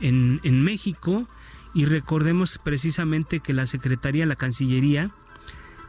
en, 0.00 0.40
en 0.42 0.62
México 0.62 1.28
y 1.72 1.84
recordemos 1.84 2.58
precisamente 2.58 3.40
que 3.40 3.54
la 3.54 3.66
Secretaría, 3.66 4.26
la 4.26 4.36
Cancillería, 4.36 5.12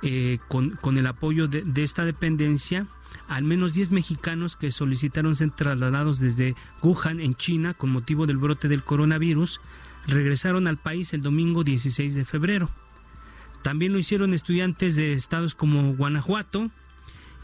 eh, 0.03 0.39
con, 0.47 0.97
el 0.97 1.07
apoyo 1.07 1.47
de, 1.47 1.83
esta 1.83 2.05
dependencia, 2.05 2.87
al 3.27 3.43
menos 3.43 3.73
10 3.73 3.91
mexicanos 3.91 4.55
que 4.55 4.71
solicitaron 4.71 5.35
ser 5.35 5.51
trasladados 5.51 6.19
desde 6.19 6.55
Wuhan, 6.81 7.19
en 7.19 7.35
China, 7.35 7.73
con 7.73 7.91
motivo 7.91 8.25
del 8.25 8.37
brote 8.37 8.67
del 8.67 8.83
coronavirus, 8.83 9.61
regresaron 10.07 10.67
al 10.67 10.77
país 10.77 11.13
el 11.13 11.21
domingo 11.21 11.63
16 11.63 12.15
de 12.15 12.25
febrero. 12.25 12.69
También 13.61 13.93
lo 13.93 13.99
hicieron 13.99 14.33
estudiantes 14.33 14.95
de 14.95 15.13
estados 15.13 15.53
como 15.53 15.93
Guanajuato 15.93 16.71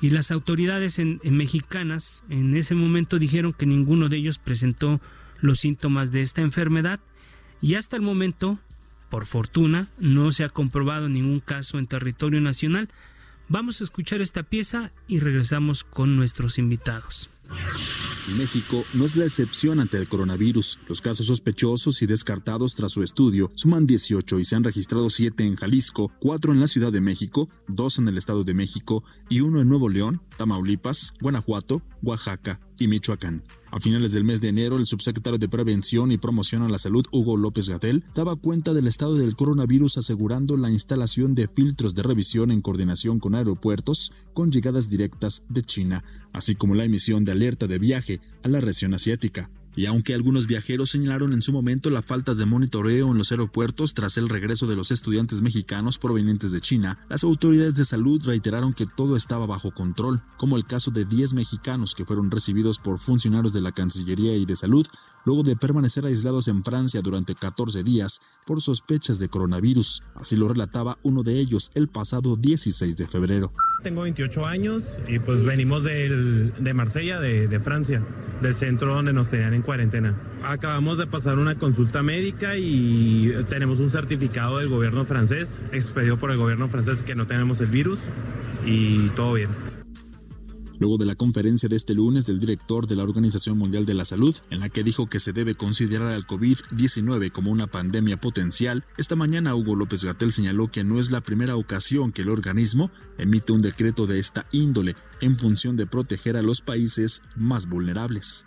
y 0.01 0.09
las 0.09 0.31
autoridades 0.31 0.97
en 0.97 1.19
mexicanas 1.23 2.23
en 2.29 2.55
ese 2.55 2.73
momento 2.73 3.19
dijeron 3.19 3.53
que 3.53 3.67
ninguno 3.67 4.09
de 4.09 4.17
ellos 4.17 4.39
presentó 4.39 4.99
los 5.41 5.59
síntomas 5.59 6.11
de 6.11 6.21
esta 6.23 6.41
enfermedad 6.41 6.99
y 7.61 7.75
hasta 7.75 7.95
el 7.95 8.01
momento, 8.01 8.59
por 9.09 9.25
fortuna, 9.25 9.89
no 9.99 10.31
se 10.31 10.43
ha 10.43 10.49
comprobado 10.49 11.09
ningún 11.09 11.39
caso 11.39 11.79
en 11.79 11.87
territorio 11.87 12.41
nacional. 12.41 12.89
Vamos 13.49 13.79
a 13.79 13.85
escuchar 13.85 14.21
esta 14.21 14.43
pieza 14.43 14.91
y 15.07 15.19
regresamos 15.19 15.83
con 15.83 16.15
nuestros 16.15 16.57
invitados. 16.57 17.29
México 18.37 18.83
no 18.93 19.05
es 19.05 19.15
la 19.15 19.23
excepción 19.23 19.79
ante 19.79 19.97
el 19.97 20.09
coronavirus. 20.09 20.79
Los 20.87 21.01
casos 21.01 21.27
sospechosos 21.27 22.01
y 22.01 22.05
descartados 22.07 22.75
tras 22.75 22.91
su 22.91 23.03
estudio 23.03 23.51
suman 23.55 23.87
18 23.87 24.39
y 24.39 24.45
se 24.45 24.55
han 24.55 24.65
registrado 24.65 25.09
7 25.09 25.45
en 25.45 25.55
Jalisco, 25.55 26.11
4 26.19 26.51
en 26.51 26.59
la 26.59 26.67
Ciudad 26.67 26.91
de 26.91 26.99
México, 26.99 27.47
2 27.69 27.99
en 27.99 28.07
el 28.09 28.17
Estado 28.17 28.43
de 28.43 28.53
México 28.53 29.03
y 29.29 29.39
1 29.39 29.61
en 29.61 29.69
Nuevo 29.69 29.87
León, 29.87 30.21
Tamaulipas, 30.37 31.13
Guanajuato, 31.21 31.81
Oaxaca 32.01 32.59
y 32.77 32.87
Michoacán. 32.87 33.43
A 33.77 33.79
finales 33.79 34.11
del 34.11 34.23
mes 34.23 34.41
de 34.41 34.47
enero, 34.47 34.77
el 34.77 34.87
subsecretario 34.87 35.37
de 35.37 35.47
Prevención 35.47 36.11
y 36.11 36.17
Promoción 36.17 36.63
a 36.63 36.67
la 36.67 36.79
Salud, 36.79 37.05
Hugo 37.11 37.37
López 37.37 37.69
Gatel, 37.69 38.03
daba 38.15 38.35
cuenta 38.35 38.73
del 38.73 38.87
estado 38.87 39.13
del 39.19 39.35
coronavirus 39.35 39.99
asegurando 39.99 40.57
la 40.57 40.71
instalación 40.71 41.35
de 41.35 41.47
filtros 41.47 41.93
de 41.93 42.01
revisión 42.01 42.49
en 42.49 42.63
coordinación 42.63 43.19
con 43.19 43.35
aeropuertos 43.35 44.11
con 44.33 44.51
llegadas 44.51 44.89
directas 44.89 45.43
de 45.47 45.61
China, 45.61 46.03
así 46.33 46.55
como 46.55 46.73
la 46.73 46.85
emisión 46.85 47.23
de 47.23 47.33
alerta 47.33 47.67
de 47.67 47.77
viaje 47.77 48.19
a 48.41 48.47
la 48.47 48.61
región 48.61 48.95
asiática. 48.95 49.51
Y 49.77 49.85
aunque 49.85 50.15
algunos 50.15 50.47
viajeros 50.47 50.89
señalaron 50.89 51.33
en 51.33 51.43
su 51.43 51.53
momento 51.53 51.91
la 51.91 52.01
falta 52.01 52.33
de 52.33 52.47
monitoreo 52.47 53.11
en 53.11 53.17
los 53.19 53.31
aeropuertos 53.31 53.93
tras 53.93 54.17
el 54.17 54.27
regreso 54.27 54.65
de 54.65 54.75
los 54.75 54.89
estudiantes 54.89 55.43
mexicanos 55.43 55.99
provenientes 55.99 56.51
de 56.51 56.61
China, 56.61 56.97
las 57.09 57.23
autoridades 57.23 57.75
de 57.75 57.85
salud 57.85 58.19
reiteraron 58.25 58.73
que 58.73 58.87
todo 58.87 59.15
estaba 59.15 59.45
bajo 59.45 59.69
control, 59.69 60.23
como 60.37 60.57
el 60.57 60.65
caso 60.65 60.89
de 60.89 61.05
10 61.05 61.33
mexicanos 61.33 61.93
que 61.93 62.05
fueron 62.05 62.31
recibidos 62.31 62.79
por 62.79 62.97
funcionarios 62.97 63.53
de 63.53 63.61
la 63.61 63.71
Cancillería 63.71 64.35
y 64.35 64.47
de 64.47 64.55
Salud 64.55 64.87
luego 65.25 65.43
de 65.43 65.55
permanecer 65.55 66.05
aislados 66.05 66.47
en 66.47 66.63
Francia 66.63 67.01
durante 67.03 67.35
14 67.35 67.83
días 67.83 68.19
por 68.47 68.61
sospechas 68.61 69.19
de 69.19 69.29
coronavirus. 69.29 70.01
Así 70.15 70.35
lo 70.35 70.47
relataba 70.47 70.97
uno 71.03 71.21
de 71.21 71.33
ellos 71.33 71.69
el 71.75 71.87
pasado 71.87 72.35
16 72.35 72.97
de 72.97 73.07
febrero. 73.07 73.51
Tengo 73.83 74.01
28 74.01 74.45
años 74.45 74.83
y 75.07 75.19
pues 75.19 75.43
venimos 75.43 75.83
del, 75.83 76.53
de 76.57 76.73
Marsella, 76.73 77.19
de, 77.19 77.47
de 77.47 77.59
Francia, 77.59 78.01
del 78.41 78.55
centro 78.55 78.95
donde 78.95 79.13
nos 79.13 79.29
tenían 79.29 79.53
en 79.53 79.66
cuarentena. 79.67 80.15
Acabamos 80.45 80.97
de 80.97 81.07
pasar 81.07 81.37
una 81.37 81.55
consulta 81.59 82.01
médica 82.01 82.55
y 82.57 83.33
tenemos 83.49 83.79
un 83.79 83.91
certificado 83.91 84.59
del 84.59 84.69
gobierno 84.69 85.03
francés, 85.03 85.49
expedido 85.73 86.17
por 86.17 86.31
el 86.31 86.37
gobierno 86.37 86.69
francés 86.69 87.01
que 87.01 87.15
no 87.15 87.27
tenemos 87.27 87.59
el 87.59 87.67
virus 87.67 87.99
y 88.65 89.09
todo 89.09 89.33
bien. 89.33 89.49
Luego 90.79 90.97
de 90.97 91.05
la 91.05 91.15
conferencia 91.15 91.67
de 91.67 91.75
este 91.75 91.95
lunes 91.95 92.25
del 92.25 92.39
director 92.39 92.87
de 92.87 92.95
la 92.95 93.03
Organización 93.03 93.57
Mundial 93.57 93.85
de 93.85 93.93
la 93.93 94.05
Salud, 94.05 94.37
en 94.51 94.61
la 94.61 94.69
que 94.69 94.85
dijo 94.85 95.07
que 95.07 95.19
se 95.19 95.33
debe 95.33 95.55
considerar 95.55 96.13
al 96.13 96.25
COVID-19 96.25 97.33
como 97.33 97.51
una 97.51 97.67
pandemia 97.67 98.21
potencial, 98.21 98.85
esta 98.97 99.17
mañana 99.17 99.53
Hugo 99.53 99.75
López 99.75 100.05
Gatel 100.05 100.31
señaló 100.31 100.71
que 100.71 100.85
no 100.85 100.97
es 100.99 101.11
la 101.11 101.21
primera 101.21 101.57
ocasión 101.57 102.13
que 102.13 102.21
el 102.21 102.29
organismo 102.29 102.89
emite 103.17 103.51
un 103.51 103.61
decreto 103.61 104.07
de 104.07 104.19
esta 104.19 104.45
índole 104.53 104.95
en 105.19 105.37
función 105.37 105.75
de 105.75 105.87
proteger 105.87 106.37
a 106.37 106.41
los 106.41 106.61
países 106.61 107.21
más 107.35 107.67
vulnerables. 107.67 108.46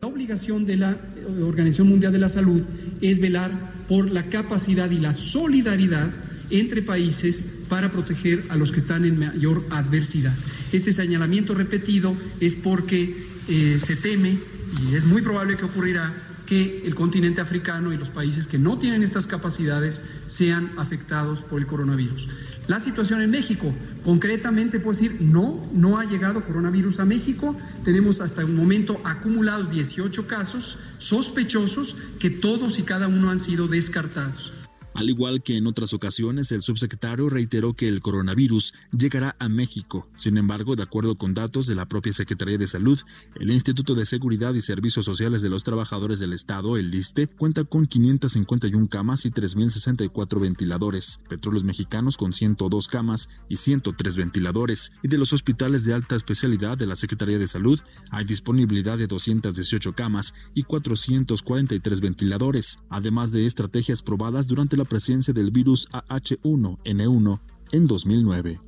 La 0.00 0.08
obligación 0.08 0.66
de 0.66 0.76
la 0.76 0.96
Organización 1.42 1.88
Mundial 1.88 2.12
de 2.12 2.18
la 2.18 2.28
Salud 2.28 2.62
es 3.00 3.20
velar 3.20 3.72
por 3.88 4.10
la 4.10 4.28
capacidad 4.28 4.90
y 4.90 4.98
la 4.98 5.14
solidaridad 5.14 6.10
entre 6.50 6.82
países 6.82 7.48
para 7.68 7.90
proteger 7.90 8.44
a 8.50 8.56
los 8.56 8.70
que 8.70 8.78
están 8.78 9.04
en 9.04 9.18
mayor 9.18 9.64
adversidad. 9.70 10.34
Este 10.72 10.92
señalamiento 10.92 11.54
repetido 11.54 12.16
es 12.40 12.54
porque 12.54 13.26
eh, 13.48 13.78
se 13.78 13.96
teme, 13.96 14.38
y 14.82 14.94
es 14.94 15.04
muy 15.04 15.22
probable 15.22 15.56
que 15.56 15.64
ocurrirá, 15.64 16.12
que 16.46 16.86
el 16.86 16.94
continente 16.94 17.40
africano 17.40 17.92
y 17.92 17.96
los 17.96 18.10
países 18.10 18.46
que 18.46 18.58
no 18.58 18.78
tienen 18.78 19.02
estas 19.02 19.26
capacidades 19.26 20.02
sean 20.26 20.72
afectados 20.76 21.42
por 21.42 21.60
el 21.60 21.66
coronavirus. 21.66 22.28
La 22.66 22.80
situación 22.80 23.20
en 23.20 23.30
México, 23.30 23.72
concretamente 24.04 24.80
puedo 24.80 24.98
decir, 24.98 25.18
no, 25.20 25.66
no 25.72 25.98
ha 25.98 26.04
llegado 26.04 26.44
coronavirus 26.44 27.00
a 27.00 27.04
México. 27.04 27.56
Tenemos 27.82 28.20
hasta 28.20 28.40
el 28.40 28.48
momento 28.48 29.00
acumulados 29.04 29.70
18 29.70 30.26
casos 30.26 30.78
sospechosos 30.98 31.96
que 32.18 32.30
todos 32.30 32.78
y 32.78 32.82
cada 32.82 33.08
uno 33.08 33.30
han 33.30 33.40
sido 33.40 33.68
descartados. 33.68 34.63
Al 34.94 35.10
igual 35.10 35.42
que 35.42 35.56
en 35.56 35.66
otras 35.66 35.92
ocasiones, 35.92 36.52
el 36.52 36.62
subsecretario 36.62 37.28
reiteró 37.28 37.74
que 37.74 37.88
el 37.88 38.00
coronavirus 38.00 38.74
llegará 38.96 39.34
a 39.40 39.48
México. 39.48 40.08
Sin 40.16 40.38
embargo, 40.38 40.76
de 40.76 40.84
acuerdo 40.84 41.16
con 41.16 41.34
datos 41.34 41.66
de 41.66 41.74
la 41.74 41.86
propia 41.86 42.12
Secretaría 42.12 42.58
de 42.58 42.68
Salud, 42.68 43.00
el 43.34 43.50
Instituto 43.50 43.94
de 43.96 44.06
Seguridad 44.06 44.54
y 44.54 44.62
Servicios 44.62 45.04
Sociales 45.04 45.42
de 45.42 45.48
los 45.48 45.64
Trabajadores 45.64 46.20
del 46.20 46.32
Estado, 46.32 46.76
el 46.76 46.90
LISTE, 46.90 47.26
cuenta 47.26 47.64
con 47.64 47.86
551 47.86 48.88
camas 48.88 49.24
y 49.24 49.30
3.064 49.30 50.40
ventiladores, 50.40 51.18
Petróleos 51.28 51.64
Mexicanos 51.64 52.16
con 52.16 52.32
102 52.32 52.86
camas 52.86 53.28
y 53.48 53.56
103 53.56 54.16
ventiladores, 54.16 54.92
y 55.02 55.08
de 55.08 55.18
los 55.18 55.32
hospitales 55.32 55.84
de 55.84 55.94
alta 55.94 56.14
especialidad 56.14 56.78
de 56.78 56.86
la 56.86 56.96
Secretaría 56.96 57.38
de 57.38 57.48
Salud 57.48 57.80
hay 58.10 58.24
disponibilidad 58.24 58.96
de 58.96 59.08
218 59.08 59.94
camas 59.94 60.34
y 60.54 60.62
443 60.62 62.00
ventiladores, 62.00 62.78
además 62.88 63.32
de 63.32 63.46
estrategias 63.46 64.02
probadas 64.02 64.46
durante 64.46 64.76
la 64.76 64.83
presencia 64.84 65.34
del 65.34 65.50
virus 65.50 65.88
AH1N1 65.90 67.40
en 67.72 67.86
2009. 67.86 68.60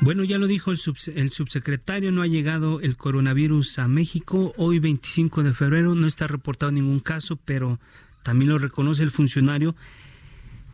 Bueno, 0.00 0.24
ya 0.24 0.38
lo 0.38 0.46
dijo 0.46 0.70
el, 0.70 0.76
subs 0.76 1.08
el, 1.08 1.30
subsecretario, 1.30 2.12
no 2.12 2.20
ha 2.22 2.26
llegado 2.26 2.80
el 2.80 2.96
coronavirus 2.96 3.78
a 3.78 3.88
México. 3.88 4.52
Hoy 4.58 4.78
25 4.78 5.42
de 5.42 5.54
febrero 5.54 5.94
no 5.94 6.06
está 6.06 6.26
reportado 6.26 6.70
ningún 6.70 7.00
caso, 7.00 7.36
pero 7.36 7.80
también 8.22 8.50
lo 8.50 8.58
reconoce 8.58 9.02
el 9.02 9.10
funcionario. 9.10 9.74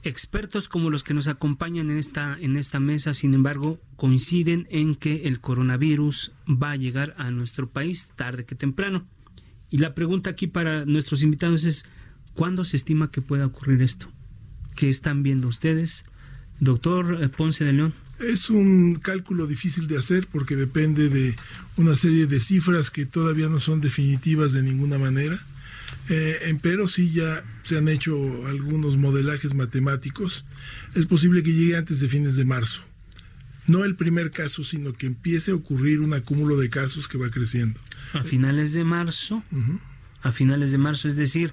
Expertos 0.03 0.69
como 0.69 0.91
los 0.91 1.05
que 1.05 1.15
nos 1.15 1.29
acompañan 1.29 1.89
en 1.91 2.57
esta 2.57 2.81
mesa, 2.81 3.15
sin 3.15 3.35
embargo, 3.35 3.79
coinciden 3.95 4.67
en 4.71 4.97
que 4.97 5.29
el 5.29 5.41
coronavirus 5.41 6.33
va 6.49 6.73
a 6.73 6.77
llegar 6.77 7.15
a 7.17 7.31
nuestro 7.31 7.71
país 7.71 8.09
tarde 8.17 8.45
que 8.45 8.57
temprano. 8.57 9.07
Y 9.71 9.79
la 9.79 9.95
pregunta 9.95 10.31
aquí 10.31 10.49
para 10.49 10.85
nuestros 10.85 11.23
invitados 11.23 11.65
es, 11.65 11.87
¿Cuándo 12.35 12.65
se 12.65 12.77
estima 12.77 13.11
que 13.11 13.21
pueda 13.21 13.47
ocurrir 13.47 13.83
esto? 13.83 14.11
¿Qué 14.75 14.89
están 14.89 15.23
viendo 15.23 15.49
ustedes? 15.49 16.05
Doctor 16.61 17.31
Ponce 17.33 17.65
de 17.65 17.73
León. 17.73 17.95
Es 18.19 18.51
un 18.51 18.95
cálculo 18.97 19.47
difícil 19.47 19.89
de 19.89 19.99
hacer 19.99 20.29
porque 20.31 20.55
depende 20.55 21.09
de 21.09 21.37
una 21.77 21.97
serie 21.97 22.27
de 22.27 22.41
cifras 22.41 22.91
que 22.91 23.05
todavía 23.05 23.49
no 23.49 23.59
son 23.59 23.81
definitivas 23.81 24.53
de 24.53 24.63
ninguna 24.63 24.97
manera. 24.99 25.41
Eh, 26.09 26.59
pero 26.63 26.89
sí 26.89 27.11
ya 27.11 27.45
se 27.65 27.79
han 27.79 27.89
hecho 27.89 28.47
algunos 28.47 28.97
modelajes 28.97 29.55
matemáticos. 29.55 30.45
Es 30.95 31.07
posible 31.07 31.43
que 31.43 31.53
llegue 31.53 31.77
antes 31.77 32.01
de 32.01 32.09
fines 32.09 32.37
de 32.37 32.45
marzo. 32.45 32.83
No 33.67 33.85
el 33.85 33.95
primer 33.95 34.31
caso, 34.31 34.65
sino 34.65 34.93
que 34.93 35.07
empiece 35.07 35.53
a 35.53 35.55
ocurrir 35.55 36.01
un 36.01 36.15
acúmulo 36.15 36.57
de 36.57 36.71
casos 36.71 37.09
que 37.09 37.19
va 37.19 37.31
creciendo. 37.31 37.79
A 38.13 38.23
finales 38.23 38.73
de 38.73 38.85
marzo. 38.85 39.43
Uh 39.53 39.57
-huh. 39.59 39.81
A 40.23 40.33
finales 40.33 40.73
de 40.73 40.79
marzo, 40.79 41.09
es 41.09 41.17
decir, 41.17 41.53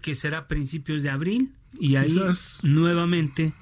que 0.00 0.14
será 0.14 0.48
principios 0.48 1.02
de 1.02 1.10
abril 1.10 1.52
y 1.78 1.96
ahí 1.96 2.08
Quizás. 2.08 2.60
nuevamente 2.62 3.52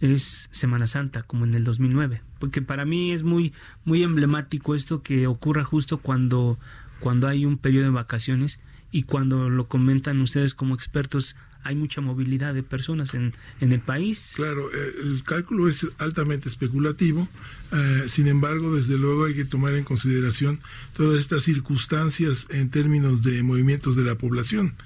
es 0.00 0.48
Semana 0.50 0.86
Santa 0.86 1.22
como 1.22 1.44
en 1.44 1.54
el 1.54 1.64
2009 1.64 2.22
porque 2.38 2.62
para 2.62 2.84
mí 2.84 3.12
es 3.12 3.22
muy 3.22 3.52
muy 3.84 4.02
emblemático 4.02 4.74
esto 4.74 5.02
que 5.02 5.26
ocurra 5.26 5.64
justo 5.64 5.98
cuando 5.98 6.58
cuando 7.00 7.28
hay 7.28 7.44
un 7.44 7.58
periodo 7.58 7.84
de 7.84 7.90
vacaciones 7.90 8.60
y 8.90 9.02
cuando 9.04 9.48
lo 9.50 9.68
comentan 9.68 10.20
ustedes 10.20 10.54
como 10.54 10.74
expertos 10.74 11.36
hay 11.66 11.74
mucha 11.74 12.00
movilidad 12.00 12.54
de 12.54 12.62
personas 12.62 13.14
en, 13.14 13.34
en 13.60 13.72
el 13.72 13.80
país. 13.80 14.34
Claro, 14.36 14.70
el 14.72 15.24
cálculo 15.24 15.68
es 15.68 15.84
altamente 15.98 16.48
especulativo, 16.48 17.28
eh, 17.72 18.04
sin 18.06 18.28
embargo, 18.28 18.72
desde 18.72 18.96
luego 18.96 19.24
hay 19.24 19.34
que 19.34 19.44
tomar 19.44 19.74
en 19.74 19.82
consideración 19.82 20.60
todas 20.94 21.18
estas 21.18 21.42
circunstancias 21.42 22.46
en 22.50 22.70
términos 22.70 23.24
de 23.24 23.42
movimientos 23.42 23.96
de 23.96 24.04
la 24.04 24.14
población 24.14 24.76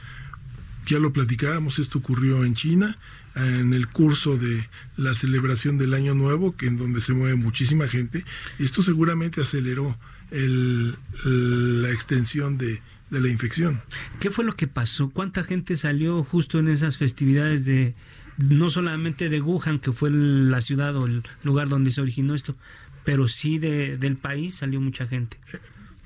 ya 0.91 0.99
lo 0.99 1.13
platicábamos, 1.13 1.79
esto 1.79 1.99
ocurrió 1.99 2.45
en 2.45 2.55
China, 2.55 2.99
en 3.37 3.73
el 3.73 3.87
curso 3.89 4.37
de 4.37 4.69
la 4.97 5.15
celebración 5.15 5.79
del 5.79 5.95
Año 5.95 6.15
Nuevo, 6.15 6.57
que 6.57 6.67
en 6.67 6.77
donde 6.77 7.01
se 7.01 7.15
mueve 7.15 7.37
muchísima 7.37 7.87
gente, 7.87 8.25
y 8.59 8.65
esto 8.65 8.83
seguramente 8.83 9.41
aceleró 9.41 9.97
el, 10.31 10.97
la 11.25 11.91
extensión 11.91 12.59
de, 12.59 12.83
de 13.11 13.21
la 13.21 13.29
infección. 13.29 13.81
¿Qué 14.19 14.31
fue 14.31 14.45
lo 14.45 14.57
que 14.57 14.67
pasó? 14.67 15.11
¿Cuánta 15.11 15.45
gente 15.45 15.77
salió 15.77 16.25
justo 16.25 16.59
en 16.59 16.69
esas 16.69 16.99
festividades 16.99 17.65
de, 17.65 17.95
no 18.37 18.69
solamente 18.69 19.29
de 19.29 19.41
Wuhan, 19.41 19.79
que 19.79 19.93
fue 19.93 20.11
la 20.11 20.61
ciudad 20.61 20.97
o 20.97 21.07
el 21.07 21.23
lugar 21.45 21.69
donde 21.69 21.93
se 21.93 22.01
originó 22.01 22.35
esto, 22.35 22.57
pero 23.05 23.29
sí 23.29 23.59
de, 23.59 23.97
del 23.97 24.17
país 24.17 24.57
salió 24.57 24.81
mucha 24.81 25.07
gente. 25.07 25.39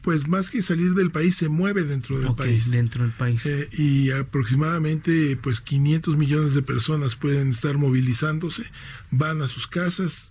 Pues 0.05 0.29
más 0.29 0.51
que 0.51 0.63
salir 0.63 0.93
del 0.93 1.11
país, 1.11 1.35
se 1.35 1.49
mueve 1.49 1.83
dentro 1.83 2.21
del 2.21 2.35
país. 2.35 2.71
Dentro 2.71 3.05
del 3.05 3.13
país. 3.13 3.45
Eh, 3.47 3.71
y 3.73 4.11
aproximadamente 4.11 5.37
pues 5.37 5.63
500 5.63 6.19
millones 6.19 6.55
de 6.55 6.61
personas 6.61 7.17
pueden 7.17 7.51
estar 7.53 7.79
movilizándose, 7.79 8.65
van 9.11 9.41
a 9.41 9.49
sus 9.49 9.67
casas 9.67 10.31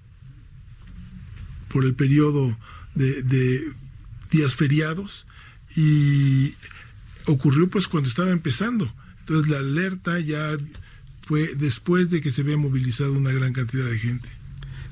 por 1.69 1.86
el 1.86 1.95
periodo 1.95 2.55
de, 2.93 3.24
de 3.24 3.74
días 4.30 4.55
feriados 4.55 5.26
y 5.76 6.53
ocurrió 7.26 7.67
pues 7.67 7.88
cuando 7.88 8.09
estaba 8.09 8.30
empezando. 8.30 8.93
Entonces 9.21 9.49
la 9.49 9.57
alerta 9.57 10.19
ya 10.19 10.55
fue 11.21 11.55
después 11.55 12.11
de 12.11 12.21
que 12.21 12.32
se 12.32 12.41
había 12.41 12.57
movilizado 12.57 13.13
una 13.13 13.32
gran 13.32 13.53
cantidad 13.53 13.86
de 13.86 13.97
gente. 13.97 14.30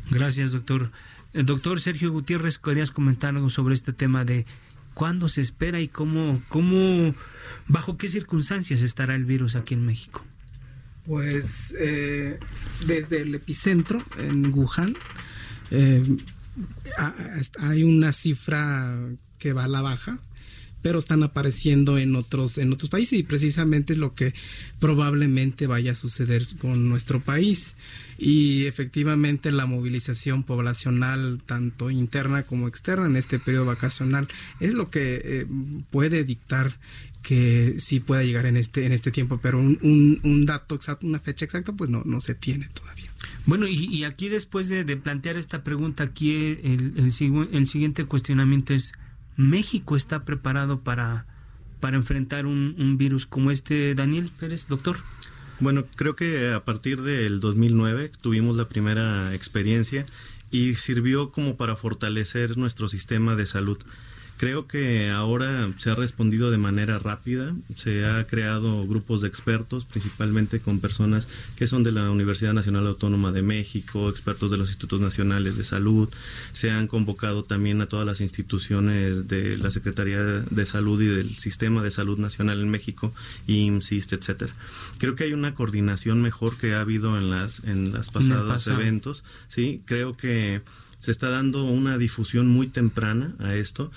Gracias, 0.10 0.54
doctor. 0.54 0.92
El 1.34 1.46
doctor 1.46 1.80
Sergio 1.80 2.12
Gutiérrez, 2.12 2.58
¿querías 2.58 2.92
comentar 2.92 3.36
algo 3.36 3.50
sobre 3.50 3.74
este 3.74 3.94
tema 3.94 4.26
de 4.26 4.46
cuándo 5.02 5.30
se 5.30 5.42
espera 5.42 5.82
y 5.82 5.88
cómo, 5.88 6.44
cómo, 6.48 7.16
bajo 7.68 7.98
qué 7.98 8.08
circunstancias 8.08 8.84
estará 8.84 9.16
el 9.16 9.26
virus 9.26 9.56
aquí 9.56 9.74
en 9.74 9.84
México? 9.84 10.24
Pues 11.08 11.76
eh, 11.80 12.38
desde 12.86 13.24
el 13.24 13.34
epicentro 13.34 13.98
en 14.20 14.54
Wuhan 14.54 14.94
eh, 15.72 16.18
hay 17.58 17.82
una 17.82 18.14
cifra 18.14 18.96
que 19.40 19.54
va 19.54 19.64
a 19.64 19.68
la 19.68 19.82
baja 19.82 20.20
pero 20.82 21.00
están 21.00 21.24
apareciendo 21.24 21.98
en 21.98 22.16
otros 22.16 22.58
en 22.58 22.72
otros 22.74 22.90
países 22.90 23.20
y 23.20 23.24
precisamente 23.24 23.94
es 23.94 24.00
lo 24.00 24.16
que 24.16 24.34
probablemente 24.80 25.68
vaya 25.68 25.92
a 25.94 25.96
suceder 25.96 26.46
con 26.60 26.90
nuestro 26.90 27.22
país. 27.22 27.78
Y 28.18 28.66
efectivamente 28.68 29.52
la 29.52 29.66
movilización 29.66 30.44
poblacional 30.44 31.42
tanto 31.46 31.90
interna 31.90 32.44
como 32.44 32.68
externa 32.68 33.08
en 33.08 33.16
este 33.16 33.40
periodo 33.40 33.66
vacacional 33.66 34.28
es 34.60 34.74
lo 34.74 34.90
que 34.90 35.22
eh, 35.24 35.48
puede 35.90 36.24
dictar 36.24 36.78
que 37.22 37.76
sí 37.80 38.00
pueda 38.00 38.24
llegar 38.24 38.46
en 38.46 38.58
este 38.58 38.86
en 38.86 38.92
este 38.92 39.12
tiempo 39.12 39.40
pero 39.42 39.60
un, 39.60 40.20
un, 40.24 40.46
dato 40.46 40.76
exacto 40.76 41.06
una 41.06 41.20
fecha 41.20 41.46
exacta 41.46 41.72
pues 41.72 41.90
no 41.90 42.02
no 42.06 42.20
se 42.22 42.36
tiene 42.36 42.68
todavía. 42.70 43.12
Bueno 43.46 43.68
y, 43.68 44.04
aquí 44.04 44.30
después 44.30 44.70
de, 44.70 44.84
plantear 44.98 45.38
esta 45.38 45.64
pregunta 45.64 46.04
aquí 46.04 46.36
el, 46.36 46.94
el, 46.98 47.50
el 47.54 47.68
siguiente 47.68 48.06
cuestionamiento 48.06 48.74
es 48.74 48.94
México 49.38 49.96
está 49.96 50.24
preparado 50.24 50.82
para, 50.82 51.26
para 51.80 51.98
enfrentar 51.98 52.46
un, 52.46 52.76
un 52.78 52.98
virus 52.98 53.26
como 53.26 53.52
este, 53.52 53.96
Daniel 53.96 54.32
Pérez, 54.38 54.68
doctor? 54.68 54.98
Bueno, 55.60 55.86
creo 55.96 56.16
que 56.16 56.52
a 56.54 56.66
partir 56.66 57.02
del 57.02 57.40
2009 57.40 58.12
tuvimos 58.22 58.58
la 58.58 58.68
primera 58.68 59.34
experiencia 59.36 60.06
y 60.50 60.76
sirvió 60.76 61.32
como 61.32 61.56
para 61.56 61.76
fortalecer 61.76 62.58
nuestro 62.58 62.88
sistema 62.88 63.36
de 63.36 63.46
salud. 63.46 63.78
Creo 64.42 64.66
que 64.66 65.12
ahora 65.12 65.72
se 65.78 65.92
ha 65.92 65.94
respondido 65.94 66.50
de 66.50 66.58
manera 66.58 66.98
rápida, 66.98 67.54
se 67.76 68.08
ha 68.08 68.26
creado 68.26 68.88
grupos 68.88 69.22
de 69.22 69.28
expertos, 69.28 69.86
principalmente 69.86 70.60
con 70.62 70.80
personas 70.80 71.28
que 71.56 71.68
son 71.68 71.84
de 71.84 71.92
la 71.92 72.10
Universidad 72.10 72.52
Nacional 72.52 72.88
Autónoma 72.88 73.32
de 73.32 73.44
México, 73.44 74.10
expertos 74.10 74.50
de 74.50 74.58
los 74.58 74.70
Institutos 74.70 75.00
Nacionales 75.00 75.58
de 75.58 75.64
Salud, 75.64 76.10
se 76.54 76.72
han 76.72 76.88
convocado 76.88 77.44
también 77.44 77.82
a 77.82 77.86
todas 77.86 78.08
las 78.08 78.20
instituciones 78.20 79.28
de 79.28 79.58
la 79.58 79.70
Secretaría 79.70 80.24
de 80.24 80.66
Salud 80.66 81.00
y 81.00 81.06
del 81.06 81.38
Sistema 81.38 81.84
de 81.84 81.92
Salud 81.92 82.18
Nacional 82.18 82.62
en 82.62 82.70
México, 82.72 83.14
IMSS, 83.46 84.14
etcétera. 84.14 84.56
Creo 84.98 85.16
que 85.16 85.26
hay 85.26 85.34
una 85.34 85.54
coordinación 85.54 86.20
mejor 86.24 86.58
que 86.58 86.74
ha 86.74 86.82
habido 86.82 87.16
en 87.16 87.30
las 87.30 87.60
en 87.64 87.94
las 87.94 88.10
pasados 88.10 88.66
eventos, 88.66 89.24
sí, 89.50 89.84
creo 89.86 90.18
que 90.18 90.64
se 91.02 91.10
está 91.10 91.30
dando 91.30 91.64
una 91.64 91.98
difusión 91.98 92.48
muy 92.48 92.68
temprana 92.68 93.34
a 93.40 93.56
esto 93.56 93.92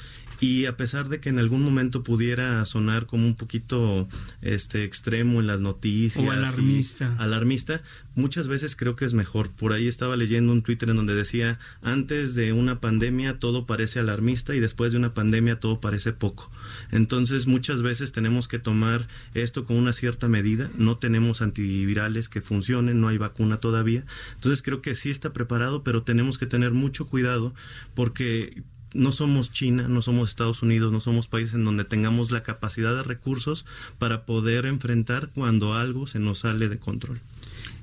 y 0.45 0.67
a 0.67 0.77
pesar 0.77 1.09
de 1.09 1.21
que 1.21 1.31
en 1.31 1.39
algún 1.39 1.63
momento 1.63 2.03
pudiera 2.03 2.63
sonar 2.67 3.07
como 3.07 3.27
un 3.27 3.35
poquito 3.35 4.07
este 4.43 4.85
extremo 4.85 5.41
en 5.41 5.47
las 5.47 5.61
noticias 5.61 6.23
o 6.23 6.31
alarmista. 6.31 7.17
alarmista 7.19 7.83
muchas 8.15 8.47
veces 8.47 8.77
creo 8.77 8.95
que 8.95 9.07
es 9.07 9.15
mejor. 9.15 9.51
Por 9.51 9.73
ahí 9.73 9.89
estaba 9.89 10.19
leyendo 10.19 10.53
un 10.53 10.61
Twitter 10.61 10.91
en 10.91 10.97
donde 10.97 11.15
decía 11.15 11.59
antes 11.81 12.35
de 12.35 12.53
una 12.53 12.79
pandemia 12.79 13.39
todo 13.39 13.65
parece 13.65 14.01
alarmista 14.01 14.55
y 14.55 14.61
después 14.61 14.93
de 14.93 14.99
una 14.99 15.15
pandemia 15.15 15.61
todo 15.61 15.81
parece 15.81 16.13
poco 16.13 16.53
entonces 16.91 17.47
muchas 17.47 17.81
veces 17.81 18.13
tenemos 18.13 18.47
que 18.47 18.59
tomar 18.59 19.09
esto 19.33 19.65
con 19.65 19.77
una 19.77 19.95
cierta 19.95 20.29
medida. 20.29 20.71
No 20.77 20.99
tenemos 20.99 21.41
antivirales 21.41 22.29
que 22.29 22.43
funcionen 22.43 23.01
no 23.01 23.09
hay 23.09 23.17
vacuna 23.17 23.61
todavía. 23.61 24.05
Entonces 24.35 24.61
creo 24.61 24.83
que 24.83 24.95
sí 24.95 25.11
está 25.11 25.33
preparado 25.33 25.83
pero 25.83 26.03
tenemos 26.03 26.37
que 26.37 26.45
tener 26.45 26.73
mucho 26.73 27.07
cuidado 27.07 27.55
porque 27.95 28.63
no 28.95 29.13
somos 29.13 29.53
China, 29.53 29.89
no 29.89 30.01
somos 30.01 30.31
Estados 30.31 30.63
Unidos, 30.63 30.93
no 30.93 31.01
somos 31.01 31.27
países 31.27 31.55
en 31.55 31.65
donde 31.65 31.85
tengamos 31.85 32.31
la 32.31 32.43
capacidad 32.43 32.95
de 32.95 33.03
recursos 33.03 33.67
para 33.99 34.25
poder 34.25 34.67
enfrentar 34.67 35.31
cuando 35.35 35.75
algo 35.75 36.07
se 36.07 36.21
nos 36.21 36.41
sale 36.41 36.69
de 36.69 36.79
control. 36.79 37.21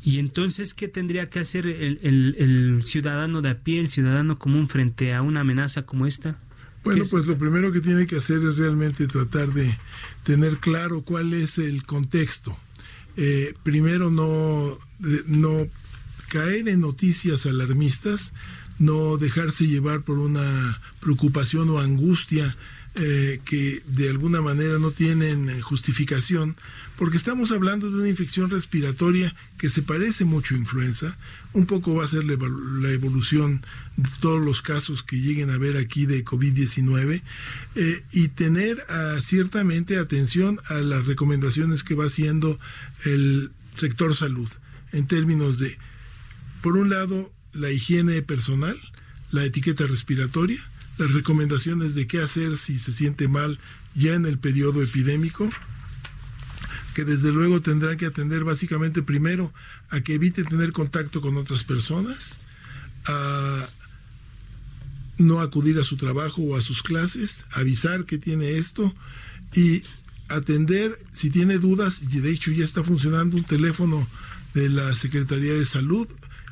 Y 0.03 0.19
entonces, 0.19 0.73
¿qué 0.73 0.87
tendría 0.87 1.29
que 1.29 1.39
hacer 1.39 1.67
el, 1.67 1.99
el, 2.01 2.83
ciudadano 2.83 3.41
de 3.41 3.49
a 3.49 3.59
pie, 3.59 3.79
el 3.79 3.89
ciudadano 3.89 4.39
común 4.39 4.67
frente 4.67 5.13
a 5.13 5.21
una 5.21 5.41
amenaza 5.41 5.83
como 5.83 6.07
esta? 6.07 6.37
Bueno, 6.83 7.05
pues 7.09 7.27
lo 7.27 7.37
primero 7.37 7.71
que 7.71 7.81
tiene 7.81 8.07
que 8.07 8.17
hacer 8.17 8.41
es 8.43 8.57
realmente 8.57 9.05
tratar 9.05 9.53
de 9.53 9.77
tener 10.23 10.57
claro 10.57 11.03
cuál 11.03 11.33
es 11.33 11.59
el 11.59 11.83
contexto. 11.83 12.57
Eh, 13.17 13.53
primero, 13.61 14.09
no, 14.09 14.77
no 15.27 15.67
caer 16.29 16.69
en 16.69 16.81
noticias 16.81 17.45
alarmistas, 17.45 18.33
no 18.81 19.17
dejarse 19.17 19.67
llevar 19.67 20.01
por 20.01 20.17
una 20.17 20.81
preocupación 20.99 21.69
o 21.69 21.79
angustia 21.79 22.57
eh, 22.95 23.39
que 23.45 23.83
de 23.85 24.09
alguna 24.09 24.41
manera 24.41 24.79
no 24.79 24.89
tienen 24.89 25.49
eh, 25.49 25.61
justificación, 25.61 26.57
porque 26.97 27.15
estamos 27.15 27.51
hablando 27.51 27.91
de 27.91 27.97
una 27.97 28.09
infección 28.09 28.49
respiratoria 28.49 29.35
que 29.59 29.69
se 29.69 29.83
parece 29.83 30.25
mucho 30.25 30.55
a 30.55 30.57
influenza, 30.57 31.15
un 31.53 31.67
poco 31.67 31.93
va 31.93 32.05
a 32.05 32.07
ser 32.07 32.23
la, 32.25 32.33
evolución 32.89 33.63
de 33.97 34.09
todos 34.19 34.43
los 34.43 34.63
casos 34.63 35.03
que 35.03 35.21
lleguen 35.21 35.51
a 35.51 35.59
ver 35.59 35.77
aquí 35.77 36.07
de 36.07 36.25
COVID-19, 36.25 37.21
eh, 37.75 38.03
y 38.13 38.29
tener 38.29 38.83
ah, 38.89 39.19
ciertamente 39.21 39.97
atención 39.97 40.59
a 40.69 40.73
las 40.75 41.05
recomendaciones 41.05 41.83
que 41.83 41.93
va 41.93 42.05
haciendo 42.05 42.59
el 43.05 43.51
sector 43.75 44.15
salud 44.15 44.49
en 44.91 45.05
términos 45.05 45.59
de, 45.59 45.77
por 46.61 46.77
un 46.77 46.89
lado, 46.89 47.31
la 47.53 47.71
higiene 47.71 48.21
personal, 48.21 48.77
la 49.31 49.45
etiqueta 49.45 49.87
respiratoria, 49.87 50.59
las 50.97 51.13
recomendaciones 51.13 51.95
de 51.95 52.07
qué 52.07 52.21
hacer 52.21 52.57
si 52.57 52.79
se 52.79 52.93
siente 52.93 53.27
mal 53.27 53.59
ya 53.95 54.13
en 54.13 54.25
el 54.25 54.37
periodo 54.37 54.81
epidémico, 54.81 55.49
que 56.93 57.05
desde 57.05 57.31
luego 57.31 57.61
tendrán 57.61 57.97
que 57.97 58.05
atender 58.05 58.43
básicamente 58.43 59.01
primero 59.01 59.53
a 59.89 60.01
que 60.01 60.15
evite 60.15 60.43
tener 60.43 60.71
contacto 60.71 61.21
con 61.21 61.37
otras 61.37 61.63
personas, 61.63 62.39
a 63.05 63.69
no 65.17 65.39
acudir 65.39 65.79
a 65.79 65.83
su 65.83 65.97
trabajo 65.97 66.41
o 66.41 66.55
a 66.55 66.61
sus 66.61 66.83
clases, 66.83 67.45
avisar 67.51 68.05
que 68.05 68.17
tiene 68.17 68.57
esto 68.57 68.93
y 69.53 69.83
atender 70.27 70.97
si 71.11 71.29
tiene 71.29 71.57
dudas, 71.57 72.01
y 72.01 72.19
de 72.19 72.31
hecho 72.31 72.51
ya 72.51 72.65
está 72.65 72.83
funcionando 72.83 73.37
un 73.37 73.43
teléfono 73.43 74.07
de 74.53 74.69
la 74.69 74.95
Secretaría 74.95 75.53
de 75.53 75.65
Salud 75.65 76.07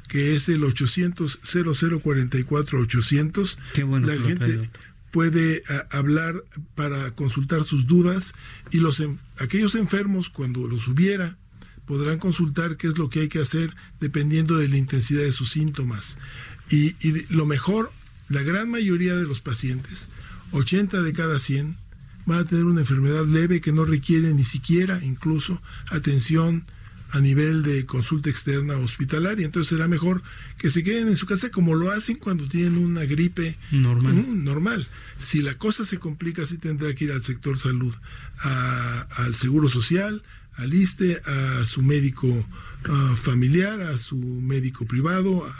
que 0.09 0.35
es 0.35 0.49
el 0.49 0.65
800 0.65 1.39
0044 1.41 2.79
800. 2.81 3.57
Qué 3.73 3.83
bueno 3.83 4.07
la 4.07 4.21
gente 4.21 4.69
puede 5.11 5.63
hablar 5.89 6.43
para 6.75 7.11
consultar 7.11 7.63
sus 7.63 7.87
dudas 7.87 8.33
y 8.71 8.79
los 8.79 9.01
aquellos 9.37 9.75
enfermos 9.75 10.29
cuando 10.29 10.67
los 10.67 10.87
hubiera 10.87 11.37
podrán 11.85 12.19
consultar 12.19 12.77
qué 12.77 12.87
es 12.87 12.97
lo 12.97 13.09
que 13.09 13.21
hay 13.21 13.29
que 13.29 13.39
hacer 13.39 13.75
dependiendo 13.99 14.57
de 14.57 14.67
la 14.67 14.77
intensidad 14.77 15.23
de 15.23 15.33
sus 15.33 15.51
síntomas. 15.51 16.19
Y, 16.69 16.95
y 17.05 17.25
lo 17.33 17.47
mejor, 17.47 17.91
la 18.27 18.43
gran 18.43 18.69
mayoría 18.69 19.15
de 19.15 19.25
los 19.25 19.39
pacientes, 19.39 20.07
80 20.51 21.01
de 21.01 21.13
cada 21.13 21.39
100, 21.39 21.77
van 22.27 22.39
a 22.39 22.45
tener 22.45 22.65
una 22.65 22.81
enfermedad 22.81 23.25
leve 23.25 23.59
que 23.59 23.71
no 23.71 23.85
requiere 23.85 24.31
ni 24.35 24.43
siquiera 24.43 25.03
incluso 25.03 25.63
atención 25.89 26.65
a 27.11 27.19
nivel 27.19 27.63
de 27.63 27.85
consulta 27.85 28.29
externa 28.29 28.77
hospitalaria. 28.77 29.45
Entonces 29.45 29.69
será 29.69 29.87
mejor 29.87 30.21
que 30.57 30.69
se 30.69 30.83
queden 30.83 31.07
en 31.07 31.17
su 31.17 31.25
casa 31.25 31.49
como 31.49 31.75
lo 31.75 31.91
hacen 31.91 32.17
cuando 32.17 32.47
tienen 32.47 32.77
una 32.77 33.05
gripe 33.05 33.57
normal. 33.71 34.43
Normal. 34.43 34.87
Si 35.17 35.41
la 35.41 35.55
cosa 35.57 35.85
se 35.85 35.97
complica, 35.97 36.45
sí 36.45 36.57
tendrá 36.57 36.93
que 36.93 37.05
ir 37.05 37.11
al 37.11 37.23
sector 37.23 37.59
salud, 37.59 37.93
al 38.41 39.35
seguro 39.35 39.69
social, 39.69 40.23
al 40.55 40.73
ISTE, 40.73 41.21
a 41.25 41.65
su 41.65 41.81
médico 41.81 42.45
ah, 42.85 43.15
familiar, 43.17 43.81
a 43.81 43.97
su 43.97 44.17
médico 44.17 44.85
privado, 44.85 45.45
a, 45.45 45.55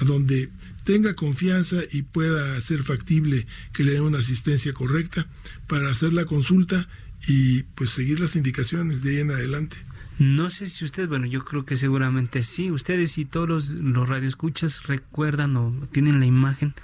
a 0.00 0.04
donde 0.04 0.50
tenga 0.84 1.14
confianza 1.14 1.76
y 1.92 2.02
pueda 2.02 2.58
ser 2.62 2.82
factible 2.82 3.46
que 3.74 3.84
le 3.84 3.92
den 3.92 4.02
una 4.02 4.18
asistencia 4.18 4.72
correcta 4.72 5.26
para 5.66 5.90
hacer 5.90 6.14
la 6.14 6.24
consulta 6.24 6.88
y 7.26 7.64
pues 7.74 7.90
seguir 7.90 8.20
las 8.20 8.36
indicaciones 8.36 9.02
de 9.02 9.10
ahí 9.10 9.20
en 9.20 9.30
adelante. 9.30 9.76
No 10.18 10.50
sé 10.50 10.66
si 10.66 10.84
ustedes, 10.84 11.08
bueno, 11.08 11.26
yo 11.26 11.44
creo 11.44 11.64
que 11.64 11.76
seguramente 11.76 12.42
sí. 12.42 12.70
Ustedes 12.70 13.18
y 13.18 13.24
todos 13.24 13.48
los, 13.48 13.68
los 13.70 14.08
radioescuchas 14.08 14.82
recuerdan 14.84 15.56
o 15.56 15.72
tienen 15.92 16.18
la 16.20 16.26
imagen 16.26 16.74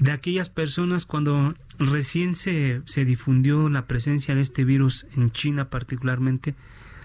de 0.00 0.12
aquellas 0.12 0.48
personas 0.48 1.04
cuando 1.04 1.54
recién 1.78 2.34
se, 2.34 2.82
se 2.86 3.04
difundió 3.04 3.68
la 3.68 3.86
presencia 3.86 4.34
de 4.34 4.40
este 4.40 4.64
virus 4.64 5.06
en 5.14 5.30
China 5.30 5.68
particularmente. 5.68 6.56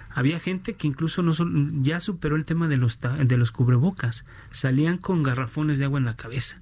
Había 0.10 0.39
gente 0.39 0.76
que 0.76 0.88
incluso 0.88 1.22
no 1.22 1.34
ya 1.82 2.00
superó 2.00 2.38
el 2.38 2.46
tema 2.46 2.70
de 2.70 2.78
los, 2.78 3.00
de 3.02 3.38
los 3.38 3.52
cubrebocas. 3.52 4.26
Salían 4.50 4.98
con 4.98 5.24
garrafones 5.24 5.78
de 5.78 5.86
agua 5.86 6.00
en 6.00 6.06
la 6.06 6.16
cabeza. 6.16 6.58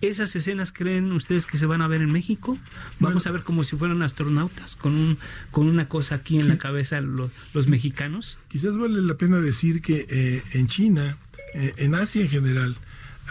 ¿Esas 0.00 0.34
escenas 0.34 0.72
creen 0.72 1.12
ustedes 1.12 1.46
que 1.46 1.58
se 1.58 1.66
van 1.66 1.82
a 1.82 1.88
ver 1.88 2.00
en 2.00 2.10
México? 2.10 2.56
Vamos 3.00 3.26
a 3.26 3.30
ver 3.32 3.42
como 3.42 3.64
si 3.64 3.76
fueran 3.76 4.00
astronautas 4.02 4.74
con 4.76 4.94
un 4.94 5.18
con 5.50 5.66
una 5.66 5.88
cosa 5.88 6.14
aquí 6.16 6.38
en 6.38 6.48
la 6.48 6.56
cabeza 6.56 7.00
los, 7.02 7.30
los 7.52 7.66
mexicanos. 7.66 8.38
Quizás 8.48 8.78
vale 8.78 9.02
la 9.02 9.14
pena 9.14 9.40
decir 9.40 9.82
que 9.82 10.06
eh, 10.08 10.42
en 10.54 10.68
China, 10.68 11.18
eh, 11.54 11.74
en 11.76 11.94
Asia 11.94 12.22
en 12.22 12.30
general, 12.30 12.76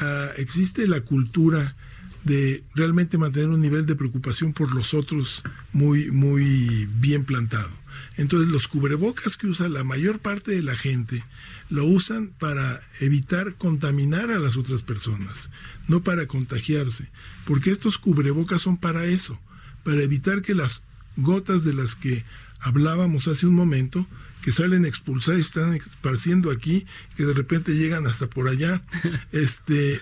uh, 0.01 0.39
existe 0.39 0.87
la 0.87 1.01
cultura 1.01 1.75
de 2.23 2.63
realmente 2.75 3.17
mantener 3.17 3.49
un 3.49 3.61
nivel 3.61 3.85
de 3.87 3.95
preocupación 3.95 4.53
por 4.53 4.75
los 4.75 4.93
otros 4.93 5.41
muy 5.73 6.11
muy 6.11 6.87
bien 6.99 7.25
plantado. 7.25 7.71
Entonces 8.15 8.49
los 8.49 8.67
cubrebocas 8.67 9.37
que 9.37 9.47
usa 9.47 9.69
la 9.69 9.83
mayor 9.83 10.19
parte 10.19 10.51
de 10.51 10.61
la 10.61 10.75
gente 10.75 11.23
lo 11.69 11.85
usan 11.85 12.33
para 12.39 12.81
evitar 12.99 13.55
contaminar 13.55 14.31
a 14.31 14.39
las 14.39 14.57
otras 14.57 14.81
personas, 14.81 15.51
no 15.87 16.03
para 16.03 16.27
contagiarse, 16.27 17.09
porque 17.45 17.71
estos 17.71 17.97
cubrebocas 17.97 18.61
son 18.61 18.77
para 18.77 19.05
eso, 19.05 19.39
para 19.83 20.01
evitar 20.01 20.41
que 20.41 20.55
las 20.55 20.83
gotas 21.15 21.63
de 21.63 21.73
las 21.73 21.95
que 21.95 22.25
hablábamos 22.59 23.27
hace 23.27 23.45
un 23.45 23.55
momento, 23.55 24.07
que 24.41 24.51
salen 24.51 24.85
expulsadas 24.85 25.39
y 25.39 25.41
están 25.41 25.73
esparciendo 25.75 26.49
aquí, 26.49 26.85
que 27.15 27.25
de 27.25 27.33
repente 27.33 27.75
llegan 27.75 28.07
hasta 28.07 28.27
por 28.27 28.47
allá, 28.47 28.81
este, 29.31 29.99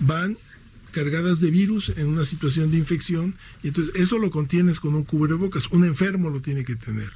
van 0.00 0.38
cargadas 0.92 1.38
de 1.40 1.52
virus 1.52 1.90
en 1.90 2.08
una 2.08 2.24
situación 2.24 2.72
de 2.72 2.78
infección, 2.78 3.36
y 3.62 3.68
entonces 3.68 3.94
eso 3.94 4.18
lo 4.18 4.30
contienes 4.30 4.80
con 4.80 4.94
un 4.96 5.04
cubrebocas, 5.04 5.68
un 5.68 5.84
enfermo 5.84 6.30
lo 6.30 6.40
tiene 6.40 6.64
que 6.64 6.74
tener. 6.74 7.12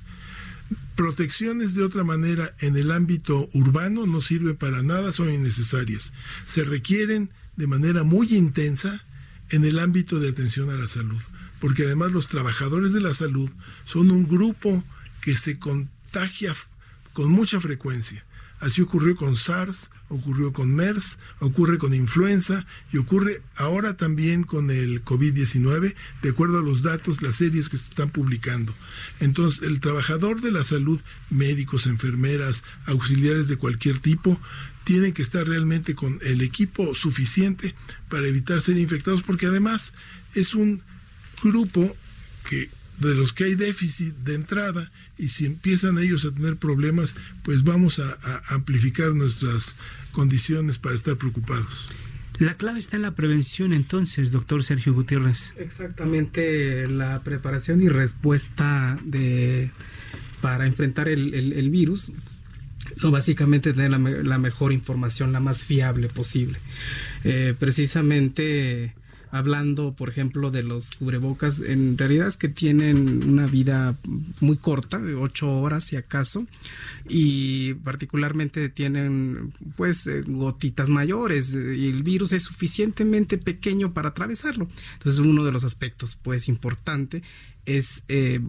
Protecciones 0.97 1.75
de 1.75 1.83
otra 1.83 2.05
manera 2.05 2.55
en 2.61 2.77
el 2.77 2.93
ámbito 2.93 3.49
urbano 3.53 4.07
no 4.07 4.23
sirven 4.23 4.57
para 4.57 4.83
nada, 4.83 5.13
son 5.13 5.33
innecesarias. 5.33 6.13
Se 6.47 6.63
requieren 6.63 7.31
de 7.57 7.67
manera 7.67 8.05
muy 8.05 8.35
intensa 8.35 9.05
en 9.51 9.65
el 9.65 9.79
ámbito 9.79 10.21
de 10.21 10.29
atención 10.29 10.71
a 10.71 10.75
la 10.75 10.89
salud, 10.89 11.21
porque 11.61 11.85
además 11.85 12.13
los 12.13 12.29
trabajadores 12.29 12.93
de 12.93 13.01
la 13.01 13.15
salud 13.15 13.51
son 13.85 14.11
un 14.11 14.29
grupo 14.29 14.85
que 15.21 15.37
se 15.37 15.59
contagia 15.59 16.55
con 17.13 17.31
mucha 17.31 17.61
frecuencia. 17.61 18.25
Así 18.61 18.81
ocurrió 18.81 19.17
con 19.17 19.37
SARS, 19.37 19.91
ocurrió 20.15 20.53
con 20.53 20.75
MERS, 20.75 21.19
ocurre 21.41 21.79
con 21.79 21.95
influenza 21.95 22.67
y 22.93 22.99
ocurre 22.99 23.43
ahora 23.57 23.97
también 23.97 24.45
con 24.45 24.71
el 24.71 25.05
COVID-19, 25.05 25.95
de 26.23 26.29
acuerdo 26.29 26.59
a 26.59 26.63
los 26.63 26.83
datos, 26.83 27.23
las 27.23 27.37
series 27.37 27.69
que 27.69 27.79
se 27.79 27.89
están 27.89 28.11
publicando. 28.11 28.75
Entonces, 29.21 29.63
el 29.63 29.81
trabajador 29.81 30.41
de 30.41 30.51
la 30.51 30.65
salud, 30.65 31.01
médicos, 31.31 31.87
enfermeras, 31.87 32.65
auxiliares 32.87 33.49
de 33.49 33.57
cualquier 33.57 33.99
tipo, 33.99 34.41
tienen 34.85 35.13
que 35.13 35.23
estar 35.23 35.47
realmente 35.47 35.95
con 35.95 36.19
el 36.23 36.43
equipo 36.43 36.95
suficiente 36.95 37.75
para 38.09 38.27
evitar 38.27 38.61
ser 38.63 38.77
infectados, 38.77 39.23
porque 39.23 39.47
además 39.47 39.93
es 40.35 40.55
un 40.55 40.83
grupo 41.43 41.97
que 42.49 42.71
de 42.99 43.15
los 43.15 43.33
que 43.33 43.45
hay 43.45 43.55
déficit 43.55 44.15
de 44.19 44.35
entrada 44.35 44.93
y 45.19 45.29
si 45.29 45.47
empiezan 45.47 45.99
ellos 45.99 46.25
a 46.25 46.33
tener 46.33 46.57
problemas, 46.57 47.15
pues 47.43 47.65
vamos 47.65 47.99
a, 47.99 48.19
amplificar 48.49 49.15
nuestras 49.15 49.75
condiciones 50.15 50.79
para 50.79 50.95
estar 50.95 51.17
preocupados. 51.17 51.89
La 52.39 52.57
clave 52.57 52.79
está 52.79 52.97
en 52.97 53.03
la 53.03 53.15
prevención 53.15 53.73
entonces, 53.73 54.33
doctor 54.33 54.65
Sergio 54.65 54.93
Gutiérrez. 54.93 55.53
Exactamente, 55.57 56.89
la 56.89 57.23
preparación 57.23 57.81
y 57.83 57.89
respuesta 57.89 58.99
de 59.05 59.71
para 60.41 60.67
enfrentar 60.67 61.09
el, 61.09 61.71
virus 61.71 62.13
son 62.97 63.13
básicamente 63.13 63.73
tener 63.73 63.91
la, 63.91 64.39
mejor 64.39 64.73
información, 64.73 65.33
la 65.33 65.41
más 65.41 65.65
fiable 65.65 66.09
posible. 66.09 66.59
Eh, 67.23 67.55
precisamente 67.59 68.95
hablando, 69.35 69.95
por 69.95 70.09
ejemplo, 70.09 70.53
de 70.53 70.63
los 70.63 70.93
cubrebocas, 70.93 71.61
en 71.61 71.99
realidad 71.99 72.29
es 72.29 72.37
que 72.37 72.49
tienen 72.49 73.29
una 73.29 73.47
vida 73.47 73.97
muy 74.41 74.57
corta, 74.57 74.99
de 74.99 75.17
ocho 75.17 75.51
horas 75.51 75.87
si 75.87 75.97
acaso, 75.97 76.47
y 77.09 77.75
particularmente 77.75 78.69
tienen 78.69 79.53
pues 79.77 80.07
eh, 80.07 80.23
gotitas 80.25 80.89
mayores 80.89 81.53
y 81.55 81.89
el 81.89 82.05
virus 82.05 82.33
es 82.33 82.45
suficientemente 82.45 83.37
pequeño 83.37 83.93
para 83.93 84.11
atravesarlo. 84.11 84.69
Entonces, 84.95 85.21
uno 85.21 85.45
de 85.45 85.51
los 85.51 85.65
aspectos 85.65 86.17
pues 86.23 86.47
importante 86.47 87.23
es 87.67 88.03
eh, 88.09 88.41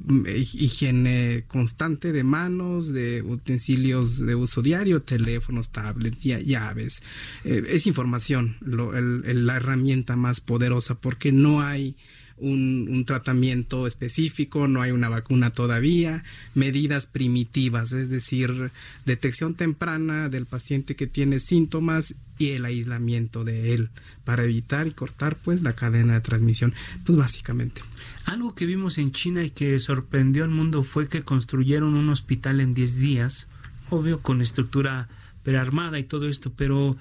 higiene 0.54 1.46
constante 1.48 2.12
de 2.12 2.24
manos, 2.24 2.92
de 2.92 3.22
utensilios 3.22 4.26
de 4.26 4.36
uso 4.36 4.62
diario, 4.62 5.02
teléfonos, 5.02 5.70
tablets, 5.70 6.24
llaves. 6.24 7.02
Eh, 7.44 7.64
es 7.70 7.88
información 7.88 8.58
la 8.62 9.56
herramienta 9.56 10.16
más 10.16 10.42
poderosa 10.42 10.96
porque 10.96 11.32
no 11.32 11.62
hay 11.62 11.96
un, 12.38 13.04
tratamiento 13.06 13.88
específico, 13.88 14.68
no 14.68 14.82
hay 14.82 14.92
una 14.92 15.10
vacuna 15.10 15.52
todavía, 15.52 16.24
medidas 16.54 17.08
primitivas, 17.08 17.94
es 17.94 18.10
decir, 18.10 18.72
detección 19.06 19.56
temprana 19.56 20.30
del 20.30 20.46
paciente 20.46 20.96
que 20.96 21.08
tiene 21.08 21.40
síntomas 21.40 22.16
y 22.38 22.50
el 22.50 22.66
aislamiento 22.66 23.44
de 23.44 23.74
él 23.74 23.90
para 24.26 24.44
evitar 24.44 24.88
y 24.88 24.92
cortar 24.92 25.38
pues 25.38 25.62
la 25.62 25.74
cadena 25.74 26.16
de 26.16 26.22
transmisión, 26.22 26.74
pues 27.06 27.18
básicamente. 27.18 27.82
Algo 28.26 28.56
que 28.56 28.66
vimos 28.66 28.98
en 28.98 29.12
China 29.12 29.44
y 29.44 29.52
que 29.52 29.80
sorprendió 29.80 30.44
al 30.44 30.50
mundo 30.50 30.84
fue 30.84 31.08
que 31.08 31.24
construyeron 31.24 31.94
un 31.94 32.10
hospital 32.10 32.60
en 32.60 32.74
10 32.74 32.96
días, 32.98 33.48
obvio 33.90 34.22
con 34.22 34.42
estructura 34.42 35.08
prearmada 35.44 36.00
y 36.00 36.04
todo 36.04 36.28
esto, 36.28 36.52
pero 36.52 36.98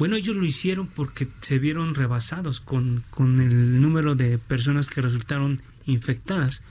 bueno, 0.00 0.16
ellos 0.16 0.34
lo 0.34 0.46
hicieron 0.46 0.86
porque 0.86 1.28
se 1.42 1.58
vieron 1.58 1.94
rebasados 1.94 2.62
con, 2.62 3.04
con 3.10 3.38
el 3.38 3.82
número 3.82 4.14
de 4.14 4.38
personas 4.38 4.88
que 4.88 5.02
resultaron 5.02 5.60
infectadas. 5.84 6.62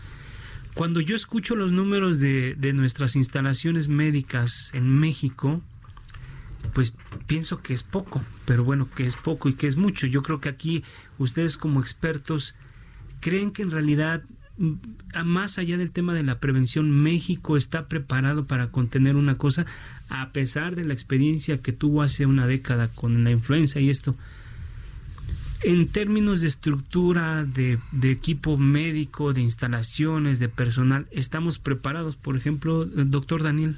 Cuando 0.74 1.00
yo 1.00 1.16
escucho 1.16 1.56
los 1.56 1.72
números 1.72 2.20
de, 2.20 2.56
de 2.56 2.74
nuestras 2.74 3.16
instalaciones 3.16 3.88
médicas 3.88 4.72
en 4.74 4.98
México, 5.00 5.62
pues 6.74 6.96
pienso 7.28 7.62
que 7.62 7.76
es 7.76 7.84
poco, 7.84 8.24
pero 8.46 8.64
bueno, 8.64 8.90
que 8.90 9.06
es 9.06 9.16
poco 9.16 9.48
y 9.48 9.54
que 9.54 9.68
es 9.68 9.76
mucho. 9.76 10.08
Yo 10.08 10.24
creo 10.24 10.42
que 10.42 10.50
aquí 10.50 10.84
ustedes 11.20 11.56
como 11.56 11.82
expertos 11.82 12.56
creen 13.20 13.52
que 13.52 13.62
en 13.62 13.70
realidad 13.70 14.24
mm, 14.58 14.74
más 15.24 15.60
allá 15.60 15.78
del 15.78 15.92
tema 15.92 16.16
de 16.16 16.24
la 16.24 16.40
prevención, 16.40 16.90
México 16.90 17.58
está 17.58 17.88
preparado 17.88 18.48
para 18.48 18.72
contener 18.72 19.16
una 19.16 19.38
cosa 19.38 19.68
a 20.10 20.32
pesar 20.32 20.76
de 20.76 20.86
la 20.86 20.94
experiencia 20.94 21.62
que 21.62 21.72
tuvo 21.72 22.02
hace 22.02 22.26
una 22.26 22.48
década 22.48 22.90
con 22.90 23.24
la 23.24 23.32
influenza 23.32 23.80
y 23.80 23.90
esto, 23.90 24.16
en 25.62 25.88
términos 25.90 26.42
de 26.42 26.48
estructura, 26.48 27.44
de, 27.44 27.80
equipo 28.04 28.58
médico, 28.58 29.34
de 29.34 29.42
instalaciones, 29.42 30.40
de 30.40 30.50
personal, 30.50 31.08
¿estamos 31.12 31.60
preparados? 31.60 32.16
Por 32.16 32.38
ejemplo, 32.38 32.86
doctor 32.86 33.44
Daniel. 33.44 33.78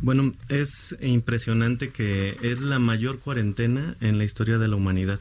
Bueno, 0.00 0.34
es 0.48 0.96
impresionante 1.00 1.90
que 1.90 2.36
es 2.42 2.60
la 2.60 2.78
mayor 2.78 3.18
cuarentena 3.18 3.96
en 4.00 4.18
la 4.18 4.24
historia 4.24 4.58
de 4.58 4.68
la 4.68 4.76
humanidad. 4.76 5.20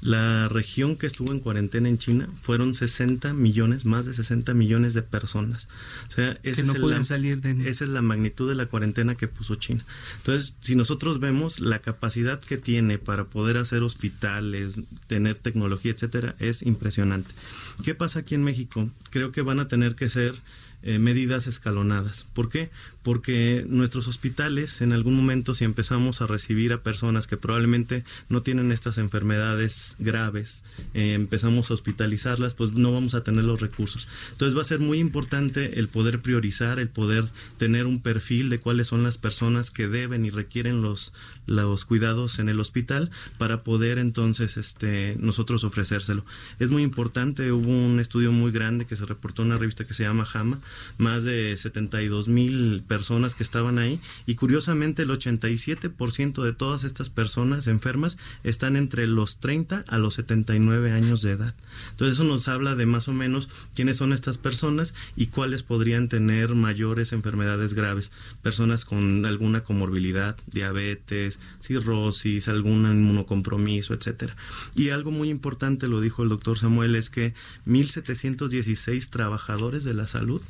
La 0.00 0.48
región 0.48 0.96
que 0.96 1.06
estuvo 1.06 1.32
en 1.32 1.40
cuarentena 1.40 1.88
en 1.88 1.98
China 1.98 2.28
fueron 2.42 2.74
60 2.74 3.32
millones, 3.32 3.84
más 3.84 4.06
de 4.06 4.14
60 4.14 4.54
millones 4.54 4.94
de 4.94 5.02
personas. 5.02 5.66
O 6.08 6.12
sea, 6.12 6.34
que 6.42 6.62
no 6.62 6.74
pueden 6.74 7.04
salir 7.04 7.40
de... 7.40 7.68
esa 7.68 7.84
es 7.84 7.90
la 7.90 8.02
magnitud 8.02 8.48
de 8.48 8.54
la 8.54 8.66
cuarentena 8.66 9.16
que 9.16 9.28
puso 9.28 9.54
China. 9.54 9.84
Entonces, 10.18 10.54
si 10.60 10.74
nosotros 10.74 11.20
vemos 11.20 11.58
la 11.58 11.80
capacidad 11.80 12.40
que 12.40 12.58
tiene 12.58 12.98
para 12.98 13.24
poder 13.24 13.56
hacer 13.56 13.82
hospitales, 13.82 14.80
tener 15.06 15.38
tecnología, 15.38 15.92
etcétera, 15.92 16.36
es 16.38 16.62
impresionante. 16.62 17.34
¿Qué 17.82 17.94
pasa 17.94 18.20
aquí 18.20 18.34
en 18.34 18.44
México? 18.44 18.90
Creo 19.10 19.32
que 19.32 19.42
van 19.42 19.58
a 19.58 19.68
tener 19.68 19.94
que 19.94 20.08
ser 20.08 20.34
eh, 20.82 21.00
medidas 21.00 21.48
escalonadas. 21.48 22.24
¿Por 22.34 22.48
qué? 22.48 22.70
Porque 23.08 23.64
nuestros 23.66 24.06
hospitales, 24.06 24.82
en 24.82 24.92
algún 24.92 25.14
momento, 25.14 25.54
si 25.54 25.64
empezamos 25.64 26.20
a 26.20 26.26
recibir 26.26 26.74
a 26.74 26.82
personas 26.82 27.26
que 27.26 27.38
probablemente 27.38 28.04
no 28.28 28.42
tienen 28.42 28.70
estas 28.70 28.98
enfermedades 28.98 29.96
graves, 29.98 30.62
eh, 30.92 31.14
empezamos 31.14 31.70
a 31.70 31.74
hospitalizarlas, 31.74 32.52
pues 32.52 32.72
no 32.72 32.92
vamos 32.92 33.14
a 33.14 33.24
tener 33.24 33.46
los 33.46 33.62
recursos. 33.62 34.06
Entonces 34.32 34.54
va 34.54 34.60
a 34.60 34.66
ser 34.66 34.80
muy 34.80 34.98
importante 34.98 35.78
el 35.78 35.88
poder 35.88 36.20
priorizar, 36.20 36.78
el 36.78 36.90
poder 36.90 37.24
tener 37.56 37.86
un 37.86 38.02
perfil 38.02 38.50
de 38.50 38.58
cuáles 38.58 38.88
son 38.88 39.02
las 39.02 39.16
personas 39.16 39.70
que 39.70 39.88
deben 39.88 40.26
y 40.26 40.30
requieren 40.30 40.82
los, 40.82 41.14
los 41.46 41.86
cuidados 41.86 42.38
en 42.38 42.50
el 42.50 42.60
hospital 42.60 43.10
para 43.38 43.62
poder 43.62 43.96
entonces 43.96 44.58
este, 44.58 45.16
nosotros 45.18 45.64
ofrecérselo. 45.64 46.26
Es 46.58 46.68
muy 46.68 46.82
importante, 46.82 47.52
hubo 47.52 47.70
un 47.70 48.00
estudio 48.00 48.32
muy 48.32 48.52
grande 48.52 48.84
que 48.84 48.96
se 48.96 49.06
reportó 49.06 49.40
en 49.40 49.48
una 49.48 49.56
revista 49.56 49.86
que 49.86 49.94
se 49.94 50.02
llama 50.02 50.26
JAMA, 50.26 50.60
más 50.98 51.24
de 51.24 51.56
72 51.56 52.28
mil 52.28 52.82
personas 52.86 52.97
que 53.36 53.42
estaban 53.42 53.78
ahí 53.78 54.00
y 54.26 54.34
curiosamente 54.34 55.02
el 55.02 55.10
87% 55.10 56.42
de 56.42 56.52
todas 56.52 56.84
estas 56.84 57.10
personas 57.10 57.66
enfermas 57.66 58.18
están 58.42 58.76
entre 58.76 59.06
los 59.06 59.38
30 59.38 59.84
a 59.86 59.98
los 59.98 60.14
79 60.14 60.90
años 60.90 61.22
de 61.22 61.32
edad. 61.32 61.54
Entonces 61.90 62.14
eso 62.14 62.24
nos 62.24 62.48
habla 62.48 62.74
de 62.74 62.86
más 62.86 63.08
o 63.08 63.12
menos 63.12 63.48
quiénes 63.74 63.96
son 63.98 64.12
estas 64.12 64.36
personas 64.36 64.94
y 65.16 65.28
cuáles 65.28 65.62
podrían 65.62 66.08
tener 66.08 66.54
mayores 66.54 67.12
enfermedades 67.12 67.74
graves. 67.74 68.10
Personas 68.42 68.84
con 68.84 69.24
alguna 69.24 69.62
comorbilidad, 69.62 70.36
diabetes, 70.46 71.38
cirrosis, 71.60 72.48
algún 72.48 72.84
inmunocompromiso, 72.84 73.94
etcétera. 73.94 74.36
Y 74.74 74.90
algo 74.90 75.10
muy 75.10 75.30
importante, 75.30 75.88
lo 75.88 76.00
dijo 76.00 76.22
el 76.22 76.28
doctor 76.28 76.58
Samuel, 76.58 76.96
es 76.96 77.10
que 77.10 77.32
1.716 77.66 79.08
trabajadores 79.08 79.84
de 79.84 79.94
la 79.94 80.06
salud 80.06 80.42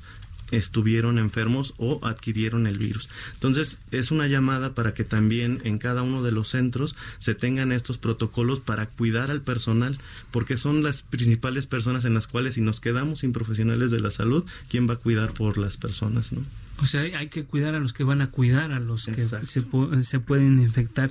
estuvieron 0.51 1.18
enfermos 1.18 1.74
o 1.78 2.01
adquirieron 2.05 2.66
el 2.66 2.78
virus. 2.78 3.09
Entonces, 3.34 3.78
es 3.90 4.11
una 4.11 4.26
llamada 4.26 4.74
para 4.74 4.92
que 4.92 5.05
también 5.05 5.61
en 5.64 5.78
cada 5.78 6.03
uno 6.03 6.22
de 6.22 6.32
los 6.32 6.49
centros 6.49 6.96
se 7.18 7.34
tengan 7.34 7.72
estos 7.72 7.99
protocolos 7.99 8.61
para 8.61 8.86
cuidar 8.86 9.30
al 9.30 9.42
personal, 9.42 9.99
porque 10.30 10.57
son 10.57 10.82
las 10.82 11.03
principales 11.03 11.66
personas 11.66 12.05
en 12.05 12.14
las 12.14 12.26
cuales 12.26 12.55
si 12.55 12.61
nos 12.61 12.80
quedamos 12.80 13.20
sin 13.20 13.32
profesionales 13.32 13.90
de 13.90 14.01
la 14.01 14.11
salud, 14.11 14.44
¿quién 14.68 14.88
va 14.88 14.94
a 14.94 14.99
cuidar 14.99 15.32
por 15.32 15.59
las 15.59 15.76
personas? 15.76 16.32
¿no? 16.32 16.42
O 16.82 16.86
sea, 16.86 17.01
hay 17.01 17.26
que 17.26 17.44
cuidar 17.44 17.74
a 17.74 17.80
los 17.80 17.92
que 17.92 18.05
van 18.05 18.22
a 18.22 18.30
cuidar, 18.30 18.72
a 18.72 18.80
los 18.80 19.07
que 19.07 19.24
se, 19.24 20.03
se 20.03 20.20
pueden 20.20 20.59
infectar. 20.61 21.11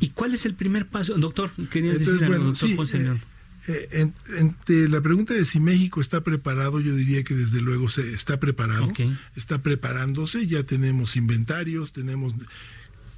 ¿Y 0.00 0.10
cuál 0.10 0.34
es 0.34 0.46
el 0.46 0.54
primer 0.54 0.86
paso? 0.86 1.14
Doctor, 1.18 1.50
querías 1.70 1.98
decir 1.98 2.24
algo, 2.24 2.44
doctor 2.44 2.74
Ponce 2.74 2.98
León. 2.98 3.20
Eh, 3.68 4.10
entre 4.38 4.88
la 4.88 5.00
pregunta 5.00 5.34
de 5.34 5.44
si 5.44 5.60
México 5.60 6.00
está 6.00 6.22
preparado, 6.22 6.80
yo 6.80 6.94
diría 6.94 7.22
que 7.24 7.34
desde 7.34 7.60
luego 7.60 7.88
se 7.88 8.12
está 8.14 8.40
preparado, 8.40 8.92
está 9.36 9.62
preparándose, 9.62 10.46
ya 10.46 10.62
tenemos 10.62 11.16
inventarios, 11.16 11.92
tenemos 11.92 12.34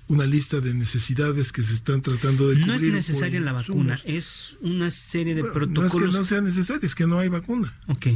una 0.08 0.26
lista 0.26 0.60
de 0.60 0.74
necesidades 0.74 1.52
que 1.52 1.62
se 1.62 1.74
están 1.74 2.02
tratando 2.02 2.48
de 2.48 2.54
cubrir. 2.54 2.66
No 2.66 2.74
es 2.74 2.82
necesaria 2.82 3.40
la 3.40 3.52
vacuna, 3.52 4.00
es 4.04 4.56
una 4.60 4.90
serie 4.90 5.34
de 5.34 5.44
protocolos. 5.44 5.92
No 5.92 5.98
es 5.98 6.12
que 6.12 6.18
no 6.18 6.26
sea 6.26 6.40
necesaria, 6.40 6.86
es 6.86 6.94
que 6.94 7.06
no 7.06 7.18
hay 7.18 7.28
vacuna. 7.28 7.74
Ok. 7.86 8.08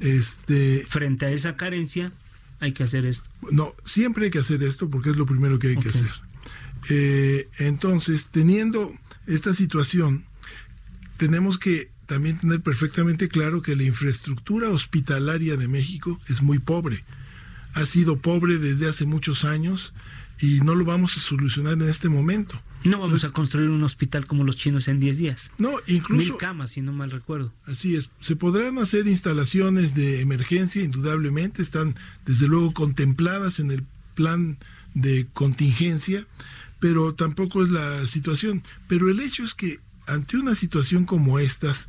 Este, 0.00 0.84
Frente 0.88 1.26
a 1.26 1.30
esa 1.30 1.56
carencia, 1.56 2.12
hay 2.60 2.72
que 2.72 2.82
hacer 2.82 3.06
esto. 3.06 3.28
No, 3.50 3.74
siempre 3.84 4.26
hay 4.26 4.30
que 4.30 4.40
hacer 4.40 4.62
esto 4.62 4.90
porque 4.90 5.10
es 5.10 5.16
lo 5.16 5.26
primero 5.26 5.58
que 5.58 5.68
hay 5.68 5.76
que 5.76 5.88
hacer. 5.88 6.10
Eh, 6.90 7.48
entonces, 7.58 8.26
teniendo 8.26 8.92
esta 9.26 9.52
situación, 9.52 10.24
tenemos 11.18 11.58
que 11.58 11.90
también 12.06 12.38
tener 12.38 12.62
perfectamente 12.62 13.28
claro 13.28 13.60
que 13.60 13.76
la 13.76 13.82
infraestructura 13.82 14.70
hospitalaria 14.70 15.56
de 15.56 15.68
México 15.68 16.18
es 16.28 16.40
muy 16.40 16.58
pobre. 16.58 17.04
Ha 17.74 17.84
sido 17.84 18.18
pobre 18.18 18.56
desde 18.56 18.88
hace 18.88 19.04
muchos 19.04 19.44
años 19.44 19.92
y 20.40 20.60
no 20.60 20.74
lo 20.74 20.86
vamos 20.86 21.16
a 21.16 21.20
solucionar 21.20 21.74
en 21.74 21.82
este 21.82 22.08
momento. 22.08 22.62
No 22.84 23.00
vamos 23.00 23.24
a 23.24 23.32
construir 23.32 23.68
un 23.68 23.82
hospital 23.82 24.26
como 24.26 24.44
los 24.44 24.56
chinos 24.56 24.86
en 24.88 25.00
10 25.00 25.18
días. 25.18 25.50
No, 25.58 25.72
incluso... 25.86 26.22
Mil 26.22 26.36
camas, 26.36 26.70
si 26.70 26.80
no 26.80 26.92
mal 26.92 27.10
recuerdo. 27.10 27.52
Así 27.66 27.96
es. 27.96 28.08
Se 28.20 28.36
podrán 28.36 28.78
hacer 28.78 29.06
instalaciones 29.08 29.94
de 29.94 30.20
emergencia, 30.20 30.82
indudablemente, 30.82 31.60
están 31.62 31.96
desde 32.24 32.46
luego 32.46 32.72
contempladas 32.72 33.58
en 33.58 33.72
el 33.72 33.84
plan 34.14 34.58
de 34.94 35.26
contingencia, 35.32 36.26
pero 36.78 37.14
tampoco 37.14 37.64
es 37.64 37.70
la 37.70 38.06
situación. 38.06 38.62
Pero 38.86 39.10
el 39.10 39.20
hecho 39.20 39.42
es 39.42 39.54
que 39.54 39.80
ante 40.08 40.38
una 40.38 40.54
situación 40.54 41.04
como 41.04 41.38
estas, 41.38 41.86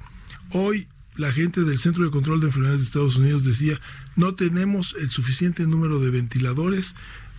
hoy 0.51 0.87
la 1.15 1.31
gente 1.31 1.61
del 1.61 1.79
Centro 1.79 2.05
de 2.05 2.11
Control 2.11 2.39
de 2.39 2.47
Enfermedades 2.47 2.81
de 2.81 2.85
Estados 2.85 3.15
Unidos 3.15 3.43
decía, 3.43 3.79
no 4.15 4.35
tenemos 4.35 4.95
el 4.99 5.09
suficiente 5.09 5.65
número 5.65 5.99
de 5.99 6.11
ventiladores 6.11 6.95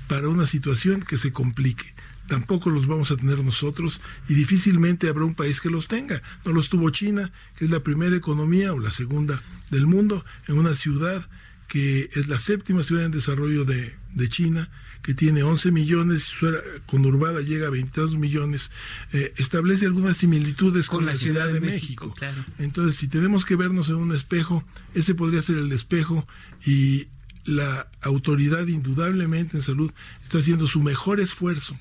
para 0.09 0.29
una 0.29 0.47
situación 0.47 1.03
que 1.03 1.19
se 1.19 1.33
complique. 1.33 1.95
Tampoco 2.29 2.71
los 2.71 2.87
vamos 2.87 3.11
a 3.11 3.17
tener 3.17 3.43
nosotros 3.45 4.01
y 4.29 4.35
difícilmente 4.35 5.09
habrá 5.09 5.25
un 5.25 5.35
país 5.35 5.61
que 5.61 5.71
los 5.71 5.89
tenga. 5.89 6.23
No 6.45 6.53
los 6.53 6.69
tuvo 6.69 6.91
China, 6.91 7.33
que 7.57 7.67
es 7.67 7.71
la 7.71 7.81
primera 7.81 8.17
economía 8.17 8.73
o 8.73 8.79
la 8.79 8.93
segunda 8.93 9.43
del 9.71 9.87
mundo, 9.87 10.25
en 10.47 10.59
una 10.59 10.75
ciudad 10.75 11.29
que 11.69 12.11
es 12.15 12.29
la 12.29 12.39
séptima 12.39 12.83
ciudad 12.83 13.05
en 13.05 13.13
desarrollo 13.13 13.65
de, 13.65 13.97
de 14.15 14.29
China 14.29 14.71
que 15.03 15.15
tiene 15.15 15.43
11 15.43 15.73
millones, 15.73 16.25
su 16.25 16.53
conurbada 16.87 17.41
llega 17.41 17.69
a 17.69 17.71
22 17.71 18.17
millones, 18.17 18.71
eh, 19.13 19.33
establece 19.37 19.87
algunas 19.87 20.19
similitudes 20.19 20.89
con, 20.89 21.07
la, 21.07 21.17
Ciudad, 21.17 21.49
de, 21.49 21.61
México. 21.61 22.15
Entonces, 22.59 22.97
si 22.97 23.09
tenemos 23.09 23.45
que 23.45 23.57
vernos 23.57 23.89
en 23.89 23.97
un 23.97 24.15
espejo, 24.15 24.63
ese 24.95 25.15
podría 25.15 25.43
ser 25.43 25.57
el 25.57 25.73
espejo 25.73 26.27
y 26.67 27.09
la 27.45 27.89
autoridad 28.03 28.67
indudablemente 28.67 29.57
en 29.57 29.63
salud 29.63 29.91
está 30.23 30.39
haciendo 30.39 30.67
su 30.67 30.83
mejor 30.83 31.21
esfuerzo 31.21 31.79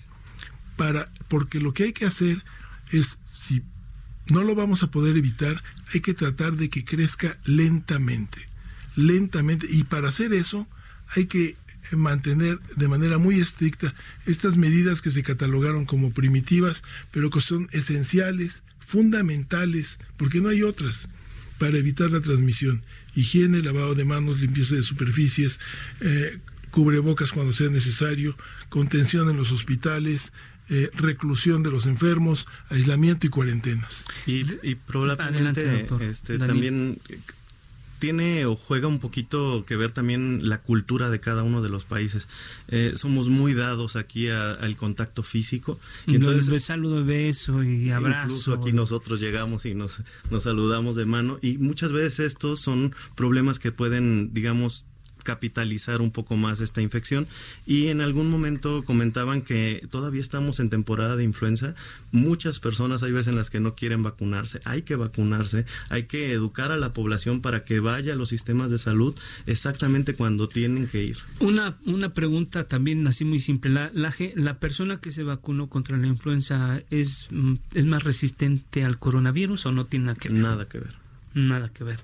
para, 0.77 1.11
porque 1.27 1.59
lo 1.59 1.73
que 1.73 1.83
hay 1.83 1.93
que 1.93 2.05
hacer 2.05 2.43
es, 2.91 3.19
si 3.37 3.63
no 4.27 4.43
lo 4.43 4.55
vamos 4.55 4.81
a 4.83 4.91
poder 4.91 5.17
evitar, 5.17 5.61
hay 5.93 5.99
que 5.99 6.13
tratar 6.13 6.53
de 6.53 6.69
que 6.69 6.85
crezca 6.85 7.37
lentamente, 7.43 8.47
lentamente, 8.95 9.67
y 9.69 9.83
para 9.83 10.09
hacer 10.09 10.33
eso 10.33 10.67
hay 11.15 11.25
que 11.25 11.55
mantener 11.91 12.59
de 12.75 12.87
manera 12.87 13.17
muy 13.17 13.39
estricta 13.39 13.93
estas 14.25 14.57
medidas 14.57 15.01
que 15.01 15.11
se 15.11 15.23
catalogaron 15.23 15.85
como 15.85 16.11
primitivas, 16.11 16.83
pero 17.11 17.29
que 17.29 17.41
son 17.41 17.69
esenciales, 17.71 18.63
fundamentales, 18.79 19.99
porque 20.17 20.41
no 20.41 20.49
hay 20.49 20.63
otras 20.63 21.09
para 21.57 21.77
evitar 21.77 22.11
la 22.11 22.21
transmisión. 22.21 22.83
Higiene, 23.15 23.61
lavado 23.61 23.95
de 23.95 24.05
manos, 24.05 24.39
limpieza 24.39 24.75
de 24.75 24.83
superficies, 24.83 25.59
eh, 25.99 26.39
cubrebocas 26.71 27.31
cuando 27.31 27.53
sea 27.53 27.69
necesario, 27.69 28.35
contención 28.69 29.29
en 29.29 29.37
los 29.37 29.51
hospitales, 29.51 30.31
eh, 30.69 30.91
reclusión 30.93 31.63
de 31.63 31.71
los 31.71 31.87
enfermos, 31.87 32.47
aislamiento 32.69 33.25
y 33.25 33.29
cuarentenas. 33.29 34.05
Y, 34.27 34.75
probablemente 34.75 35.87
este, 36.01 36.37
también 36.37 36.99
tiene 37.99 38.45
o 38.45 38.55
juega 38.55 38.87
un 38.87 38.99
poquito 38.99 39.65
que 39.65 39.75
ver 39.75 39.91
también 39.91 40.47
la 40.49 40.61
cultura 40.61 41.09
de 41.09 41.19
cada 41.19 41.43
uno 41.43 41.61
de 41.61 41.69
los 41.69 41.85
países. 41.85 42.27
Eh, 42.69 42.93
somos 42.95 43.29
muy 43.29 43.53
dados 43.53 43.95
aquí 43.95 44.29
al 44.29 44.75
contacto 44.75 45.21
físico. 45.21 45.79
Y 46.07 46.15
entonces, 46.15 46.63
saludo, 46.63 47.05
beso 47.05 47.63
y 47.63 47.91
abrazo. 47.91 48.23
Incluso 48.23 48.53
aquí 48.53 48.73
nosotros 48.73 49.19
llegamos 49.19 49.65
y 49.65 49.75
nos, 49.75 50.01
nos 50.31 50.43
saludamos 50.43 50.95
de 50.95 51.05
mano. 51.05 51.39
Y 51.41 51.57
muchas 51.57 51.91
veces 51.91 52.19
estos 52.21 52.61
son 52.61 52.95
problemas 53.15 53.59
que 53.59 53.71
pueden, 53.71 54.33
digamos, 54.33 54.85
capitalizar 55.29 56.01
un 56.01 56.09
poco 56.09 56.37
más 56.37 56.59
esta 56.59 56.81
infección. 56.81 57.27
Y 57.67 57.89
en 57.89 58.01
algún 58.01 58.31
momento 58.31 58.83
comentaban 58.83 59.43
que 59.43 59.85
todavía 59.91 60.21
estamos 60.21 60.59
en 60.59 60.71
temporada 60.71 61.15
de 61.15 61.23
influenza. 61.23 61.75
Muchas 62.11 62.59
personas 62.59 63.03
hay 63.03 63.11
veces 63.11 63.27
en 63.27 63.35
las 63.35 63.51
que 63.51 63.59
no 63.59 63.75
quieren 63.75 64.01
vacunarse. 64.01 64.59
Hay 64.65 64.81
que 64.81 64.95
vacunarse. 64.95 65.65
Hay 65.89 66.03
que 66.05 66.31
educar 66.31 66.71
a 66.71 66.77
la 66.77 66.93
población 66.93 67.41
para 67.41 67.63
que 67.63 67.79
vaya 67.79 68.13
a 68.13 68.15
los 68.15 68.29
sistemas 68.29 68.71
de 68.71 68.79
salud 68.79 69.15
exactamente 69.45 70.15
cuando 70.15 70.49
tienen 70.49 70.87
que 70.87 71.03
ir. 71.03 71.17
Una 71.39 71.77
una 71.85 72.09
pregunta 72.09 72.67
también 72.67 73.05
así 73.05 73.23
muy 73.23 73.37
simple. 73.37 73.69
La 73.69 73.91
la, 73.93 74.11
la 74.33 74.59
persona 74.59 74.97
que 74.97 75.11
se 75.11 75.21
vacunó 75.21 75.69
contra 75.69 75.95
la 75.95 76.07
influenza 76.07 76.81
es 76.89 77.27
mm, 77.29 77.53
es 77.75 77.85
más 77.85 78.01
resistente 78.03 78.83
al 78.83 78.97
coronavirus 78.97 79.67
o 79.67 79.71
no 79.71 79.85
tiene 79.85 80.05
nada 80.05 80.15
que 80.15 80.29
ver 80.29 80.41
nada 80.41 80.67
que 80.67 80.79
ver. 80.79 80.95
Nada 81.35 81.69
que 81.69 81.83
ver 81.83 81.99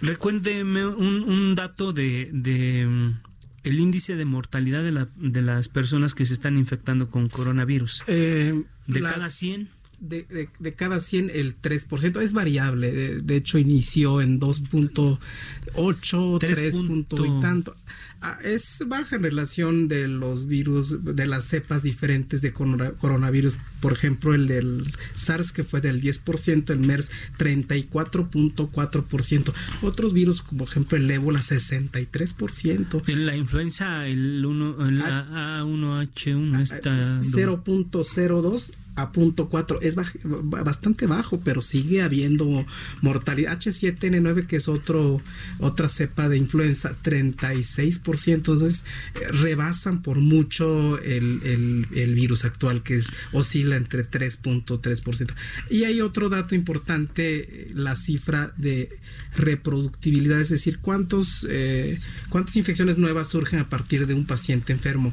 Recuérdeme 0.00 0.86
un, 0.86 1.22
un 1.22 1.54
dato 1.54 1.92
de, 1.92 2.30
de 2.32 2.86
mm, 2.86 3.20
el 3.64 3.80
índice 3.80 4.16
de 4.16 4.24
mortalidad 4.24 4.82
de, 4.82 4.92
la, 4.92 5.08
de 5.16 5.42
las 5.42 5.68
personas 5.68 6.14
que 6.14 6.24
se 6.24 6.34
están 6.34 6.56
infectando 6.56 7.10
con 7.10 7.28
coronavirus. 7.28 8.02
Eh, 8.06 8.64
de 8.86 9.02
cada 9.02 9.28
100. 9.28 9.68
De, 10.00 10.22
de, 10.22 10.48
de, 10.58 10.74
cada 10.74 11.00
100 11.00 11.30
el 11.34 11.60
3% 11.60 12.22
es 12.22 12.32
variable. 12.32 13.20
De, 13.20 13.36
hecho, 13.36 13.58
inició 13.58 14.20
en 14.20 14.40
2.8, 14.40 16.38
3, 16.38 16.78
punto 16.78 17.26
y 17.26 17.40
tanto. 17.40 17.76
Ah, 18.22 18.38
es 18.44 18.84
baja 18.86 19.16
en 19.16 19.22
relación 19.22 19.88
de 19.88 20.06
los 20.06 20.46
virus, 20.46 21.02
de 21.02 21.26
las 21.26 21.44
cepas 21.44 21.82
diferentes 21.82 22.42
de 22.42 22.52
coronavirus. 22.52 23.58
Por 23.80 23.94
ejemplo, 23.94 24.34
el 24.34 24.46
del 24.46 24.86
SARS 25.14 25.52
que 25.52 25.64
fue 25.64 25.80
del 25.80 26.02
10%, 26.02 26.68
el 26.70 26.80
MERS 26.80 27.10
34.4%. 27.38 29.54
Otros 29.80 30.12
virus, 30.12 30.42
como 30.42 30.64
por 30.64 30.68
ejemplo 30.68 30.98
el 30.98 31.10
ébola, 31.10 31.40
63%. 31.40 33.06
La 33.06 33.36
influenza, 33.36 34.06
el, 34.06 34.44
1, 34.44 34.86
el 34.86 35.00
A1H1 35.00 36.60
está... 36.60 37.20
0.02 37.20 38.72
a 39.02 39.12
punto 39.12 39.48
4 39.48 39.80
es 39.82 39.94
bastante 39.94 41.06
bajo, 41.06 41.40
pero 41.40 41.62
sigue 41.62 42.02
habiendo 42.02 42.66
mortalidad. 43.00 43.58
H7N9, 43.58 44.46
que 44.46 44.56
es 44.56 44.68
otro, 44.68 45.20
otra 45.58 45.88
cepa 45.88 46.28
de 46.28 46.36
influenza, 46.36 46.94
36%. 47.02 48.34
Entonces, 48.34 48.84
rebasan 49.30 50.02
por 50.02 50.18
mucho 50.18 50.98
el, 50.98 51.86
el, 51.92 52.14
virus 52.14 52.44
actual, 52.44 52.82
que 52.82 52.96
es, 52.96 53.08
oscila 53.32 53.76
entre 53.76 54.08
3.3%. 54.08 55.32
Y 55.70 55.84
hay 55.84 56.00
otro 56.00 56.28
dato 56.28 56.54
importante, 56.54 57.68
la 57.74 57.96
cifra 57.96 58.52
de 58.56 58.98
reproductibilidad, 59.36 60.40
es 60.40 60.48
decir, 60.48 60.78
cuántos, 60.80 61.46
eh, 61.48 61.98
cuántas 62.28 62.56
infecciones 62.56 62.98
nuevas 62.98 63.28
surgen 63.28 63.60
a 63.60 63.68
partir 63.68 64.06
de 64.06 64.14
un 64.14 64.26
paciente 64.26 64.72
enfermo 64.72 65.12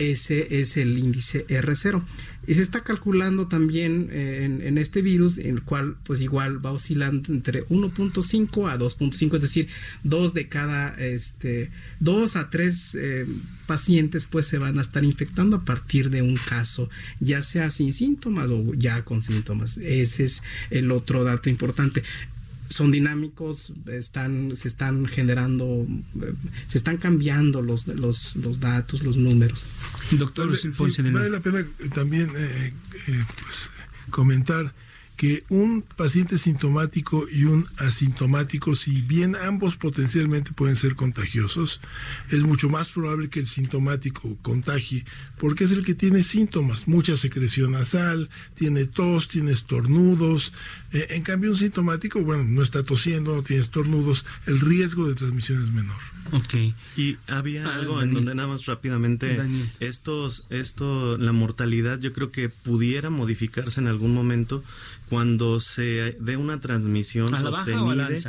ese 0.00 0.60
es 0.60 0.78
el 0.78 0.98
índice 0.98 1.46
R0. 1.46 2.02
Y 2.46 2.54
se 2.54 2.62
está 2.62 2.82
calculando 2.82 3.48
también 3.48 4.08
eh, 4.10 4.44
en, 4.62 4.78
este 4.78 5.02
virus, 5.02 5.36
en 5.36 5.56
el 5.56 5.62
cual 5.62 5.96
pues 6.04 6.22
igual 6.22 6.64
va 6.64 6.72
oscilando 6.72 7.32
entre 7.32 7.66
1.5 7.66 8.70
a 8.70 8.78
2.5, 8.78 9.36
es 9.36 9.42
decir, 9.42 9.68
dos 10.02 10.32
de 10.32 10.48
cada, 10.48 10.94
este, 10.94 11.70
dos 12.00 12.36
a 12.36 12.48
tres 12.48 12.96
eh, 12.98 13.26
pacientes 13.66 14.24
pues 14.24 14.46
se 14.46 14.56
van 14.56 14.78
a 14.78 14.80
estar 14.80 15.04
infectando 15.04 15.58
a 15.58 15.64
partir 15.66 16.08
de 16.08 16.22
un 16.22 16.36
caso, 16.36 16.88
ya 17.20 17.42
sea 17.42 17.68
sin 17.68 17.92
síntomas 17.92 18.50
o 18.50 18.72
ya 18.74 19.04
con 19.04 19.20
síntomas. 19.20 19.76
Ese 19.76 20.24
es 20.24 20.42
el 20.70 20.90
otro 20.92 21.24
dato 21.24 21.50
importante 21.50 22.02
son 22.70 22.92
dinámicos, 22.92 23.72
están, 23.86 24.54
se 24.54 24.68
están 24.68 25.06
generando, 25.06 25.86
se 26.66 26.78
están 26.78 26.96
cambiando 26.96 27.62
los, 27.62 27.86
los, 27.88 28.36
los 28.36 28.60
datos, 28.60 29.02
los 29.02 29.16
números. 29.16 29.64
Doctor, 30.12 30.50
vale, 31.12 31.30
la 31.30 31.40
pena 31.40 31.66
también 31.94 32.30
eh, 32.36 32.72
eh, 33.08 33.24
pues, 33.42 33.70
comentar 34.10 34.72
que 35.20 35.44
un 35.50 35.82
paciente 35.82 36.38
sintomático 36.38 37.28
y 37.30 37.44
un 37.44 37.66
asintomático, 37.76 38.74
si 38.74 39.02
bien 39.02 39.36
ambos 39.36 39.76
potencialmente 39.76 40.52
pueden 40.54 40.76
ser 40.76 40.94
contagiosos, 40.94 41.82
es 42.30 42.40
mucho 42.42 42.70
más 42.70 42.88
probable 42.88 43.28
que 43.28 43.40
el 43.40 43.46
sintomático 43.46 44.38
contagie, 44.40 45.04
porque 45.38 45.64
es 45.64 45.72
el 45.72 45.84
que 45.84 45.92
tiene 45.92 46.22
síntomas, 46.22 46.88
mucha 46.88 47.18
secreción 47.18 47.72
nasal, 47.72 48.30
tiene 48.54 48.86
tos, 48.86 49.28
tiene 49.28 49.52
estornudos. 49.52 50.54
Eh, 50.90 51.08
en 51.10 51.22
cambio, 51.22 51.50
un 51.50 51.58
sintomático, 51.58 52.22
bueno, 52.22 52.44
no 52.44 52.62
está 52.62 52.82
tosiendo, 52.82 53.36
no 53.36 53.42
tiene 53.42 53.62
estornudos, 53.62 54.24
el 54.46 54.58
riesgo 54.58 55.06
de 55.06 55.16
transmisión 55.16 55.62
es 55.62 55.70
menor. 55.70 56.00
Ok. 56.32 56.54
Y 56.96 57.16
había 57.26 57.66
ah, 57.66 57.76
algo 57.76 58.02
en 58.02 58.12
donde 58.12 58.34
nada 58.34 58.48
más 58.48 58.66
rápidamente 58.66 59.40
estos, 59.80 60.44
esto, 60.50 61.16
la 61.18 61.32
mortalidad 61.32 61.98
yo 62.00 62.12
creo 62.12 62.30
que 62.30 62.48
pudiera 62.48 63.10
modificarse 63.10 63.80
en 63.80 63.86
algún 63.86 64.14
momento 64.14 64.62
cuando 65.08 65.60
se 65.60 66.16
dé 66.20 66.36
una 66.36 66.60
transmisión 66.60 67.28
sostenible. 67.28 68.20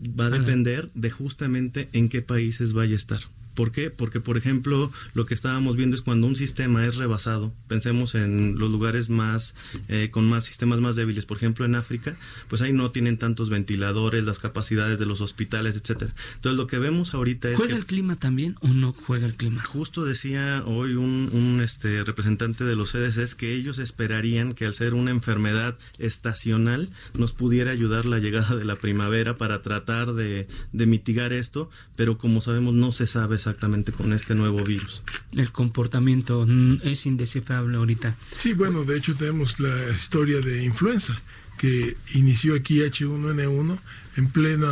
Va 0.00 0.26
a 0.26 0.30
depender 0.30 0.90
de 0.94 1.10
justamente 1.10 1.88
en 1.92 2.08
qué 2.08 2.22
países 2.22 2.72
vaya 2.72 2.92
a 2.92 2.96
estar. 2.96 3.20
¿Por 3.58 3.72
qué? 3.72 3.90
Porque, 3.90 4.20
por 4.20 4.36
ejemplo, 4.36 4.92
lo 5.14 5.26
que 5.26 5.34
estábamos 5.34 5.74
viendo 5.74 5.96
es 5.96 6.02
cuando 6.02 6.28
un 6.28 6.36
sistema 6.36 6.86
es 6.86 6.94
rebasado, 6.94 7.52
pensemos 7.66 8.14
en 8.14 8.56
los 8.56 8.70
lugares 8.70 9.10
más, 9.10 9.56
eh, 9.88 10.10
con 10.12 10.28
más 10.28 10.44
sistemas 10.44 10.78
más 10.78 10.94
débiles, 10.94 11.26
por 11.26 11.38
ejemplo, 11.38 11.64
en 11.64 11.74
África, 11.74 12.14
pues 12.46 12.62
ahí 12.62 12.72
no 12.72 12.92
tienen 12.92 13.18
tantos 13.18 13.50
ventiladores, 13.50 14.22
las 14.22 14.38
capacidades 14.38 15.00
de 15.00 15.06
los 15.06 15.20
hospitales, 15.20 15.74
etcétera. 15.74 16.14
Entonces, 16.36 16.56
lo 16.56 16.68
que 16.68 16.78
vemos 16.78 17.14
ahorita 17.14 17.50
es. 17.50 17.56
¿Juega 17.56 17.74
el 17.74 17.84
clima 17.84 18.14
también 18.14 18.54
o 18.60 18.68
no 18.68 18.92
juega 18.92 19.26
el 19.26 19.34
clima? 19.34 19.60
Justo 19.64 20.04
decía 20.04 20.62
hoy 20.64 20.94
un, 20.94 21.28
un 21.32 21.60
este, 21.60 22.04
representante 22.04 22.62
de 22.62 22.76
los 22.76 22.92
CDCs 22.92 23.34
que 23.34 23.54
ellos 23.54 23.80
esperarían 23.80 24.52
que 24.52 24.66
al 24.66 24.74
ser 24.74 24.94
una 24.94 25.10
enfermedad 25.10 25.76
estacional 25.98 26.90
nos 27.12 27.32
pudiera 27.32 27.72
ayudar 27.72 28.04
la 28.04 28.20
llegada 28.20 28.54
de 28.54 28.64
la 28.64 28.76
primavera 28.76 29.36
para 29.36 29.62
tratar 29.62 30.12
de, 30.12 30.46
de 30.72 30.86
mitigar 30.86 31.32
esto, 31.32 31.70
pero 31.96 32.18
como 32.18 32.40
sabemos, 32.40 32.74
no 32.74 32.92
se 32.92 33.06
sabe 33.08 33.47
exactamente 33.48 33.92
con 33.92 34.12
este 34.12 34.34
nuevo 34.34 34.62
virus. 34.62 35.02
El 35.32 35.50
comportamiento 35.50 36.46
es 36.82 37.06
indescifrable 37.06 37.76
ahorita. 37.78 38.16
Sí, 38.36 38.52
bueno, 38.52 38.84
de 38.84 38.98
hecho 38.98 39.14
tenemos 39.14 39.58
la 39.58 39.90
historia 39.90 40.40
de 40.40 40.64
influenza 40.64 41.20
que 41.56 41.96
inició 42.14 42.54
aquí 42.54 42.80
H1N1 42.80 43.80
en 44.16 44.28
pleno 44.28 44.66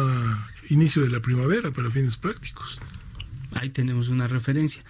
inicio 0.68 1.02
de 1.02 1.10
la 1.10 1.20
primavera 1.20 1.70
para 1.70 1.90
fines 1.90 2.16
prácticos. 2.16 2.78
Ahí 3.52 3.70
tenemos 3.70 4.08
una 4.08 4.26
referencia. 4.26 4.84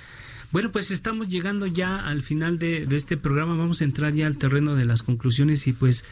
Bueno, 0.53 0.73
pues 0.73 0.91
estamos 0.91 1.29
llegando 1.29 1.67
ya 1.67 2.07
al 2.07 2.23
final 2.23 2.59
de, 2.59 2.87
este 2.91 3.17
programa. 3.17 3.57
Vamos 3.57 3.81
a 3.81 3.85
entrar 3.85 4.13
ya 4.13 4.27
al 4.27 4.39
terreno 4.39 4.75
de 4.75 4.85
las 4.85 5.03
conclusiones 5.03 5.67
y 5.67 5.73
pues 5.73 6.05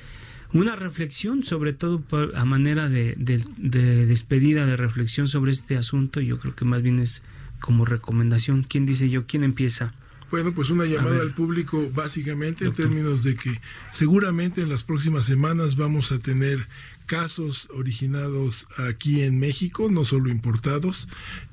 una 0.53 0.77
reflexión, 0.77 1.45
sobre 1.45 1.73
todo 1.73 2.03
a 2.35 2.45
manera 2.45 2.89
de, 2.89 3.15
de, 3.17 4.07
despedida, 4.07 4.67
de 4.67 4.77
reflexión 4.77 5.29
sobre 5.29 5.53
este 5.53 5.77
asunto. 5.77 6.21
Yo 6.21 6.39
creo 6.39 6.55
que 6.55 6.65
más 6.65 6.83
bien 6.83 6.99
es 6.99 7.23
como 7.65 7.87
recomendación? 7.87 8.63
¿Quién 8.63 8.85
dice 8.85 9.09
yo? 9.09 9.27
¿Quién 9.27 9.43
empieza? 9.43 9.95
Bueno, 10.31 10.53
pues 10.53 10.69
una 10.69 10.85
llamada 10.85 11.23
al 11.23 11.33
público 11.33 11.91
básicamente 11.95 12.67
en 12.67 12.75
términos 12.75 13.25
de 13.25 13.37
que 13.37 13.59
seguramente 13.91 14.61
en 14.61 14.69
las 14.69 14.85
próximas 14.85 15.25
semanas 15.25 15.75
vamos 15.75 16.13
a 16.13 16.19
tener 16.19 16.69
casos 17.07 17.67
originados 17.73 18.67
aquí 18.77 19.23
en 19.23 19.41
México, 19.41 19.89
no 19.91 20.05
solo 20.05 20.29
importados, 20.29 21.09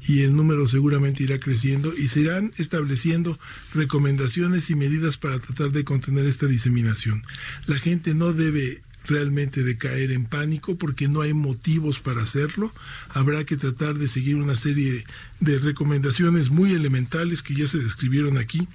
y 0.06 0.24
el 0.24 0.36
número 0.36 0.68
seguramente 0.68 1.24
irá 1.24 1.40
creciendo 1.40 1.94
y 1.96 2.10
se 2.10 2.20
irán 2.22 2.52
estableciendo 2.58 3.40
recomendaciones 3.74 4.70
y 4.70 4.76
medidas 4.76 5.16
para 5.18 5.40
tratar 5.40 5.72
de 5.72 5.86
contener 5.86 6.26
esta 6.26 6.48
diseminación. 6.48 7.24
La 7.68 7.80
gente 7.80 8.14
no 8.14 8.34
debe 8.34 8.82
realmente 9.06 9.64
de 9.64 9.78
caer 9.78 10.12
en 10.12 10.26
pánico 10.26 10.78
porque 10.78 11.08
no 11.08 11.22
hay 11.22 11.34
motivos 11.34 12.00
para 12.00 12.24
hacerlo. 12.24 12.74
Habrá 13.10 13.44
que 13.46 13.58
tratar 13.58 13.96
de 13.96 14.08
seguir 14.08 14.36
una 14.36 14.58
serie 14.58 15.04
de 15.40 15.60
recomendaciones 15.60 16.50
muy 16.50 16.74
elementales 16.74 17.42
que 17.42 17.56
ya 17.56 17.68
se 17.68 17.80
describieron 17.80 18.38
aquí 18.38 18.68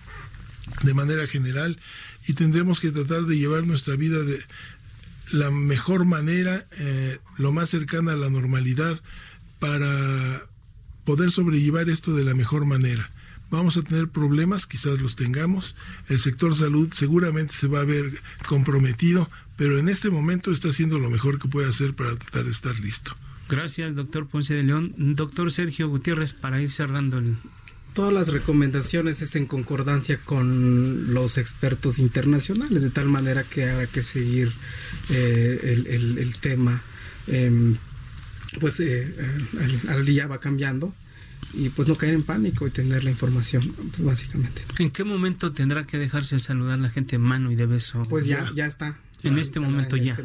de 0.82 0.94
manera 0.94 1.26
general 1.26 1.78
y 2.26 2.32
tendremos 2.32 2.80
que 2.80 2.90
tratar 2.90 3.22
de 3.22 3.38
llevar 3.38 3.66
nuestra 3.66 3.94
vida 3.96 4.22
de 4.24 4.40
la 5.32 5.50
mejor 5.50 6.04
manera, 6.04 6.66
eh, 6.78 7.18
lo 7.38 7.52
más 7.52 7.70
cercana 7.70 8.12
a 8.12 8.16
la 8.16 8.30
normalidad 8.30 9.00
para 9.58 10.42
poder 11.04 11.30
sobrellevar 11.30 11.88
esto 11.88 12.14
de 12.14 12.24
la 12.24 12.34
mejor 12.34 12.66
manera. 12.66 13.10
Vamos 13.48 13.76
a 13.76 13.82
tener 13.82 14.08
problemas, 14.08 14.66
quizás 14.66 15.00
los 15.00 15.14
tengamos. 15.14 15.76
El 16.08 16.18
sector 16.18 16.56
salud 16.56 16.92
seguramente 16.92 17.54
se 17.54 17.68
va 17.68 17.80
a 17.80 17.84
ver 17.84 18.20
comprometido, 18.48 19.30
pero 19.57 19.78
en 19.78 19.88
este 19.88 20.11
momento 20.11 20.52
está 20.52 20.68
haciendo 20.68 20.98
lo 20.98 21.11
mejor 21.11 21.38
que 21.38 21.48
puede 21.48 21.68
hacer 21.68 21.94
para 21.94 22.16
tratar 22.16 22.44
de 22.44 22.50
estar 22.50 22.78
listo. 22.78 23.16
Gracias, 23.48 23.94
doctor 23.94 24.26
Ponce 24.26 24.54
de 24.54 24.62
León. 24.62 24.94
Doctor 24.96 25.50
Sergio 25.50 25.88
Gutiérrez, 25.88 26.32
para 26.32 26.61
ir 26.61 26.72
cerrando 26.72 27.18
el... 27.18 27.36
Todas 27.94 28.12
las 28.12 28.28
recomendaciones 28.28 29.22
es 29.22 29.36
en 29.36 29.46
concordancia 29.46 30.20
con 30.20 31.14
los 31.14 31.38
expertos 31.38 31.98
internacionales, 31.98 32.82
de 32.82 32.90
tal 32.90 33.09
manera 33.09 33.42
que 33.44 33.70
habrá 33.70 33.86
que 33.86 34.02
seguir 34.02 34.52
eh, 35.09 35.82
el, 36.18 36.36
tema. 36.38 36.82
Em, 37.26 37.78
pues 38.61 38.80
eh, 38.80 39.14
al, 39.88 40.04
día 40.04 40.26
va 40.26 40.40
cambiando 40.40 40.94
y 41.54 41.70
pues 41.70 41.88
no 41.88 41.94
caer 41.94 42.12
en 42.12 42.22
pánico 42.22 42.66
y 42.66 42.70
tener 42.70 43.02
la 43.02 43.11
información, 43.11 43.74
pues 43.90 44.02
básicamente. 44.02 44.62
¿En 44.78 44.90
qué 44.90 45.04
momento 45.04 45.52
tendrá 45.52 45.86
que 45.86 45.96
dejarse 45.96 46.38
saludar 46.38 46.78
la 46.78 46.90
gente 46.90 47.16
mano 47.16 47.50
y 47.50 47.57
de 47.57 47.64
beso? 47.64 48.02
Pues 48.11 48.26
ya, 48.26 48.52
ya 48.54 48.66
está. 48.66 48.98
En 49.28 49.38
este, 49.38 49.60
momento, 49.60 49.96
ya. 49.96 50.16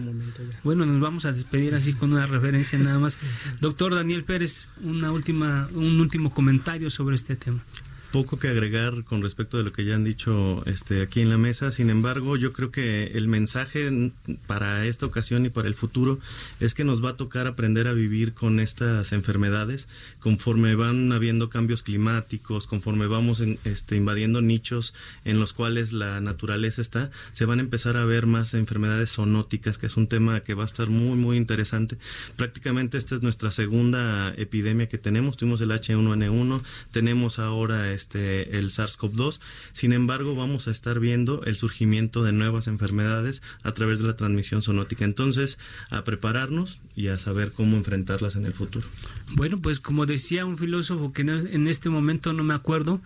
Bueno, 0.64 0.86
nos 0.86 1.00
vamos 1.00 1.26
a 1.26 1.32
despedir 1.32 1.76
así 1.76 1.94
con 1.94 2.14
una 2.14 2.26
referencia 2.26 2.78
nada 2.80 3.00
más. 3.00 3.20
Doctor 3.62 3.96
Daniel 3.96 4.24
Pérez, 4.24 4.68
una 4.84 5.12
última, 5.12 5.70
un 5.74 6.00
último 6.00 6.34
comentario 6.34 6.90
sobre 6.90 7.16
este 7.16 7.36
tema 7.36 7.64
poco 8.12 8.38
que 8.38 8.50
agregar 8.50 9.04
con 9.04 9.22
respecto 9.22 9.58
de 9.58 9.64
lo 9.64 9.72
que 9.72 9.86
ya 9.86 9.96
han 9.96 10.04
dicho 10.04 10.64
este, 10.66 11.02
aquí 11.02 11.22
en 11.22 11.30
la 11.30 11.38
mesa. 11.38 11.72
Sin 11.72 11.90
embargo, 11.90 12.38
yo 12.38 12.54
creo 12.54 12.72
que 12.72 13.08
el 13.16 13.28
mensaje 13.28 14.12
para 14.48 14.86
esta 14.86 15.06
ocasión 15.06 15.46
y 15.46 15.50
para 15.50 15.68
el 15.68 15.76
futuro 15.76 16.20
es 16.60 16.74
que 16.74 16.84
nos 16.84 17.04
va 17.04 17.12
a 17.12 17.18
tocar 17.18 17.48
aprender 17.48 17.88
a 17.88 17.94
vivir 17.94 18.34
con 18.34 18.60
estas 18.60 19.14
enfermedades 19.14 19.88
conforme 20.20 20.76
van 20.76 21.12
habiendo 21.12 21.50
cambios 21.50 21.84
climáticos, 21.84 22.68
conforme 22.68 23.08
vamos 23.08 23.42
este, 23.64 23.96
invadiendo 23.96 24.42
nichos 24.42 24.94
en 25.24 25.40
los 25.40 25.54
cuales 25.54 25.94
la 25.94 26.22
naturaleza 26.22 26.82
está, 26.82 27.12
se 27.32 27.46
van 27.46 27.60
a 27.60 27.64
empezar 27.64 27.98
a 27.98 28.06
ver 28.06 28.26
más 28.26 28.54
enfermedades 28.54 29.14
zoonóticas, 29.14 29.78
que 29.78 29.88
es 29.88 29.98
un 29.98 30.08
tema 30.08 30.42
que 30.42 30.54
va 30.54 30.64
a 30.64 30.66
estar 30.66 30.90
muy, 30.90 31.16
muy 31.18 31.38
interesante. 31.38 31.98
Prácticamente 32.36 32.98
esta 32.98 33.16
es 33.16 33.22
nuestra 33.22 33.52
segunda 33.52 34.34
epidemia 34.36 34.90
que 34.90 34.98
tenemos. 34.98 35.38
Tuvimos 35.38 35.62
el 35.62 35.72
H1N1, 35.72 36.62
tenemos 36.92 37.40
ahora 37.40 37.94
el 38.14 38.70
SARS-CoV-2. 38.70 39.40
Sin 39.74 39.94
embargo, 39.94 40.36
vamos 40.36 40.68
a 40.68 40.72
estar 40.72 41.00
viendo 41.00 41.44
el 41.44 41.56
surgimiento 41.56 42.24
de 42.24 42.32
nuevas 42.32 42.68
enfermedades 42.68 43.42
a 43.64 43.72
través 43.72 44.00
de 44.00 44.08
la 44.08 44.16
transmisión 44.16 44.62
zoonótica. 44.62 45.06
Entonces, 45.06 45.58
a 45.90 46.04
prepararnos 46.04 46.80
y 46.96 47.08
a 47.08 47.18
saber 47.18 47.52
cómo 47.52 47.78
enfrentarlas 47.78 48.36
en 48.36 48.46
el 48.46 48.54
futuro. 48.54 48.88
Bueno, 49.34 49.62
pues 49.62 49.80
como 49.80 50.06
decía 50.06 50.46
un 50.46 50.58
filósofo 50.58 51.14
que 51.14 51.22
en 51.22 51.68
este 51.68 51.90
momento 51.90 52.34
no 52.34 52.44
me 52.44 52.54
acuerdo, 52.54 53.02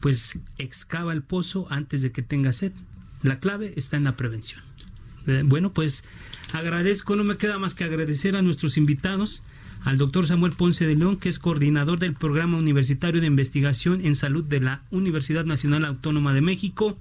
pues 0.00 0.38
excava 0.58 1.12
el 1.12 1.22
pozo 1.22 1.66
antes 1.70 2.02
de 2.02 2.12
que 2.12 2.22
tenga 2.22 2.52
sed. 2.52 2.72
La 3.22 3.40
clave 3.40 3.72
está 3.76 3.96
en 3.96 4.04
la 4.04 4.16
prevención. 4.16 4.60
Eh, 5.26 5.42
bueno, 5.44 5.72
pues 5.72 6.04
agradezco, 6.52 7.16
no 7.16 7.24
me 7.24 7.36
queda 7.36 7.58
más 7.58 7.74
que 7.74 7.84
agradecer 7.84 8.36
a 8.36 8.42
nuestros 8.42 8.76
invitados, 8.76 9.42
al 9.86 9.98
doctor 9.98 10.26
Samuel 10.26 10.52
Ponce 10.52 10.84
de 10.84 10.96
León, 10.96 11.16
que 11.16 11.28
es 11.28 11.38
coordinador 11.38 12.00
del 12.00 12.12
Programa 12.12 12.58
Universitario 12.58 13.20
de 13.20 13.28
Investigación 13.28 14.04
en 14.04 14.16
Salud 14.16 14.42
de 14.42 14.58
la 14.58 14.82
Universidad 14.90 15.44
Nacional 15.44 15.84
Autónoma 15.84 16.34
de 16.34 16.40
México. 16.40 16.98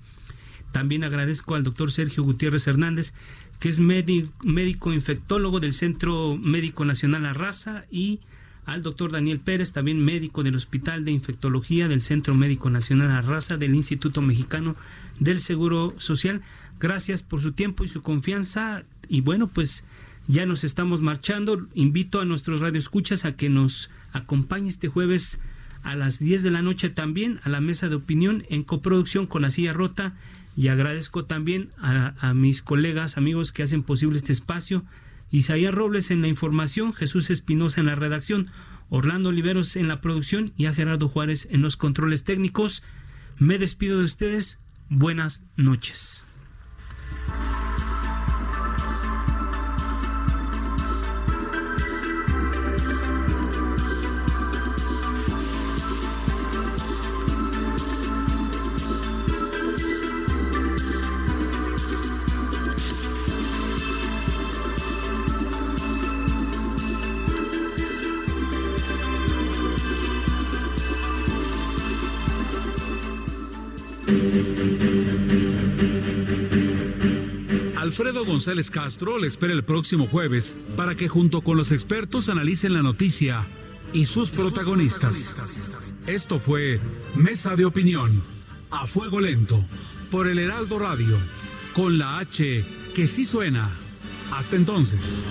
También 0.71 1.03
agradezco 1.03 1.55
al 1.55 1.63
doctor 1.63 1.91
Sergio 1.91 2.21
Gutiérrez 2.21 2.67
Hernández, 2.67 3.15
que 3.59 3.69
es 3.69 3.79
médico 3.79 4.93
infectólogo 4.93 5.59
del 5.59 5.73
Centro 5.73 6.37
Médico 6.37 6.85
Nacional 6.85 7.25
Arrasa 7.25 7.85
y 7.89 8.19
al 8.67 8.83
doctor 8.83 9.11
Daniel 9.11 9.39
Pérez, 9.39 9.71
también 9.71 10.05
médico 10.05 10.43
del 10.43 10.55
Hospital 10.55 11.05
de 11.05 11.11
Infectología 11.11 11.87
del 11.87 12.03
Centro 12.03 12.35
Médico 12.35 12.69
Nacional 12.69 13.09
Arrasa 13.09 13.57
del 13.57 13.73
Instituto 13.73 14.21
Mexicano 14.21 14.75
del 15.19 15.39
Seguro 15.39 15.95
Social. 15.97 16.43
Gracias 16.79 17.23
por 17.23 17.41
su 17.41 17.51
tiempo 17.51 17.83
y 17.83 17.87
su 17.87 18.03
confianza. 18.03 18.83
Y 19.09 19.21
bueno, 19.21 19.47
pues 19.47 19.83
ya 20.27 20.45
nos 20.45 20.63
estamos 20.63 21.01
marchando. 21.01 21.67
Invito 21.73 22.19
a 22.19 22.25
nuestros 22.25 22.59
radioescuchas 22.59 23.25
a 23.25 23.35
que 23.35 23.49
nos 23.49 23.89
acompañe 24.11 24.69
este 24.69 24.87
jueves 24.87 25.39
a 25.83 25.95
las 25.95 26.19
10 26.19 26.41
de 26.41 26.51
la 26.51 26.61
noche 26.63 26.89
también 26.89 27.39
a 27.43 27.49
la 27.49 27.61
mesa 27.61 27.89
de 27.89 27.95
opinión 27.95 28.43
en 28.49 28.63
coproducción 28.63 29.27
con 29.27 29.43
la 29.43 29.51
silla 29.51 29.73
rota. 29.73 30.13
Y 30.57 30.69
agradezco 30.69 31.25
también 31.25 31.69
a, 31.77 32.13
a 32.19 32.33
mis 32.33 32.61
colegas, 32.61 33.17
amigos 33.17 33.51
que 33.51 33.63
hacen 33.63 33.83
posible 33.83 34.17
este 34.17 34.31
espacio. 34.31 34.83
Isaías 35.31 35.73
Robles 35.73 36.11
en 36.11 36.21
la 36.21 36.27
información, 36.27 36.93
Jesús 36.93 37.29
Espinosa 37.29 37.81
en 37.81 37.87
la 37.87 37.95
redacción, 37.95 38.47
Orlando 38.89 39.29
Oliveros 39.29 39.75
en 39.75 39.87
la 39.87 39.99
producción 39.99 40.53
y 40.55 40.65
a 40.65 40.73
Gerardo 40.73 41.09
Juárez 41.09 41.47
en 41.51 41.61
los 41.61 41.77
controles 41.77 42.23
técnicos. 42.23 42.83
Me 43.37 43.57
despido 43.57 43.99
de 43.99 44.05
ustedes. 44.05 44.59
Buenas 44.89 45.43
noches. 45.57 46.24
Alfredo 77.97 78.25
González 78.25 78.69
Castro 78.69 79.17
le 79.17 79.27
espera 79.27 79.53
el 79.53 79.63
próximo 79.63 80.05
jueves 80.05 80.57
para 80.75 80.95
que 80.95 81.07
junto 81.07 81.39
con 81.39 81.55
los 81.55 81.71
expertos 81.71 82.27
analicen 82.27 82.73
la 82.73 82.81
noticia 82.81 83.47
y 83.93 84.05
sus 84.05 84.31
protagonistas. 84.31 85.37
Esto 86.05 86.37
fue 86.37 86.81
Mesa 87.15 87.55
de 87.55 87.63
Opinión, 87.63 88.21
a 88.69 88.85
fuego 88.85 89.21
lento, 89.21 89.63
por 90.11 90.27
el 90.27 90.39
Heraldo 90.39 90.77
Radio, 90.77 91.17
con 91.73 91.97
la 91.97 92.17
H 92.17 92.65
que 92.93 93.07
sí 93.07 93.23
suena. 93.23 93.71
Hasta 94.29 94.57
entonces. 94.57 95.23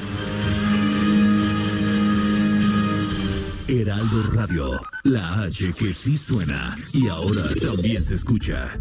Heraldo 3.68 4.22
Radio, 4.32 4.80
la 5.02 5.42
H 5.42 5.74
que 5.74 5.92
sí 5.92 6.16
suena 6.16 6.78
y 6.94 7.08
ahora 7.08 7.44
también 7.60 8.02
se 8.02 8.14
escucha. 8.14 8.80